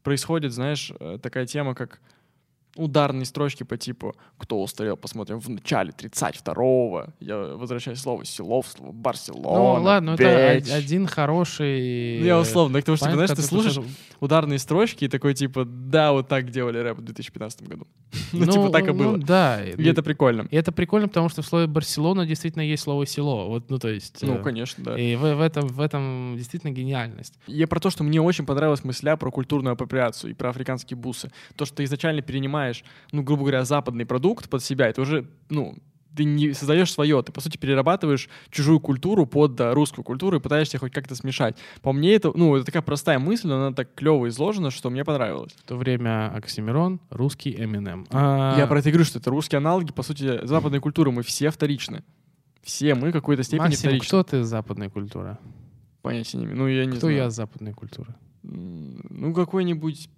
происходит, 0.03 0.53
знаешь, 0.53 0.93
э, 1.01 1.19
такая 1.23 1.47
тема, 1.47 1.75
как 1.75 2.01
ударные 2.77 3.25
строчки 3.25 3.63
по 3.63 3.77
типу 3.77 4.15
«Кто 4.39 4.61
устарел, 4.63 4.97
посмотрим 4.97 5.41
в 5.41 5.49
начале 5.49 5.93
32-го». 5.93 7.07
Я 7.21 7.37
возвращаю 7.39 7.97
слово 7.97 8.25
«Селов», 8.25 8.67
слово 8.67 8.93
«Барселона», 8.93 9.43
Ну 9.79 9.83
ладно, 9.85 10.11
это 10.19 10.55
«Бич». 10.57 10.67
од- 10.69 10.73
один 10.75 11.07
хороший... 11.07 12.19
Ну, 12.21 12.27
я 12.27 12.39
условно, 12.41 12.79
потому 12.81 12.97
что, 12.97 13.11
знаешь, 13.13 13.31
ты 13.31 13.43
слушаешь 13.43 13.79
ударные 14.21 14.59
строчки 14.59 15.05
и 15.05 15.09
такой, 15.09 15.35
типа, 15.35 15.65
да, 15.65 16.13
вот 16.13 16.29
так 16.29 16.51
делали 16.51 16.79
рэп 16.79 16.99
в 16.99 17.03
2015 17.03 17.63
году. 17.69 17.87
Ну, 18.33 18.45
Ну, 18.47 18.53
типа, 18.53 18.71
так 18.71 18.85
и 18.85 18.93
ну, 18.93 18.95
было. 18.95 19.19
да. 19.19 19.65
И 19.65 19.85
это 19.87 20.03
прикольно. 20.03 20.47
И 20.51 20.57
это 20.57 20.73
прикольно, 20.73 21.09
потому 21.09 21.29
что 21.29 21.43
в 21.43 21.47
слове 21.47 21.67
Барселона 21.67 22.27
действительно 22.27 22.63
есть 22.63 22.83
слово 22.83 23.07
село. 23.07 23.49
Вот, 23.49 23.71
ну, 23.71 23.79
то 23.79 23.89
есть. 23.89 24.23
Ну, 24.23 24.35
э, 24.37 24.43
конечно, 24.43 24.83
да. 24.85 24.99
И 24.99 25.15
в, 25.17 25.21
в 25.35 25.41
этом, 25.41 25.67
в 25.69 25.81
этом 25.81 26.35
действительно 26.37 26.71
гениальность. 26.73 27.35
Я 27.47 27.67
про 27.69 27.79
то, 27.81 27.91
что 27.91 28.03
мне 28.05 28.21
очень 28.21 28.45
понравилась 28.47 28.83
мысля 28.85 29.17
про 29.17 29.31
культурную 29.31 29.73
апроприацию 29.75 30.31
и 30.33 30.35
про 30.35 30.51
африканские 30.51 30.97
бусы. 30.97 31.31
То, 31.57 31.65
что 31.65 31.83
изначально 31.85 32.23
перенимаешь, 32.65 32.85
ну, 33.13 33.23
грубо 33.23 33.43
говоря, 33.43 33.65
западный 33.65 34.07
продукт 34.07 34.49
под 34.49 34.63
себя, 34.63 34.89
это 34.89 35.03
уже, 35.03 35.27
ну, 35.51 35.77
ты 36.17 36.25
не 36.25 36.53
создаешь 36.53 36.93
свое, 36.93 37.21
ты, 37.23 37.33
по 37.33 37.41
сути, 37.41 37.57
перерабатываешь 37.57 38.29
чужую 38.51 38.79
культуру 38.79 39.27
под 39.27 39.57
да, 39.57 39.75
русскую 39.75 40.05
культуру 40.05 40.37
и 40.37 40.41
пытаешься 40.41 40.79
хоть 40.79 40.93
как-то 40.93 41.17
смешать. 41.17 41.57
По 41.83 41.93
мне, 41.93 42.15
это, 42.15 42.31
ну, 42.35 42.55
это 42.55 42.65
такая 42.67 42.83
простая 42.83 43.19
мысль, 43.19 43.49
но 43.49 43.57
она 43.57 43.75
так 43.75 43.95
клево 43.95 44.29
изложена, 44.29 44.71
что 44.71 44.91
мне 44.91 45.05
понравилось. 45.05 45.53
В 45.53 45.63
то 45.65 45.77
время 45.77 46.33
Оксимирон, 46.33 47.01
русский 47.11 47.51
Эминем. 47.57 48.07
А, 48.11 48.57
Я 48.57 48.67
про 48.69 48.79
это 48.79 48.91
говорю, 48.91 49.05
что 49.05 49.19
это 49.19 49.31
русские 49.31 49.57
аналоги, 49.59 49.93
по 49.93 50.03
сути, 50.03 50.47
западной 50.47 50.79
культуры, 50.79 51.11
мы 51.11 51.23
все 51.23 51.51
вторичны. 51.51 52.05
Все 52.63 52.95
мы 52.95 53.11
в 53.11 53.13
какой-то 53.13 53.43
степени 53.43 53.67
Максим, 53.67 53.81
вторичны. 53.81 54.07
кто 54.07 54.23
ты 54.23 54.41
из 54.41 54.47
западной 54.47 54.91
культуры? 54.91 55.37
Понятия 56.01 56.39
не 56.39 56.45
имею. 56.45 56.59
Ну, 56.59 56.69
я 56.69 56.85
не 56.85 56.93
кто 56.93 57.01
знаю. 57.01 57.17
я 57.17 57.27
из 57.27 57.35
западной 57.35 57.73
культуры? 57.73 58.15
Ну, 58.43 59.35
какой-нибудь... 59.35 60.09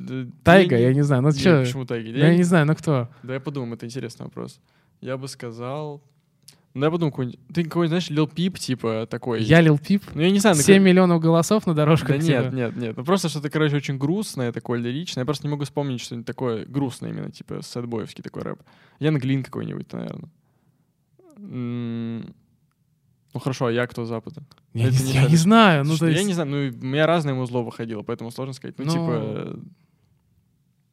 да, 0.00 0.26
Тайга, 0.44 0.76
я 0.78 0.92
не 0.94 1.02
знаю. 1.02 1.22
Ну, 1.22 1.32
чё? 1.32 1.60
Почему 1.62 1.84
тайга? 1.84 2.10
Я 2.10 2.34
не 2.34 2.42
знаю, 2.42 2.66
ну 2.66 2.74
кто? 2.74 3.08
Да 3.22 3.34
я 3.34 3.40
подумаю, 3.40 3.74
это 3.74 3.86
интересный 3.86 4.24
вопрос. 4.24 4.60
Я 5.00 5.16
бы 5.16 5.28
сказал... 5.28 6.02
Ну, 6.72 6.84
я 6.84 6.90
подумал, 6.90 7.10
какой-нибудь... 7.10 7.40
Ты 7.52 7.64
какой-нибудь, 7.64 7.88
знаешь, 7.88 8.10
Лил 8.10 8.28
Пип, 8.28 8.56
типа, 8.58 9.06
такой... 9.10 9.42
Я 9.42 9.60
Лил 9.60 9.76
Пип? 9.76 10.04
Ну, 10.14 10.20
я 10.20 10.30
не 10.30 10.38
знаю, 10.38 10.54
ну, 10.56 10.62
7 10.62 10.80
миллионов 10.82 11.20
голосов 11.20 11.66
на 11.66 11.74
Да 11.74 11.82
дорожках? 11.82 12.22
нет, 12.22 12.44
типа? 12.44 12.54
нет, 12.54 12.76
нет. 12.76 12.96
Ну, 12.96 13.04
просто 13.04 13.28
что-то, 13.28 13.50
короче, 13.50 13.74
очень 13.76 13.98
грустное, 13.98 14.52
такое 14.52 14.78
лиричное. 14.78 15.22
Я 15.22 15.26
просто 15.26 15.46
не 15.46 15.50
могу 15.50 15.64
вспомнить 15.64 16.00
что-нибудь 16.00 16.26
такое 16.26 16.64
грустное 16.66 17.10
именно, 17.10 17.30
типа, 17.32 17.60
сэдбоевский 17.62 18.22
такой 18.22 18.42
рэп. 18.42 18.62
Ян 19.00 19.18
Глин 19.18 19.42
какой-нибудь, 19.42 19.92
наверное. 19.92 20.28
М, 21.38 22.34
Ну, 23.34 23.40
хорошо, 23.40 23.66
а 23.66 23.72
я 23.72 23.86
кто 23.86 24.04
Запада? 24.04 24.42
Я, 24.74 24.88
Это 24.88 25.02
не, 25.02 25.08
не 25.08 25.12
я 25.14 25.28
не 25.28 25.36
знаю. 25.36 25.82
Ну, 25.84 25.90
Слушай, 25.96 26.00
то 26.00 26.06
есть... 26.06 26.20
Я 26.20 26.26
не 26.26 26.34
знаю, 26.34 26.50
ну, 26.50 26.56
у 26.56 26.84
меня 26.86 27.06
разное 27.06 27.34
музло 27.34 27.62
выходило, 27.62 28.02
поэтому 28.02 28.30
сложно 28.30 28.52
сказать. 28.52 28.78
Ну, 28.78 28.84
Ну, 28.84 28.90
типа... 28.92 29.60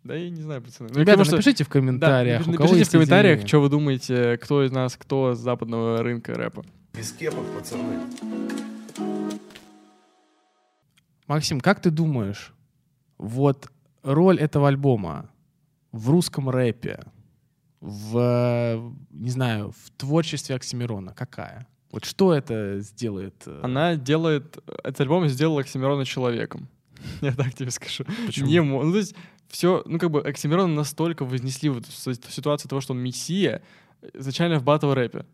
Да 0.08 0.15
я 0.15 0.30
не 0.30 0.41
знаю, 0.41 0.62
пацаны. 0.62 0.88
Ну, 0.89 0.96
Ребята, 1.02 1.12
потому 1.17 1.26
что- 1.26 1.36
напишите 1.36 1.63
в 1.65 1.67
Да, 1.67 1.74
комментариях. 1.74 2.48
у 2.48 2.52
напишите 2.52 2.86
в 2.86 2.91
комментариях, 2.91 3.39
идеи. 3.39 3.48
что 3.48 3.60
вы 3.62 3.70
думаете, 3.70 4.38
кто 4.38 4.63
из 4.63 4.71
нас 4.71 4.96
кто 4.96 5.34
с 5.36 5.40
западного 5.40 6.02
рынка 6.02 6.34
рэпа. 6.34 6.63
Без 6.94 7.12
кепок, 7.12 7.46
пацаны. 7.54 8.00
Максим, 11.27 11.60
как 11.60 11.81
ты 11.81 11.92
думаешь, 11.92 12.54
вот 13.17 13.69
роль 14.04 14.40
этого 14.40 14.69
альбома 14.69 15.29
в 15.92 16.10
русском 16.10 16.50
рэпе, 16.50 17.04
в, 17.81 18.94
не 19.12 19.29
знаю, 19.29 19.71
в 19.71 19.92
творчестве 19.98 20.56
Оксимирона? 20.56 21.13
Какая? 21.13 21.67
Вот 21.92 22.06
что 22.06 22.34
это 22.34 22.79
сделает? 22.79 23.44
э, 23.46 23.60
Она 23.62 23.96
делает... 23.96 24.58
Этот 24.84 25.02
альбом 25.02 25.27
сделал 25.27 25.58
Оксимирона 25.58 26.06
человеком. 26.06 26.69
Я 27.21 27.34
так 27.34 27.54
тебе 27.54 27.71
скажу. 27.71 28.06
Почему? 28.25 28.48
Не 28.48 28.62
ну, 28.62 28.92
то 28.92 28.98
есть 28.98 29.15
все, 29.50 29.83
ну, 29.85 30.00
как 30.00 30.12
бы 30.12 30.21
Оксимирона 30.21 30.73
настолько 30.73 31.25
вознесли 31.25 31.69
вот 31.69 31.85
в 31.85 31.93
си- 31.93 32.19
ситуацию 32.29 32.69
того, 32.69 32.81
что 32.81 32.93
он 32.93 33.00
мессия, 33.00 33.62
изначально 34.13 34.60
в 34.60 34.63
батл 34.63 34.93
рэпе. 34.93 35.25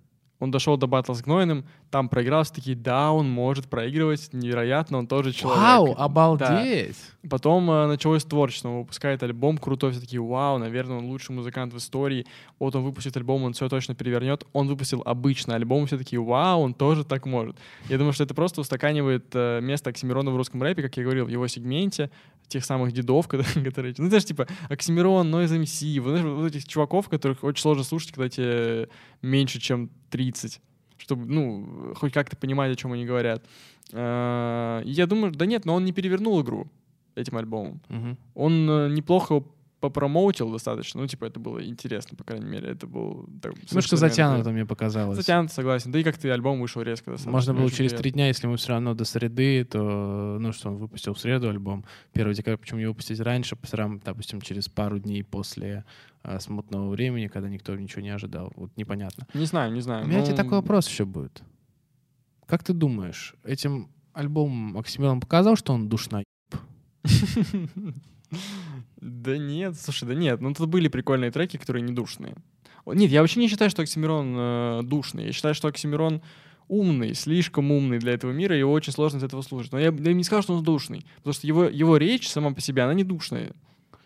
Он 0.44 0.52
дошел 0.52 0.76
до 0.76 0.88
батла 0.88 1.16
с 1.16 1.22
Гнойным, 1.22 1.64
там 1.90 2.10
проиграл, 2.10 2.44
все 2.44 2.54
такие, 2.56 2.76
да, 2.76 3.14
он 3.14 3.30
может 3.30 3.70
проигрывать, 3.70 4.28
невероятно, 4.34 4.98
он 4.98 5.08
тоже 5.08 5.32
человек. 5.32 5.62
Вау, 5.62 5.96
обалдеть! 5.98 6.98
Потом 7.30 7.72
э, 7.72 7.88
началось 7.88 8.26
творчество, 8.26 8.68
он 8.68 8.80
выпускает 8.80 9.24
альбом 9.24 9.58
крутой, 9.58 9.92
все 9.92 10.02
такие, 10.02 10.22
вау, 10.22 10.58
наверное, 10.58 10.98
он 10.98 11.06
лучший 11.06 11.34
музыкант 11.34 11.74
в 11.74 11.78
истории. 11.78 12.26
Вот 12.60 12.76
он 12.76 12.84
выпустит 12.84 13.16
альбом, 13.16 13.44
он 13.44 13.54
все 13.54 13.70
точно 13.70 13.96
перевернет. 13.96 14.46
Он 14.52 14.68
выпустил 14.68 15.02
обычный 15.06 15.56
альбом, 15.56 15.86
все 15.86 15.98
такие, 15.98 16.22
вау, 16.22 16.60
он 16.60 16.74
тоже 16.74 17.06
так 17.06 17.26
может. 17.26 17.56
Я 17.88 17.98
думаю, 17.98 18.12
что 18.12 18.26
это 18.26 18.34
просто 18.34 18.60
устаканивает 18.60 19.28
э, 19.34 19.62
место 19.62 19.92
Оксимирона 19.92 20.32
в 20.32 20.36
русском 20.36 20.62
рэпе, 20.62 20.82
как 20.82 20.98
я 20.98 21.04
говорил, 21.04 21.24
в 21.24 21.30
его 21.30 21.48
сегменте, 21.48 22.12
тех 22.50 22.66
самых 22.66 22.92
дедов, 22.92 23.28
которые, 23.64 23.96
ну, 23.98 24.08
знаешь, 24.08 24.26
типа, 24.26 24.48
Оксимирон, 24.68 25.34
Noise 25.34 25.62
MC, 25.62 26.02
вот, 26.02 26.10
знаешь, 26.10 26.26
вот 26.26 26.48
этих 26.48 26.68
чуваков, 26.68 27.08
которых 27.08 27.46
очень 27.46 27.62
сложно 27.62 27.86
слушать, 27.86 28.12
когда 28.12 28.28
тебе 28.28 28.90
меньше, 29.22 29.60
чем 29.60 29.90
30 30.10 30.33
чтобы, 30.98 31.26
ну, 31.26 31.94
хоть 31.96 32.14
как-то 32.14 32.36
понимать, 32.38 32.72
о 32.72 32.76
чем 32.76 32.94
они 32.94 33.06
говорят. 33.06 33.44
Э, 33.92 34.82
Я 34.86 35.06
думаю, 35.06 35.32
да 35.32 35.46
нет, 35.46 35.66
но 35.66 35.76
он 35.76 35.86
не 35.86 35.92
перевернул 35.92 36.42
игру 36.42 36.68
этим 37.16 37.38
альбомом. 37.38 37.80
Мгм. 37.90 38.18
Он 38.36 38.70
э, 38.70 38.90
неплохо 38.90 39.44
попромоутил 39.84 40.50
достаточно. 40.50 41.02
Ну, 41.02 41.08
типа, 41.08 41.26
это 41.26 41.42
было 41.42 41.62
интересно, 41.62 42.16
по 42.16 42.24
крайней 42.24 42.46
мере. 42.46 42.70
Это 42.70 42.88
был... 42.88 43.28
так, 43.42 43.52
Немножко 43.70 43.98
затянуто, 43.98 44.52
мне 44.52 44.66
показалось. 44.66 45.18
Затянуто, 45.18 45.54
согласен. 45.54 45.92
Да 45.92 46.00
и 46.00 46.04
как-то 46.04 46.34
альбом 46.34 46.62
вышел 46.62 46.82
резко. 46.82 47.12
достаточно. 47.12 47.32
Можно 47.34 47.54
было 47.54 47.70
через 47.70 47.92
три 47.92 48.12
дня, 48.12 48.28
если 48.28 48.48
мы 48.48 48.56
все 48.56 48.70
равно 48.70 48.94
до 48.94 49.04
среды, 49.04 49.66
то, 49.66 50.38
ну, 50.40 50.54
что 50.54 50.70
он 50.70 50.78
выпустил 50.78 51.14
в 51.14 51.20
среду 51.20 51.50
альбом, 51.50 51.84
1 52.14 52.32
декабря, 52.32 52.58
почему 52.58 52.80
не 52.80 52.86
выпустить 52.86 53.20
раньше, 53.20 53.58
все 53.62 53.76
равно, 53.76 54.00
допустим, 54.02 54.40
через 54.40 54.70
пару 54.70 55.00
дней 55.00 55.22
после 55.22 55.84
а, 56.22 56.40
смутного 56.40 56.90
времени, 56.90 57.28
когда 57.28 57.50
никто 57.50 57.76
ничего 57.76 58.04
не 58.04 58.12
ожидал. 58.12 58.54
Вот 58.56 58.72
непонятно. 58.78 59.28
Не 59.34 59.46
знаю, 59.46 59.74
не 59.74 59.82
знаю. 59.82 60.06
У 60.06 60.08
меня 60.08 60.20
ну, 60.20 60.26
тебе 60.26 60.38
такой 60.38 60.60
вопрос 60.60 60.88
еще 60.88 61.04
будет. 61.04 61.44
Как 62.46 62.64
ты 62.64 62.72
думаешь, 62.72 63.36
этим 63.44 63.90
альбомом 64.14 64.78
Оксимирон 64.78 65.20
показал, 65.20 65.58
что 65.58 65.74
он 65.74 65.90
душна? 65.90 66.24
Да 68.98 69.38
нет, 69.38 69.78
слушай, 69.80 70.08
да 70.08 70.16
нет. 70.16 70.42
Ну, 70.42 70.54
тут 70.54 70.70
были 70.70 70.88
прикольные 70.88 71.32
треки, 71.32 71.58
которые 71.58 71.82
не 71.84 71.94
душные. 71.94 72.36
Нет, 72.86 73.12
я 73.12 73.22
вообще 73.22 73.40
не 73.40 73.48
считаю, 73.48 73.70
что 73.70 73.82
Оксимирон 73.82 74.36
э, 74.38 74.82
душный. 74.84 75.26
Я 75.28 75.32
считаю, 75.32 75.56
что 75.56 75.68
Оксимирон 75.68 76.22
умный, 76.68 77.14
слишком 77.14 77.72
умный 77.72 78.00
для 78.00 78.14
этого 78.14 78.32
мира, 78.32 78.58
его 78.58 78.72
очень 78.72 78.94
сложно 78.94 79.18
из 79.18 79.24
этого 79.24 79.42
слушать. 79.42 79.72
Но 79.72 79.80
я, 79.80 79.94
я 79.98 80.14
не 80.14 80.24
скажу, 80.24 80.44
что 80.44 80.56
он 80.56 80.64
душный, 80.64 81.06
потому 81.18 81.34
что 81.34 81.48
его, 81.48 81.66
его 81.66 81.98
речь 81.98 82.30
сама 82.30 82.52
по 82.52 82.62
себе, 82.62 82.84
она 82.84 82.94
не 82.94 83.04
душная. 83.04 83.54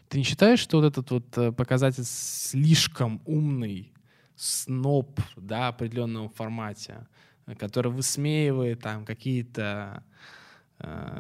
Ты 0.10 0.20
не 0.20 0.24
считаешь, 0.24 0.60
что 0.60 0.78
вот 0.78 0.86
этот 0.86 1.12
вот 1.12 1.38
э, 1.38 1.52
показатель 1.52 2.04
слишком 2.06 3.22
умный 3.26 3.92
сноб, 4.36 5.20
да, 5.36 5.70
определенном 5.70 6.30
формате, 6.30 7.08
э, 7.46 7.56
который 7.56 7.92
высмеивает 7.92 8.82
там 8.82 9.06
какие-то 9.06 10.04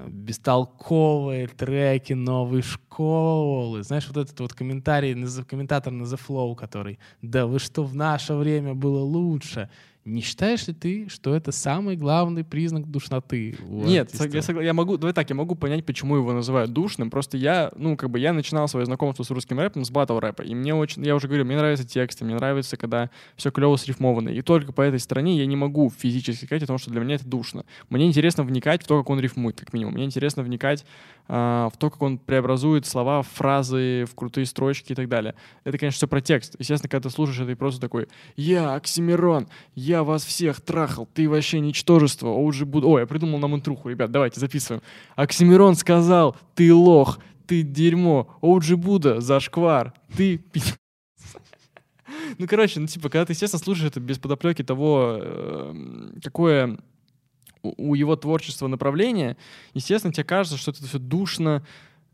бестолковые 0.07 1.47
треки 1.47 2.13
новой 2.13 2.61
школы. 2.61 3.83
Знаешь, 3.83 4.07
вот 4.07 4.17
этот 4.17 4.39
вот 4.39 4.53
комментарий, 4.53 5.15
комментатор 5.45 5.91
на 5.91 6.03
The 6.03 6.19
Flow, 6.27 6.55
который 6.55 6.99
«Да 7.21 7.47
вы 7.47 7.59
что, 7.59 7.83
в 7.83 7.95
наше 7.95 8.35
время 8.35 8.75
было 8.75 8.99
лучше?» 8.99 9.69
Не 10.07 10.21
считаешь 10.21 10.65
ли 10.67 10.73
ты, 10.73 11.09
что 11.09 11.35
это 11.35 11.51
самый 11.51 11.97
главный 11.97 12.45
признак 12.45 12.89
душноты? 12.89 13.57
Нет, 13.67 14.09
я, 14.13 14.39
согла- 14.39 14.63
я 14.63 14.73
могу, 14.73 14.97
давай 14.97 15.13
так, 15.13 15.29
я 15.29 15.35
могу 15.35 15.55
понять, 15.55 15.85
почему 15.85 16.15
его 16.15 16.31
называют 16.31 16.71
душным. 16.71 17.09
Просто 17.09 17.35
я, 17.35 17.71
ну, 17.75 17.97
как 17.97 18.09
бы 18.09 18.17
я 18.17 18.31
начинал 18.31 18.69
свое 18.69 18.85
знакомство 18.85 19.23
с 19.23 19.29
русским 19.31 19.59
рэпом 19.59 19.83
с 19.83 19.91
батл 19.91 20.17
рэпа. 20.19 20.43
И 20.43 20.55
мне 20.55 20.73
очень, 20.73 21.03
я 21.05 21.13
уже 21.13 21.27
говорю, 21.27 21.43
мне 21.43 21.57
нравятся 21.57 21.85
тексты, 21.85 22.23
мне 22.23 22.35
нравится, 22.35 22.77
когда 22.77 23.09
все 23.35 23.51
клево 23.51 23.75
срифмовано. 23.75 24.29
И 24.29 24.41
только 24.41 24.71
по 24.71 24.81
этой 24.81 24.99
стороне 24.99 25.37
я 25.37 25.45
не 25.45 25.57
могу 25.57 25.89
физически 25.89 26.45
сказать 26.45 26.63
о 26.63 26.67
том, 26.67 26.77
что 26.77 26.89
для 26.89 27.01
меня 27.01 27.15
это 27.15 27.27
душно. 27.27 27.65
Мне 27.89 28.07
интересно 28.07 28.43
вникать 28.43 28.83
в 28.83 28.87
то, 28.87 28.97
как 28.97 29.09
он 29.09 29.19
рифмует, 29.19 29.59
как 29.59 29.73
минимум. 29.73 29.95
Мне 29.95 30.05
интересно 30.05 30.41
вникать 30.41 30.85
а, 31.27 31.69
в 31.69 31.77
то, 31.77 31.89
как 31.89 32.01
он 32.01 32.17
преобразует 32.17 32.85
слова 32.85 33.21
фразы, 33.23 34.05
в 34.09 34.15
крутые 34.15 34.45
строчки 34.45 34.93
и 34.93 34.95
так 34.95 35.09
далее. 35.09 35.35
Это, 35.65 35.77
конечно, 35.77 35.97
все 35.97 36.07
про 36.07 36.21
текст. 36.21 36.55
Естественно, 36.59 36.89
когда 36.89 37.09
ты 37.09 37.13
слушаешь 37.13 37.39
это, 37.41 37.51
и 37.51 37.55
просто 37.55 37.81
такой, 37.81 38.07
я, 38.37 38.75
Оксимирон, 38.75 39.47
я 39.75 39.96
вас 40.03 40.25
всех 40.25 40.61
трахал, 40.61 41.07
ты 41.13 41.29
вообще 41.29 41.59
ничтожество, 41.59 42.27
OG 42.27 42.65
буду... 42.65 42.89
Ой, 42.89 43.01
я 43.01 43.07
придумал 43.07 43.39
нам 43.39 43.55
интруху, 43.55 43.89
ребят, 43.89 44.11
давайте 44.11 44.39
записываем. 44.39 44.81
Оксимирон 45.15 45.75
сказал, 45.75 46.35
ты 46.55 46.73
лох, 46.73 47.19
ты 47.47 47.61
дерьмо, 47.61 48.37
OG 48.41 48.75
Буда, 48.75 49.21
зашквар, 49.21 49.93
ты. 50.15 50.43
Ну, 52.39 52.47
короче, 52.47 52.79
ну, 52.79 52.87
типа, 52.87 53.09
когда 53.09 53.25
ты, 53.25 53.33
естественно, 53.33 53.63
слушаешь 53.63 53.89
это 53.89 53.99
без 53.99 54.19
подоплеки 54.19 54.63
того, 54.63 55.17
эм, 55.19 56.19
какое 56.21 56.77
у 57.61 57.95
его 57.95 58.15
творчества 58.15 58.67
направление, 58.67 59.37
естественно, 59.73 60.13
тебе 60.13 60.23
кажется, 60.23 60.57
что 60.57 60.71
это 60.71 60.85
все 60.85 60.99
душно, 60.99 61.65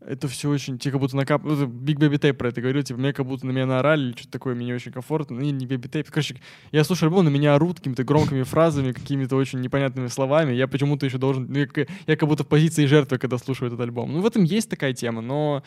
это 0.06 0.28
все 0.28 0.50
очень, 0.50 0.78
тебе 0.78 0.92
как 0.92 1.00
будто 1.00 1.16
накап... 1.16 1.42
Big 1.44 1.98
Baby 1.98 2.18
Tape 2.18 2.38
про 2.38 2.48
это 2.48 2.60
говорил, 2.60 2.82
типа, 2.82 3.00
мне 3.00 3.12
как 3.12 3.26
будто 3.26 3.46
на 3.46 3.50
меня 3.50 3.66
наорали 3.66 4.08
или 4.08 4.12
что-то 4.12 4.32
такое, 4.32 4.54
мне 4.54 4.66
не 4.66 4.74
очень 4.74 4.92
комфортно. 4.92 5.36
Ну, 5.36 5.42
и 5.42 5.50
не 5.50 5.66
Baby 5.66 5.88
Tape. 5.88 6.10
Короче, 6.10 6.36
я 6.72 6.84
слушаю 6.84 7.08
альбом, 7.08 7.24
на 7.24 7.30
меня 7.30 7.54
орут 7.54 7.78
какими-то 7.78 8.04
громкими 8.04 8.42
фразами, 8.42 8.92
какими-то 8.92 9.36
очень 9.36 9.60
непонятными 9.60 10.08
словами. 10.08 10.52
Я 10.52 10.68
почему-то 10.68 11.06
еще 11.06 11.18
должен... 11.18 11.46
ну, 11.48 11.58
я, 11.58 11.86
я 12.06 12.16
как 12.16 12.28
будто 12.28 12.44
в 12.44 12.48
позиции 12.48 12.86
жертвы, 12.86 13.18
когда 13.18 13.38
слушаю 13.38 13.68
этот 13.68 13.80
альбом. 13.80 14.12
Ну, 14.12 14.20
в 14.20 14.26
этом 14.26 14.44
есть 14.44 14.68
такая 14.68 14.92
тема, 14.92 15.22
но, 15.22 15.62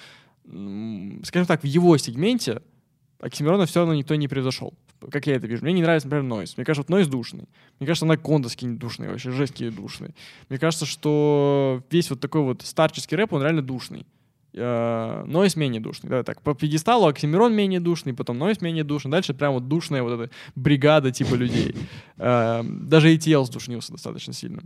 скажем 1.24 1.48
так, 1.48 1.64
в 1.64 1.66
его 1.66 1.98
сегменте 1.98 2.62
Оксимирона 3.20 3.66
все 3.66 3.80
равно 3.80 3.96
никто 3.96 4.16
не 4.16 4.28
превзошел. 4.28 4.74
Как 5.12 5.28
я 5.28 5.36
это 5.36 5.48
вижу. 5.48 5.64
Мне 5.64 5.74
не 5.74 5.82
нравится, 5.82 6.08
например, 6.08 6.24
Нойз. 6.24 6.58
Мне 6.58 6.66
кажется, 6.66 6.82
вот 6.82 6.90
Нойз 6.90 7.08
душный. 7.08 7.48
Мне 7.80 7.88
кажется, 7.88 8.50
скинет 8.50 8.78
душный 8.78 9.10
вообще, 9.10 9.32
жесть 9.32 9.54
какие 9.54 9.70
душные. 9.70 10.14
Мне 10.50 10.60
кажется, 10.60 10.86
что 10.86 11.84
весь 11.90 12.10
вот 12.10 12.20
такой 12.20 12.42
вот 12.42 12.62
старческий 12.64 13.18
рэп, 13.18 13.34
он 13.34 13.42
реально 13.44 13.62
душный. 13.62 14.06
Э, 14.58 15.24
Нойз 15.26 15.56
менее 15.56 15.82
душный. 15.82 16.10
Давай 16.10 16.24
так. 16.24 16.42
По 16.42 16.54
пьедесталу 16.54 17.08
Оксимирон 17.08 17.54
менее 17.54 17.80
душный, 17.80 18.14
потом 18.14 18.38
Нойз 18.38 18.62
менее 18.62 18.84
душный. 18.84 19.12
Дальше 19.12 19.34
прям 19.34 19.54
вот 19.54 19.68
душная 19.68 20.04
вот 20.04 20.20
эта 20.20 20.34
бригада 20.56 21.12
типа 21.12 21.36
людей. 21.36 21.76
Э, 22.20 22.64
Даже 22.64 23.14
ATL 23.14 23.46
сдушнился 23.46 23.92
достаточно 23.92 24.34
сильно. 24.34 24.62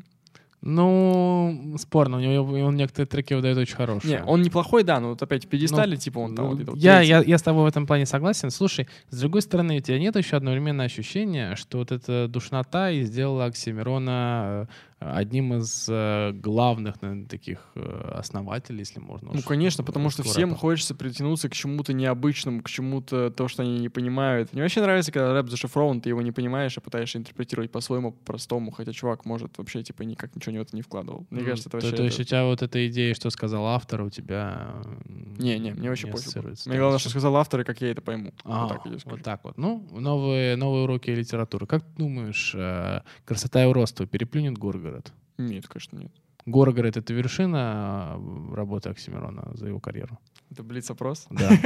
Ну, 0.64 1.76
спорно, 1.80 2.18
у 2.18 2.20
него 2.20 2.44
он 2.66 2.76
некоторые 2.76 3.08
треки 3.08 3.34
выдает 3.34 3.58
очень 3.58 3.76
хорошие. 3.76 4.20
Не, 4.20 4.24
он 4.24 4.44
неплохой, 4.44 4.84
да, 4.84 5.00
но 5.00 5.10
вот 5.10 5.22
опять 5.22 5.46
в 5.46 5.48
пьедестале, 5.48 5.98
типа 5.98 6.20
он 6.20 6.36
там 6.36 6.46
Ну, 6.46 6.56
вот 6.56 6.64
вот 6.70 6.78
я, 6.78 7.02
я, 7.02 7.24
я 7.24 7.38
с 7.40 7.42
тобой 7.42 7.64
в 7.64 7.66
этом 7.66 7.88
плане 7.88 8.06
согласен. 8.06 8.52
Слушай, 8.52 8.88
с 9.10 9.20
другой 9.20 9.42
стороны, 9.42 9.78
у 9.78 9.80
тебя 9.80 9.98
нет 9.98 10.16
еще 10.16 10.38
одновременно 10.38 10.84
ощущения, 10.84 11.56
что 11.56 11.80
вот 11.80 11.92
эта 11.92 12.28
душнота 12.28 12.92
и 12.92 13.02
сделала 13.02 13.46
Оксимирона 13.46 14.68
э, 14.70 14.74
одним 15.02 15.56
из 15.56 15.88
э, 15.90 16.32
главных, 16.34 17.02
наверное, 17.02 17.26
таких 17.28 17.60
э, 17.76 18.12
основателей, 18.20 18.80
если 18.80 19.00
можно. 19.00 19.32
Ну, 19.34 19.42
конечно, 19.42 19.84
потому 19.84 20.10
что 20.12 20.22
русского 20.22 20.34
всем 20.34 20.50
рэпа. 20.50 20.60
хочется 20.62 20.94
притянуться 20.96 21.50
к 21.50 21.54
чему-то 21.54 21.92
необычному, 21.94 22.62
к 22.62 22.70
чему-то, 22.70 23.32
то, 23.32 23.48
что 23.48 23.64
они 23.64 23.80
не 23.80 23.90
понимают. 23.90 24.54
Мне 24.54 24.62
вообще 24.62 24.82
нравится, 24.82 25.12
когда 25.12 25.34
рэп 25.34 25.50
зашифрован, 25.50 26.02
ты 26.02 26.10
его 26.10 26.22
не 26.22 26.32
понимаешь, 26.32 26.78
а 26.78 26.82
пытаешься 26.82 27.18
интерпретировать 27.18 27.72
по-своему, 27.72 28.12
простому, 28.12 28.70
хотя 28.72 28.94
чувак 28.94 29.26
может 29.26 29.58
вообще, 29.58 29.82
типа, 29.82 30.04
никак 30.04 30.36
ничего 30.36 30.58
в 30.58 30.62
это 30.62 30.76
не 30.76 30.84
вкладывал. 30.84 31.26
Мне 31.32 31.42
М, 31.42 31.48
кажется, 31.48 31.70
это 31.70 31.80
то, 31.80 31.86
вообще... 31.88 31.98
то 31.98 32.04
есть 32.04 32.16
это- 32.16 32.22
у 32.22 32.26
тебя 32.26 32.46
вот 32.46 32.62
эта 32.62 32.88
идея, 32.88 33.14
что 33.16 33.30
сказал 33.32 33.66
автор, 33.68 34.02
у 34.04 34.10
тебя... 34.12 34.72
м, 35.06 35.34
Не, 35.40 35.58
не, 35.58 35.72
мне 35.72 35.90
вообще 35.90 36.08
не 36.08 36.14
пофиг. 36.14 36.44
Мне 36.68 36.78
главное, 36.78 37.00
что 37.00 37.10
сказал 37.10 37.36
автор, 37.38 37.62
и 37.62 37.64
как 37.64 37.82
я 37.82 37.90
это 37.92 38.02
пойму. 38.02 38.34
А, 38.44 38.62
вот 38.66 38.70
так 38.74 38.86
я 38.86 38.92
вот 39.06 39.22
так 39.24 39.44
вот. 39.44 39.58
Ну, 39.58 39.88
новые, 39.92 40.56
новые 40.56 40.84
уроки 40.84 41.10
литературы. 41.10 41.66
Как 41.66 41.82
ты 41.84 41.90
думаешь, 41.98 42.54
э, 42.56 43.02
красота 43.26 43.64
и 43.64 43.66
уродство 43.66 44.06
переплюнет 44.06 44.58
Горгород? 44.92 45.14
Нет, 45.38 45.68
конечно, 45.68 45.98
нет. 45.98 46.12
Горгород— 46.46 46.98
это 46.98 47.14
вершина 47.14 48.16
э, 48.18 48.56
работы 48.56 48.90
Оксимирона 48.90 49.52
за 49.54 49.68
его 49.68 49.80
карьеру. 49.80 50.20
Это 50.52 50.64
блиц-опрос? 50.64 51.28
Да. 51.30 51.50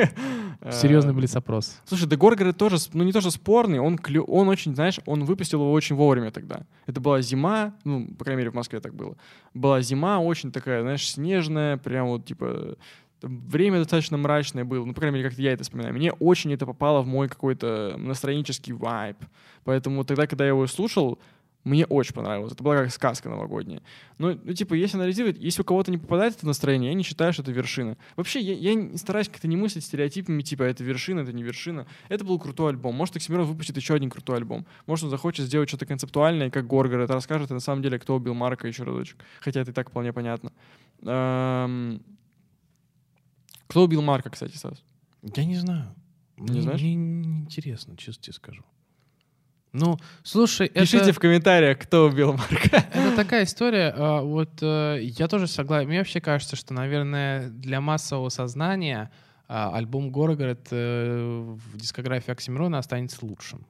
Э, 0.62 0.72
Серьезный 0.72 1.14
блиц-опрос. 1.14 1.82
Слушай, 1.86 2.08
да 2.08 2.16
Горгород 2.16 2.58
тоже, 2.58 2.78
ну 2.94 3.04
не 3.04 3.12
то 3.12 3.20
что 3.22 3.30
спорный, 3.30 3.80
он, 3.80 3.96
клё- 3.96 4.24
он 4.26 4.48
очень, 4.48 4.74
знаешь, 4.74 5.00
он 5.06 5.26
выпустил 5.26 5.60
его 5.62 5.72
очень 5.74 5.96
вовремя 5.98 6.32
тогда. 6.32 6.62
Это 6.86 7.02
была 7.02 7.22
зима, 7.22 7.74
ну, 7.84 8.08
по 8.16 8.24
крайней 8.24 8.40
мере, 8.40 8.52
в 8.52 8.54
Москве 8.54 8.80
так 8.80 8.94
было. 8.96 9.18
Была 9.54 9.82
зима 9.82 10.20
очень 10.20 10.52
такая, 10.52 10.82
знаешь, 10.82 11.10
снежная, 11.10 11.78
прям 11.78 12.08
вот, 12.08 12.26
типа, 12.26 12.78
время 13.22 13.80
достаточно 13.80 14.18
мрачное 14.18 14.64
было, 14.64 14.86
ну, 14.86 14.94
по 14.94 15.02
крайней 15.02 15.18
мере, 15.18 15.30
как 15.30 15.38
я 15.40 15.52
это 15.54 15.64
вспоминаю. 15.64 15.94
Мне 15.94 16.12
очень 16.14 16.54
это 16.54 16.66
попало 16.66 17.02
в 17.02 17.08
мой 17.08 17.28
какой-то 17.28 17.96
настроенческий 17.98 18.74
вайб. 18.74 19.18
Поэтому 19.66 20.04
тогда, 20.06 20.26
когда 20.28 20.46
я 20.46 20.50
его 20.50 20.68
слушал, 20.68 21.20
Мне 21.66 21.88
очень 21.88 22.14
понравилось. 22.14 22.54
Это 22.54 22.64
была 22.64 22.78
как 22.78 22.92
сказка 22.92 23.28
новогодняя. 23.28 23.82
Ну, 24.20 24.40
ну 24.44 24.54
типа, 24.54 24.76
если 24.76 24.98
анализировать, 24.98 25.38
если 25.40 25.64
у 25.64 25.66
кого-то 25.66 25.90
не 25.90 25.98
попадает 25.98 26.36
это 26.36 26.46
настроение, 26.46 26.92
я 26.92 26.96
не 26.96 27.02
считаю, 27.02 27.34
что 27.34 27.42
это 27.42 27.52
вершина. 27.52 27.98
Вообще, 28.16 28.40
я, 28.40 28.54
я 28.54 28.76
не 28.76 28.98
стараюсь 28.98 29.28
как-то 29.28 29.48
не 29.48 29.58
мыслить 29.58 29.84
стереотипами, 29.84 30.44
типа, 30.44 30.62
это 30.62 30.84
вершина, 30.84 31.22
это 31.22 31.34
не 31.34 31.42
вершина. 31.42 31.88
Это 32.08 32.24
был 32.24 32.38
крутой 32.38 32.70
альбом. 32.70 32.94
Может, 32.94 33.16
Оксимирон 33.16 33.48
выпустит 33.48 33.76
еще 33.78 33.96
один 33.96 34.12
крутой 34.12 34.38
альбом. 34.38 34.68
Может, 34.86 35.06
он 35.06 35.10
захочет 35.10 35.48
сделать 35.48 35.68
что-то 35.68 35.88
концептуальное, 35.88 36.52
как 36.52 36.68
Горгор 36.68 37.00
это 37.00 37.14
расскажет, 37.14 37.50
и 37.50 37.56
на 37.56 37.60
самом 37.60 37.82
деле, 37.82 37.98
кто 37.98 38.16
убил 38.16 38.36
Марка 38.36 38.68
еще 38.68 38.84
разочек. 38.84 39.18
Хотя 39.40 39.62
это 39.62 39.72
и 39.72 39.74
так 39.74 39.90
вполне 39.90 40.14
понятно. 40.14 40.52
Эм... 41.02 42.00
Кто 43.66 43.84
убил 43.84 44.04
Марка, 44.04 44.30
кстати, 44.30 44.56
Сас? 44.56 44.84
Я 45.24 45.46
не 45.46 45.56
знаю. 45.56 45.96
Не 46.38 46.52
Мне 46.52 46.62
знаешь? 46.62 46.82
не, 46.82 46.94
не 46.94 47.40
интересно, 47.40 47.98
честно 47.98 48.22
тебе 48.22 48.34
скажу. 48.34 48.64
Ну, 49.78 49.98
слушай, 50.24 50.70
Пишите 50.70 50.98
это, 50.98 51.14
в 51.14 51.20
комментариях, 51.20 51.78
кто 51.80 52.06
убил 52.06 52.32
Марка. 52.34 52.86
это 52.94 53.16
такая 53.16 53.44
история. 53.44 53.94
а, 53.96 54.22
Вот 54.22 54.52
э, 54.62 55.00
я 55.02 55.28
тоже 55.28 55.48
согласен. 55.48 55.90
Мне 55.90 55.98
вообще 56.00 56.22
кажется, 56.22 56.56
что, 56.56 56.74
наверное, 56.74 57.50
для 57.50 57.82
массового 57.82 58.30
сознания 58.30 59.12
а, 59.50 59.76
альбом 59.76 60.12
Горгород 60.12 60.68
э, 60.72 61.56
в 61.74 61.78
дискографии 61.78 62.32
Оксимирона 62.32 62.78
останется 62.78 63.18
лучшим. 63.26 63.66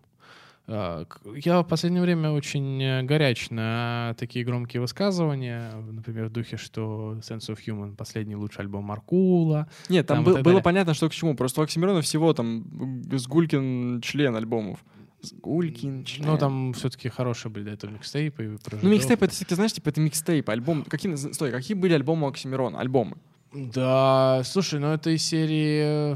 А, 0.67 1.05
Я 1.35 1.61
в 1.61 1.67
последнее 1.67 2.01
время 2.03 2.29
очень 2.31 2.81
э, 2.83 3.01
горяч 3.03 3.49
на 3.49 4.13
такие 4.19 4.45
громкие 4.45 4.81
высказывания, 4.81 5.71
например, 5.91 6.25
в 6.27 6.31
духе, 6.31 6.57
что 6.57 7.15
Sense 7.21 7.49
of 7.49 7.57
Human— 7.65 7.95
последний 7.97 8.35
лучший 8.35 8.61
альбом 8.61 8.83
Маркула. 8.85 9.67
Нет, 9.89 10.05
там, 10.07 10.23
Там 10.23 10.33
был- 10.35 10.41
было 10.43 10.59
понятно, 10.61 10.93
что 10.93 11.09
к 11.09 11.13
чему. 11.13 11.35
Просто 11.35 11.61
у 11.61 11.63
Оксимирона 11.63 12.01
всего 12.01 12.31
там 12.33 13.01
Сгулькин 13.11 14.01
член 14.01 14.35
альбомов. 14.35 14.79
Сгулькин 15.25 16.03
член. 16.05 16.27
Ну, 16.27 16.37
там 16.37 16.73
все-таки 16.73 17.09
хорошие 17.09 17.51
были 17.51 17.65
до 17.65 17.71
этого 17.71 17.91
микстейпы. 17.91 18.43
Ну, 18.81 18.89
микстейп, 18.89 19.19
жидов. 19.21 19.35
это, 19.35 19.45
ты 19.45 19.55
знаешь, 19.55 19.73
типа, 19.73 19.89
это 19.89 20.01
микстейп, 20.01 20.49
альбом. 20.49 20.83
Какие, 20.83 21.15
стой, 21.15 21.51
какие 21.51 21.75
были 21.75 21.93
альбомы 21.93 22.27
Оксимирона? 22.27 22.79
Альбомы. 22.79 23.17
Да, 23.53 24.41
слушай, 24.45 24.79
ну 24.79 24.87
это 24.93 25.09
из 25.11 25.23
серии... 25.23 26.13
э, 26.13 26.15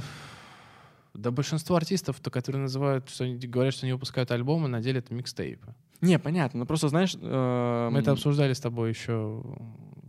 Да 1.13 1.31
большинство 1.31 1.75
артистов, 1.75 2.19
то, 2.19 2.29
которые 2.29 2.61
называют, 2.61 3.09
что 3.09 3.23
они 3.23 3.35
говорят, 3.37 3.73
что 3.73 3.85
они 3.85 3.93
выпускают 3.93 4.29
альбомы, 4.31 4.67
на 4.67 4.81
деле 4.81 4.99
это 4.99 5.13
микстейпы. 5.13 5.73
Не, 6.01 6.19
понятно, 6.19 6.59
но 6.59 6.65
просто, 6.65 6.87
знаешь... 6.89 7.15
эм, 7.21 7.93
Мы 7.93 7.99
это 7.99 8.11
обсуждали 8.11 8.53
с 8.53 8.59
тобой 8.59 8.89
еще 8.89 9.41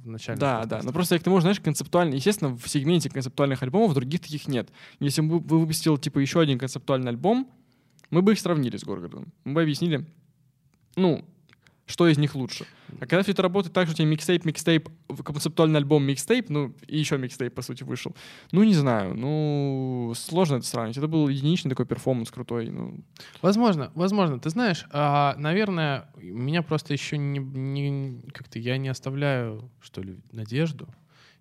в 0.05 0.09
начале. 0.09 0.39
Да, 0.39 0.65
да, 0.65 0.81
но 0.83 0.93
просто 0.93 1.15
я 1.15 1.19
к 1.21 1.23
тому, 1.25 1.41
знаешь, 1.41 1.61
концептуально, 1.61 2.15
естественно, 2.15 2.57
в 2.57 2.67
сегменте 2.69 3.11
концептуальных 3.11 3.63
альбомов 3.63 3.95
других 3.95 4.21
таких 4.21 4.49
нет. 4.49 4.71
Если 4.99 5.21
бы 5.21 5.39
вы 5.41 5.59
выпустил, 5.61 5.99
типа, 5.99 6.19
еще 6.21 6.41
один 6.41 6.59
концептуальный 6.59 7.11
альбом, 7.11 7.49
мы 8.11 8.23
бы 8.23 8.33
их 8.33 8.39
сравнили 8.41 8.77
с 8.77 8.85
Горгородом. 8.85 9.33
Мы 9.45 9.55
бы 9.55 9.63
объяснили, 9.63 10.07
ну, 10.97 11.25
что 11.87 12.07
из 12.07 12.19
них 12.19 12.37
лучше. 12.37 12.67
А 13.01 13.01
когда 13.01 13.23
все 13.23 13.33
это 13.33 13.43
работает 13.43 13.73
так, 13.75 13.87
что 13.87 13.95
у 13.95 13.97
тебя 13.97 14.07
микстейп, 14.07 14.45
микстейп, 14.45 14.89
концептуальный 15.25 15.79
альбом, 15.79 16.05
микстейп, 16.05 16.49
ну, 16.49 16.73
и 16.87 16.99
еще 16.99 17.19
микстейп, 17.19 17.53
по 17.55 17.63
сути, 17.63 17.83
вышел. 17.83 18.15
Ну, 18.53 18.63
не 18.63 18.75
знаю, 18.75 19.15
ну, 19.15 20.13
сложно 20.17 20.57
это 20.57 20.67
сравнить. 20.67 20.97
Это 20.97 21.09
был 21.09 21.29
единичный 21.29 21.69
такой 21.71 21.87
перформанс 21.87 22.31
крутой, 22.31 22.71
ну, 22.71 23.01
Возможно, 23.43 23.91
возможно. 23.95 24.39
Ты 24.39 24.51
знаешь, 24.51 24.87
а, 24.91 25.35
наверное, 25.37 26.09
меня 26.17 26.63
просто 26.63 26.93
еще 26.93 27.19
не, 27.19 27.39
не- 27.41 28.21
как-то 28.33 28.59
я 28.61 28.77
не 28.79 28.89
оставляю, 28.89 29.71
что 29.81 30.01
ли, 30.03 30.21
надежду. 30.31 30.89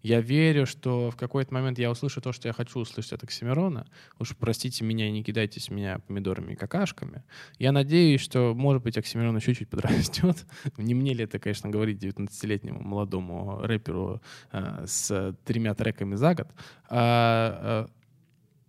Я 0.02 0.22
верю, 0.22 0.66
что 0.66 1.12
в 1.12 1.16
какой-то 1.16 1.54
момент 1.54 1.78
я 1.78 1.92
услышу 1.92 2.22
то, 2.22 2.32
что 2.32 2.48
я 2.48 2.54
хочу 2.54 2.80
услышать 2.80 3.14
от 3.14 3.24
Оксимирона. 3.24 3.86
Уж 4.18 4.36
простите 4.38 4.84
меня 4.86 5.08
и 5.08 5.12
не 5.12 5.24
кидайте 5.24 5.60
с 5.60 5.70
меня 5.70 6.00
помидорами 6.00 6.54
и 6.54 6.56
какашками. 6.56 7.24
Я 7.58 7.72
надеюсь, 7.72 8.22
что, 8.22 8.54
может 8.56 8.82
быть, 8.84 8.98
Оксимирон 8.98 9.36
еще 9.36 9.54
чуть 9.54 9.70
подрастет. 9.70 10.46
Не 10.78 10.94
мне 10.96 11.14
ли 11.14 11.26
это, 11.26 11.40
конечно, 11.40 11.70
говорить 11.70 12.04
19-летнему 12.04 12.82
молодому 12.82 13.60
рэперу 13.62 14.22
а, 14.52 14.86
с 14.86 15.36
тремя 15.46 15.74
треками 15.74 16.16
за 16.16 16.34
год. 16.34 16.48
А, 16.90 17.88
а, 17.88 17.90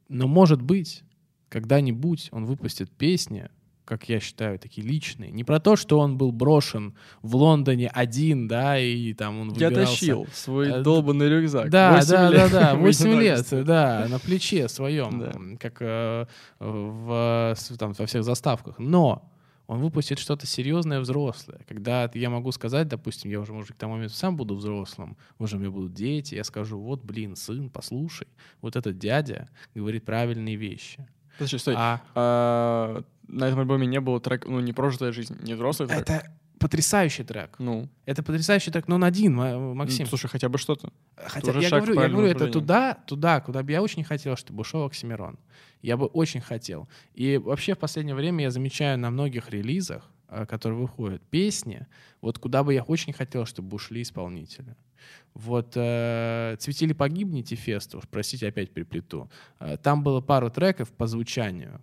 но, 0.08 0.26
может 0.26 0.60
быть, 0.60 1.04
когда-нибудь 1.48 2.28
он 2.32 2.46
выпустит 2.46 2.90
песни, 2.90 3.48
как 3.90 4.08
я 4.08 4.20
считаю, 4.20 4.56
такие 4.56 4.86
личные. 4.86 5.32
Не 5.32 5.42
про 5.42 5.58
то, 5.58 5.74
что 5.74 5.98
он 5.98 6.16
был 6.16 6.30
брошен 6.30 6.94
в 7.22 7.34
Лондоне 7.34 7.88
один, 7.88 8.46
да, 8.46 8.78
и 8.78 9.12
там 9.14 9.40
он 9.40 9.48
я 9.54 9.68
выбирался. 9.68 9.90
тащил 9.92 10.28
свой 10.32 10.70
Э, 10.70 10.82
долбанный 10.82 11.28
рюкзак. 11.28 11.70
Да, 11.70 12.00
да, 12.08 12.30
да, 12.30 12.48
да, 12.52 12.74
в 12.76 12.82
8 12.82 13.20
лет, 13.20 13.64
да, 13.64 14.06
на 14.08 14.20
плече 14.20 14.68
своем, 14.68 15.58
как 15.58 15.78
э, 15.80 16.26
в, 16.60 17.56
там, 17.80 17.92
во 17.94 18.06
всех 18.06 18.22
заставках. 18.22 18.78
Но 18.78 19.28
он 19.66 19.80
выпустит 19.80 20.20
что-то 20.20 20.46
серьезное, 20.46 21.00
взрослое. 21.00 21.58
Когда 21.66 22.08
я 22.14 22.30
могу 22.30 22.52
сказать, 22.52 22.86
допустим, 22.86 23.28
я 23.32 23.40
уже, 23.40 23.52
может, 23.52 23.72
к 23.72 23.74
тому 23.76 23.94
моменту 23.94 24.14
сам 24.14 24.36
буду 24.36 24.54
взрослым, 24.54 25.16
уже 25.40 25.56
у 25.56 25.58
меня 25.58 25.70
будут 25.72 25.94
дети, 25.94 26.36
я 26.36 26.44
скажу, 26.44 26.78
вот, 26.78 27.02
блин, 27.02 27.34
сын, 27.34 27.68
послушай, 27.68 28.28
вот 28.60 28.76
этот 28.76 28.98
дядя 28.98 29.48
говорит 29.74 30.04
правильные 30.04 30.54
вещи. 30.54 31.08
Подожди, 31.38 31.58
стой. 31.58 31.74
А 31.76 32.00
А, 32.14 33.02
на 33.30 33.44
этом 33.48 33.60
альбоме 33.60 33.86
не 33.86 34.00
было 34.00 34.20
трек, 34.20 34.46
ну, 34.46 34.60
не 34.60 34.72
прожитая 34.72 35.12
жизнь, 35.12 35.36
не 35.42 35.54
взрослый 35.54 35.88
трек. 35.88 36.00
это 36.00 36.32
потрясающий 36.58 37.24
трек. 37.24 37.56
Ну, 37.58 37.88
Это 38.04 38.22
потрясающий 38.22 38.70
трек, 38.70 38.86
но 38.86 38.96
он 38.96 39.04
один, 39.04 39.34
Ма- 39.34 39.74
Максим. 39.74 40.04
ну, 40.04 40.08
слушай, 40.10 40.28
хотя 40.28 40.48
бы 40.48 40.58
что-то. 40.58 40.92
Хотя 41.16 41.52
я 41.58 41.70
говорю, 41.70 41.94
я 42.00 42.08
говорю, 42.08 42.28
это 42.28 42.48
туда, 42.48 42.94
туда, 43.06 43.40
куда 43.40 43.62
бы 43.62 43.72
я 43.72 43.80
очень 43.82 44.04
хотел, 44.04 44.36
чтобы 44.36 44.60
ушел 44.60 44.84
Оксимирон. 44.84 45.38
Я 45.82 45.96
бы 45.96 46.06
очень 46.06 46.42
хотел. 46.42 46.86
И 47.14 47.38
вообще 47.38 47.74
в 47.74 47.78
последнее 47.78 48.14
время 48.14 48.44
я 48.44 48.50
замечаю 48.50 48.98
на 48.98 49.10
многих 49.10 49.48
релизах, 49.50 50.10
э, 50.28 50.44
которые 50.44 50.78
выходят, 50.80 51.22
песни, 51.30 51.86
вот 52.20 52.38
куда 52.38 52.62
бы 52.62 52.74
я 52.74 52.82
очень 52.82 53.14
хотел, 53.14 53.46
чтобы 53.46 53.76
ушли 53.76 54.02
исполнители. 54.02 54.76
Вот 55.32 55.72
э, 55.76 56.56
«Цветили 56.58 56.92
погибните» 56.92 57.56
феста, 57.56 57.96
уж 57.96 58.04
простите, 58.10 58.48
опять 58.48 58.70
приплету. 58.74 59.30
Э, 59.60 59.76
там 59.78 60.02
было 60.02 60.20
пару 60.20 60.50
треков 60.50 60.90
по 60.90 61.06
звучанию, 61.06 61.80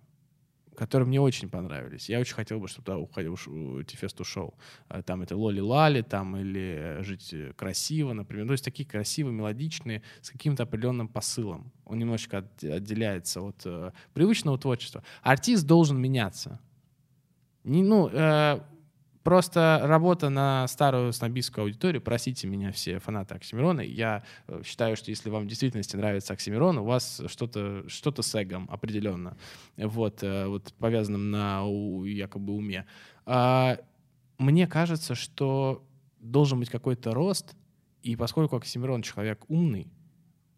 которые 0.78 1.08
мне 1.08 1.20
очень 1.20 1.50
понравились. 1.50 2.08
Я 2.08 2.20
очень 2.20 2.36
хотел 2.36 2.60
бы, 2.60 2.68
чтобы 2.68 2.86
туда 2.86 2.98
уходил, 3.00 3.36
Тифест 3.84 4.22
ушел. 4.22 4.54
А, 4.88 5.02
Там 5.02 5.24
это 5.24 5.36
Лоли 5.36 5.60
Лали, 5.60 6.04
там 6.04 6.38
или 6.38 6.76
э, 7.00 7.04
Жить 7.04 7.34
э, 7.34 7.52
красиво, 7.56 8.14
например. 8.14 8.46
То 8.46 8.52
есть 8.54 8.64
такие 8.64 8.88
красивые, 8.88 9.34
мелодичные, 9.34 10.04
с 10.22 10.30
каким-то 10.30 10.64
определенным 10.64 11.08
посылом. 11.08 11.72
Он 11.86 11.98
немножечко 11.98 12.38
от- 12.38 12.64
отделяется 12.64 13.42
от 13.42 13.62
э, 13.66 13.92
привычного 14.14 14.58
творчества. 14.60 15.04
Артист 15.24 15.66
должен 15.66 16.00
меняться. 16.00 16.60
Не, 17.64 17.82
ну, 17.84 18.10
э, 18.14 18.60
просто 19.28 19.82
работа 19.84 20.30
на 20.30 20.66
старую 20.70 21.12
снобистскую 21.12 21.66
аудиторию, 21.66 22.02
простите 22.02 22.48
меня 22.48 22.72
все 22.72 23.00
фанаты 23.00 23.36
Оксимирона, 23.36 23.82
я 23.82 24.24
э, 24.48 24.62
считаю, 24.64 24.96
что 24.96 25.12
если 25.12 25.30
вам 25.30 25.44
в 25.44 25.48
действительности 25.48 25.98
нравится 25.98 26.32
Оксимирон, 26.32 26.78
у 26.78 26.86
вас 26.86 27.22
что-то 27.28 27.84
что 27.90 28.22
с 28.22 28.42
эгом 28.42 28.70
определенно, 28.72 29.36
вот, 29.76 30.24
э, 30.24 30.48
вот 30.48 30.74
повязанным 30.80 31.30
на 31.30 31.62
якобы 32.06 32.54
уме. 32.54 32.86
А, 33.26 33.78
мне 34.38 34.66
кажется, 34.66 35.14
что 35.14 35.86
должен 36.22 36.62
быть 36.62 36.70
какой-то 36.70 37.14
рост, 37.14 37.54
и 38.04 38.16
поскольку 38.16 38.56
Оксимирон 38.56 39.02
человек 39.02 39.44
умный, 39.50 39.92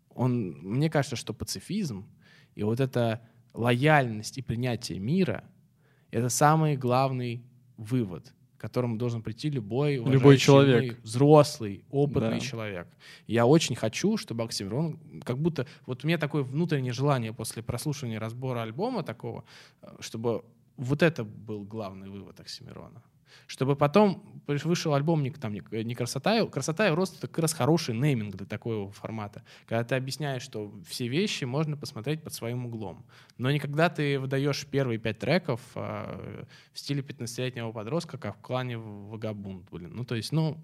он, 0.09 0.51
мне 0.61 0.91
кажется, 0.91 1.15
что 1.15 1.33
пацифизм 1.33 2.07
и 2.53 2.61
вот 2.61 2.79
эта 2.79 3.27
лояльность 3.55 4.37
и 4.37 4.43
принятие 4.43 4.99
мира— 4.99 5.43
это 6.11 6.29
самый 6.29 6.77
главный 6.77 7.43
вывод, 7.75 8.31
к 8.59 8.61
которому 8.61 8.97
должен 8.97 9.21
прийти 9.21 9.49
любой, 9.49 9.95
Любой 9.95 10.15
уважающий 10.17 10.45
человек. 10.45 10.99
взрослый, 11.03 11.83
опытный 11.89 12.39
Да. 12.39 12.39
человек. 12.39 12.87
Я 13.25 13.45
очень 13.45 13.75
хочу, 13.75 14.17
чтобы 14.17 14.43
Оксимирон, 14.43 14.99
как 15.23 15.37
будто 15.37 15.65
вот 15.85 16.03
у 16.03 16.07
меня 16.07 16.17
такое 16.17 16.43
внутреннее 16.43 16.91
желание 16.91 17.31
после 17.33 17.63
прослушивания 17.63 18.19
разбора 18.19 18.63
альбома 18.63 19.03
такого, 19.03 19.43
э, 19.81 19.95
чтобы 20.01 20.43
вот 20.77 21.01
это 21.01 21.23
был 21.23 21.63
главный 21.63 22.09
вывод 22.09 22.39
Оксимирона. 22.41 23.01
Чтобы 23.47 23.75
потом 23.75 24.41
вышел 24.47 24.93
альбом 24.93 25.23
не, 25.23 25.31
там, 25.31 25.53
не, 25.53 25.61
не 25.83 25.95
«Красота», 25.95 26.45
«Красота» 26.47 26.87
и 26.87 26.91
«Рост»— 26.91 27.17
это 27.19 27.27
как 27.27 27.39
раз 27.39 27.53
хороший 27.53 27.95
нейминг 27.95 28.35
для 28.35 28.45
такого 28.45 28.91
формата. 28.91 29.43
Когда 29.67 29.83
ты 29.83 29.95
объясняешь, 29.95 30.41
что 30.41 30.73
все 30.87 31.07
вещи 31.07 31.45
можно 31.45 31.77
посмотреть 31.77 32.23
под 32.23 32.33
своим 32.33 32.65
углом. 32.65 33.05
Но 33.37 33.51
не 33.51 33.59
когда 33.59 33.89
ты 33.89 34.19
выдаешь 34.19 34.65
первые 34.65 34.99
пять 34.99 35.19
треков 35.19 35.61
а, 35.75 36.45
в 36.73 36.79
стиле 36.79 37.01
15-летнего 37.01 37.71
подростка, 37.71 38.17
как 38.17 38.37
в 38.37 38.41
клане 38.41 38.77
Вагабунд. 38.77 39.69
Блин. 39.71 39.91
Ну, 39.93 40.05
то 40.05 40.15
есть, 40.15 40.31
ну, 40.31 40.57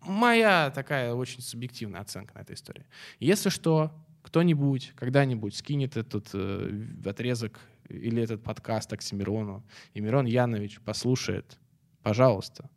моя 0.00 0.70
такая 0.70 1.14
очень 1.14 1.40
субъективная 1.40 2.00
оценка 2.00 2.34
на 2.34 2.40
этой 2.40 2.54
истории. 2.54 2.86
Если 3.18 3.48
что, 3.48 3.92
кто-нибудь 4.22 4.92
когда-нибудь 4.96 5.54
скинет 5.54 5.96
этот 5.96 6.28
э, 6.34 6.86
отрезок 7.04 7.60
или 7.88 8.22
этот 8.22 8.42
подкаст 8.42 8.92
Оксимирону, 8.92 9.64
и 9.94 10.00
Мирон 10.00 10.26
Янович 10.26 10.80
послушает, 10.80 11.58
пожалуйста, 12.02 12.70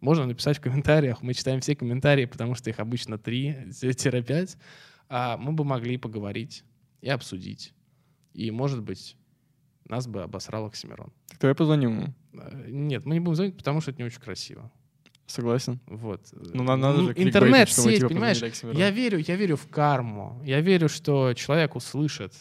можно 0.00 0.26
написать 0.26 0.58
в 0.58 0.60
комментариях. 0.60 1.22
Мы 1.22 1.34
читаем 1.34 1.60
все 1.60 1.76
комментарии, 1.76 2.24
потому 2.24 2.54
что 2.54 2.70
их 2.70 2.80
обычно 2.80 3.14
3-5. 3.14 4.56
А 5.12 5.36
мы 5.36 5.50
бы 5.50 5.64
могли 5.64 5.96
поговорить 5.96 6.62
и 7.00 7.08
обсудить. 7.08 7.74
И, 8.32 8.52
может 8.52 8.80
быть, 8.80 9.16
нас 9.86 10.06
бы 10.06 10.22
обосрал 10.22 10.66
Оксимирон. 10.66 11.12
Так 11.28 11.40
давай 11.40 11.56
позвоним 11.56 11.90
ему. 11.90 12.14
Э, 12.32 12.66
Нет, 12.68 13.04
мы 13.06 13.14
не 13.14 13.20
будем 13.20 13.34
звонить, 13.34 13.56
потому 13.56 13.80
что 13.80 13.90
это 13.90 14.00
не 14.00 14.06
очень 14.06 14.20
красиво. 14.20 14.70
Согласен. 15.26 15.80
Вот. 15.86 16.28
Ну, 16.32 16.62
нам 16.62 16.80
надо 16.80 17.00
же 17.00 17.14
кликбейтить, 17.14 17.36
Интернет, 17.36 17.68
сеть, 17.68 18.06
понимаешь? 18.06 18.40
Я 18.72 18.90
верю, 18.90 19.18
я 19.18 19.36
верю 19.36 19.56
в 19.56 19.66
карму. 19.68 20.40
Я 20.44 20.60
верю, 20.60 20.88
что 20.88 21.34
человек 21.34 21.76
услышит. 21.76 22.34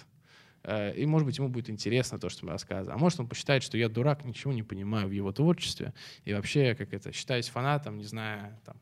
Э, 0.64 0.95
И, 0.95 1.05
может 1.05 1.26
быть, 1.26 1.38
ему 1.38 1.49
будет 1.49 1.70
интересно 1.70 2.20
то, 2.20 2.30
что 2.30 2.45
мы 2.45 2.51
рассказываем. 2.51 2.97
А 2.97 2.99
может, 2.99 3.20
он 3.20 3.28
посчитает, 3.28 3.64
что 3.64 3.78
я 3.78 3.89
дурак, 3.89 4.26
ничего 4.26 4.53
не 4.53 4.64
понимаю 4.64 5.07
в 5.07 5.12
его 5.12 5.32
творчестве. 5.32 5.93
И 6.26 6.34
вообще, 6.34 6.76
как 6.76 6.93
это, 6.93 7.12
считаюсь 7.12 7.49
фанатом, 7.49 7.97
не 7.97 8.05
знаю, 8.05 8.57
там, 8.66 8.78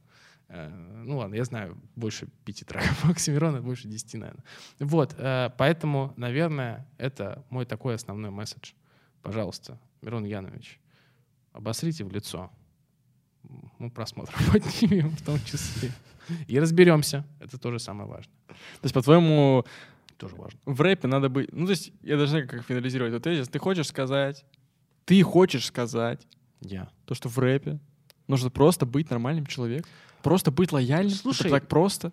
э, 0.49 0.69
ну 1.05 1.17
ладно, 1.17 1.35
я 1.35 1.43
знаю 1.43 1.77
больше 1.95 2.27
пяти 2.45 2.65
треков 2.65 3.05
Оксимирона, 3.09 3.61
больше 3.61 3.87
десяти, 3.87 4.17
наверное. 4.17 4.43
Вот, 4.79 5.15
э, 5.17 5.51
поэтому, 5.57 6.13
наверное, 6.17 6.87
это 6.97 7.45
мой 7.49 7.65
такой 7.65 7.95
основной 7.95 8.31
месседж. 8.31 8.73
Пожалуйста, 9.21 9.79
Мирон 10.01 10.25
Янович, 10.25 10.79
обосрите 11.53 12.03
в 12.03 12.11
лицо. 12.11 12.51
Мы 13.79 13.89
просмотр 13.89 14.33
поднимем 14.51 15.09
в 15.09 15.21
том 15.21 15.39
числе. 15.43 15.91
И 16.47 16.59
разберемся. 16.59 17.25
Это 17.39 17.57
тоже 17.57 17.79
самое 17.79 18.09
важное. 18.09 18.35
То 18.47 18.83
есть, 18.83 18.93
по-твоему, 18.93 19.65
Тоже 20.17 20.35
важно. 20.35 20.59
в 20.65 20.81
рэпе 20.81 21.07
надо 21.07 21.29
быть... 21.29 21.51
Ну, 21.53 21.65
то 21.65 21.71
есть, 21.71 21.91
я 22.01 22.17
даже 22.17 22.33
не 22.33 22.41
знаю, 22.41 22.47
как 22.49 22.63
финализировать 22.65 23.13
этот 23.13 23.23
тезис. 23.23 23.47
Ты 23.47 23.59
хочешь 23.59 23.87
сказать, 23.87 24.45
ты 25.05 25.21
хочешь 25.23 25.65
сказать 25.65 26.27
Я. 26.61 26.89
то, 27.05 27.13
что 27.13 27.29
в 27.29 27.37
рэпе 27.37 27.79
нужно 28.27 28.49
просто 28.49 28.85
быть 28.85 29.09
нормальным 29.09 29.45
человеком? 29.45 29.89
Просто 30.23 30.49
быть 30.51 30.71
лояльным? 30.71 31.11
Слушай, 31.13 31.47
Это 31.47 31.59
так 31.59 31.67
просто? 31.67 32.11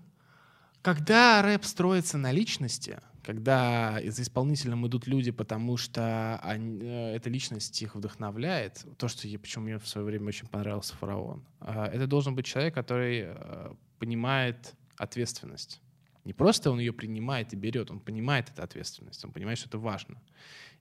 Когда 0.82 1.40
рэп 1.42 1.64
строится 1.64 2.18
на 2.18 2.30
личности, 2.30 3.00
когда 3.22 3.98
за 4.06 4.20
исполнителем 4.22 4.86
идут 4.86 5.06
люди, 5.06 5.30
потому 5.30 5.78
что 5.78 6.38
они- 6.42 6.78
э, 6.82 7.16
эта 7.16 7.30
личность 7.30 7.80
их 7.80 7.94
вдохновляет, 7.94 8.84
то, 8.98 9.08
что 9.08 9.26
я, 9.26 9.38
почему 9.38 9.64
мне 9.64 9.78
в 9.78 9.88
свое 9.88 10.06
время 10.06 10.28
очень 10.28 10.46
понравился 10.46 10.94
«Фараон», 10.96 11.42
а, 11.60 11.86
это 11.86 12.06
должен 12.06 12.34
быть 12.34 12.44
человек, 12.44 12.74
который 12.74 13.22
э, 13.28 13.72
понимает 13.98 14.74
ответственность. 14.98 15.80
Не 16.24 16.32
просто 16.32 16.70
он 16.70 16.78
ее 16.78 16.92
принимает 16.92 17.52
и 17.52 17.56
берет, 17.56 17.90
он 17.90 18.00
понимает 18.00 18.50
эту 18.50 18.62
ответственность, 18.62 19.24
он 19.24 19.32
понимает, 19.32 19.58
что 19.58 19.68
это 19.68 19.78
важно. 19.78 20.20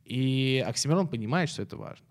И 0.05 0.63
Оксимирон 0.65 1.07
понимает, 1.07 1.49
что 1.49 1.61
это 1.61 1.77
важно. 1.77 2.05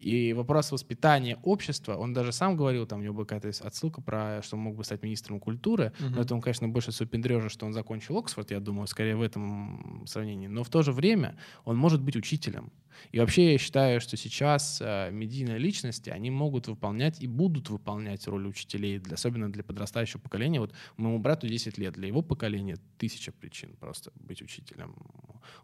И 0.00 0.32
вопрос 0.32 0.70
воспитания 0.70 1.38
общества, 1.42 1.96
он 1.96 2.12
даже 2.12 2.30
сам 2.30 2.56
говорил, 2.56 2.86
там 2.86 3.00
у 3.00 3.02
него 3.02 3.14
была 3.14 3.26
какая-то 3.26 3.66
отсылка 3.66 4.00
про, 4.00 4.40
что 4.42 4.56
он 4.56 4.62
мог 4.62 4.76
бы 4.76 4.84
стать 4.84 5.02
министром 5.02 5.40
культуры, 5.40 5.92
Мгм. 5.98 6.12
но 6.14 6.22
это 6.22 6.34
он, 6.36 6.40
конечно, 6.40 6.68
больше 6.68 6.92
супендрежа, 6.92 7.48
что 7.48 7.66
он 7.66 7.72
закончил 7.72 8.16
Оксфорд, 8.18 8.52
я 8.52 8.60
думаю, 8.60 8.86
скорее 8.86 9.16
в 9.16 9.22
этом 9.22 10.04
сравнении. 10.06 10.46
Но 10.46 10.62
в 10.62 10.68
то 10.68 10.82
же 10.82 10.92
время 10.92 11.36
он 11.64 11.76
может 11.76 12.00
быть 12.00 12.14
учителем. 12.16 12.70
И 13.12 13.18
вообще 13.18 13.52
я 13.52 13.58
считаю, 13.58 14.00
что 14.00 14.16
сейчас 14.16 14.80
э, 14.80 15.10
медийные 15.10 15.58
личности, 15.58 16.10
они 16.10 16.30
могут 16.30 16.68
выполнять 16.68 17.22
и 17.22 17.26
будут 17.26 17.70
выполнять 17.70 18.26
роль 18.26 18.46
учителей, 18.46 18.98
для- 18.98 19.14
особенно 19.14 19.50
для 19.50 19.62
подрастающего 19.64 20.20
поколения. 20.20 20.60
Вот 20.60 20.72
моему 20.96 21.18
брату 21.18 21.46
10 21.48 21.78
лет, 21.78 21.94
для 21.94 22.08
его 22.08 22.22
поколения 22.22 22.76
тысяча 22.98 23.32
причин 23.32 23.76
просто 23.80 24.12
быть 24.16 24.42
учителем 24.42 24.94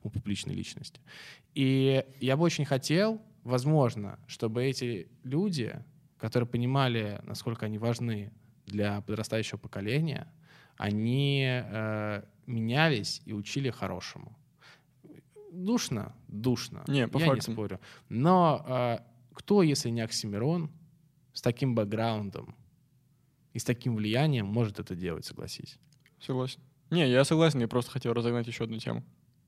у 0.03 0.11
публичной 0.11 0.55
личности. 0.55 1.01
И 1.55 2.05
я 2.21 2.37
бы 2.37 2.45
очень 2.45 2.65
хотел, 2.65 3.21
возможно, 3.43 4.19
чтобы 4.27 4.65
эти 4.65 5.09
люди, 5.23 5.75
которые 6.19 6.49
понимали, 6.49 7.21
насколько 7.25 7.67
они 7.67 7.79
важны 7.79 8.33
для 8.67 9.01
подрастающего 9.03 9.59
поколения, 9.59 10.27
они 10.77 11.45
э, 11.47 12.23
менялись 12.47 13.23
и 13.27 13.33
учили 13.33 13.71
хорошему. 13.71 14.37
Душно, 15.55 16.15
душно. 16.29 16.83
Не, 16.89 17.07
по 17.07 17.19
я 17.19 17.27
фактам. 17.27 17.53
не 17.53 17.55
спорю. 17.55 17.81
Но 18.09 18.65
э, 18.67 18.99
кто, 19.33 19.63
если 19.63 19.91
не 19.91 20.01
Оксимирон, 20.01 20.71
с 21.33 21.41
таким 21.41 21.75
бэкграундом 21.75 22.55
и 23.53 23.59
с 23.59 23.65
таким 23.65 23.95
влиянием 23.97 24.47
может 24.47 24.81
это 24.81 24.95
делать, 24.97 25.25
согласись? 25.25 25.79
Согласен. 26.21 26.61
Не, 26.91 27.09
я 27.09 27.25
согласен, 27.25 27.61
я 27.61 27.69
просто 27.69 27.91
хотел 27.93 28.13
разогнать 28.13 28.47
еще 28.47 28.65
одну 28.65 28.79
тему. 28.79 29.03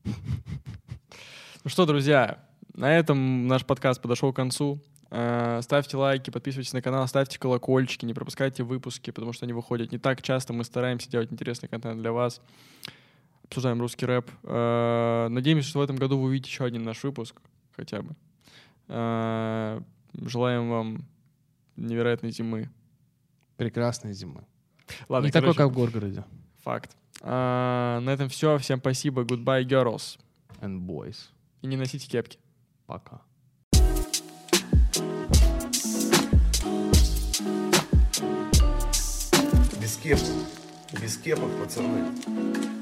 Ну 0.05 1.71
что, 1.71 1.87
друзья, 1.87 2.45
на 2.75 2.97
этом 2.97 3.49
наш 3.49 3.65
подкаст 3.65 4.01
подошел 4.01 4.33
к 4.33 4.37
концу. 4.37 4.81
Э, 5.11 5.61
Ставьте 5.63 5.97
лайки, 5.97 6.31
подписывайтесь 6.31 6.73
на 6.73 6.83
канал, 6.83 7.07
ставьте 7.09 7.39
колокольчики, 7.39 8.05
не 8.05 8.15
пропускайте 8.15 8.63
выпуски, 8.63 9.11
потому 9.11 9.33
что 9.33 9.45
они 9.45 9.53
выходят 9.53 9.91
не 9.91 9.99
так 9.99 10.23
часто. 10.23 10.53
Мы 10.53 10.63
стараемся 10.63 11.11
делать 11.11 11.33
интересный 11.33 11.69
контент 11.69 12.01
для 12.01 12.13
вас. 12.13 12.41
Обсуждаем 13.49 13.80
русский 13.80 14.07
рэп. 14.07 14.30
Э, 14.42 15.28
Надеемся, 15.30 15.68
что 15.68 15.78
в 15.78 15.82
этом 15.82 15.97
году 15.97 16.18
вы 16.18 16.24
увидите 16.24 16.51
еще 16.51 16.64
один 16.64 16.82
наш 16.82 17.03
выпуск, 17.05 17.40
хотя 17.76 18.03
бы. 18.03 18.14
Э, 18.88 19.80
Желаем 20.20 20.70
вам 20.70 21.05
невероятной 21.76 22.30
зимы. 22.30 22.70
Прекрасной 23.57 24.12
зимы. 24.12 24.44
Ладно, 25.09 25.26
не 25.26 25.32
такой, 25.32 25.55
короче, 25.55 25.59
как 25.59 25.70
в 25.70 25.74
Горгороде. 25.74 26.24
Факт. 26.62 26.97
А, 27.22 28.01
на 28.01 28.11
этом 28.11 28.28
все. 28.28 28.59
Всем 28.59 28.78
спасибо. 28.78 29.22
Goodbye, 29.22 29.64
girls. 29.64 30.18
And 30.61 30.80
boys. 30.80 31.16
И 31.62 31.66
не 31.66 31.76
носите 31.76 32.09
кепки. 32.09 32.38
Пока. 32.86 33.20
Без 39.80 39.97
кепок. 39.97 40.28
Без 41.01 41.16
кепок, 41.18 41.51
пацаны. 41.59 42.76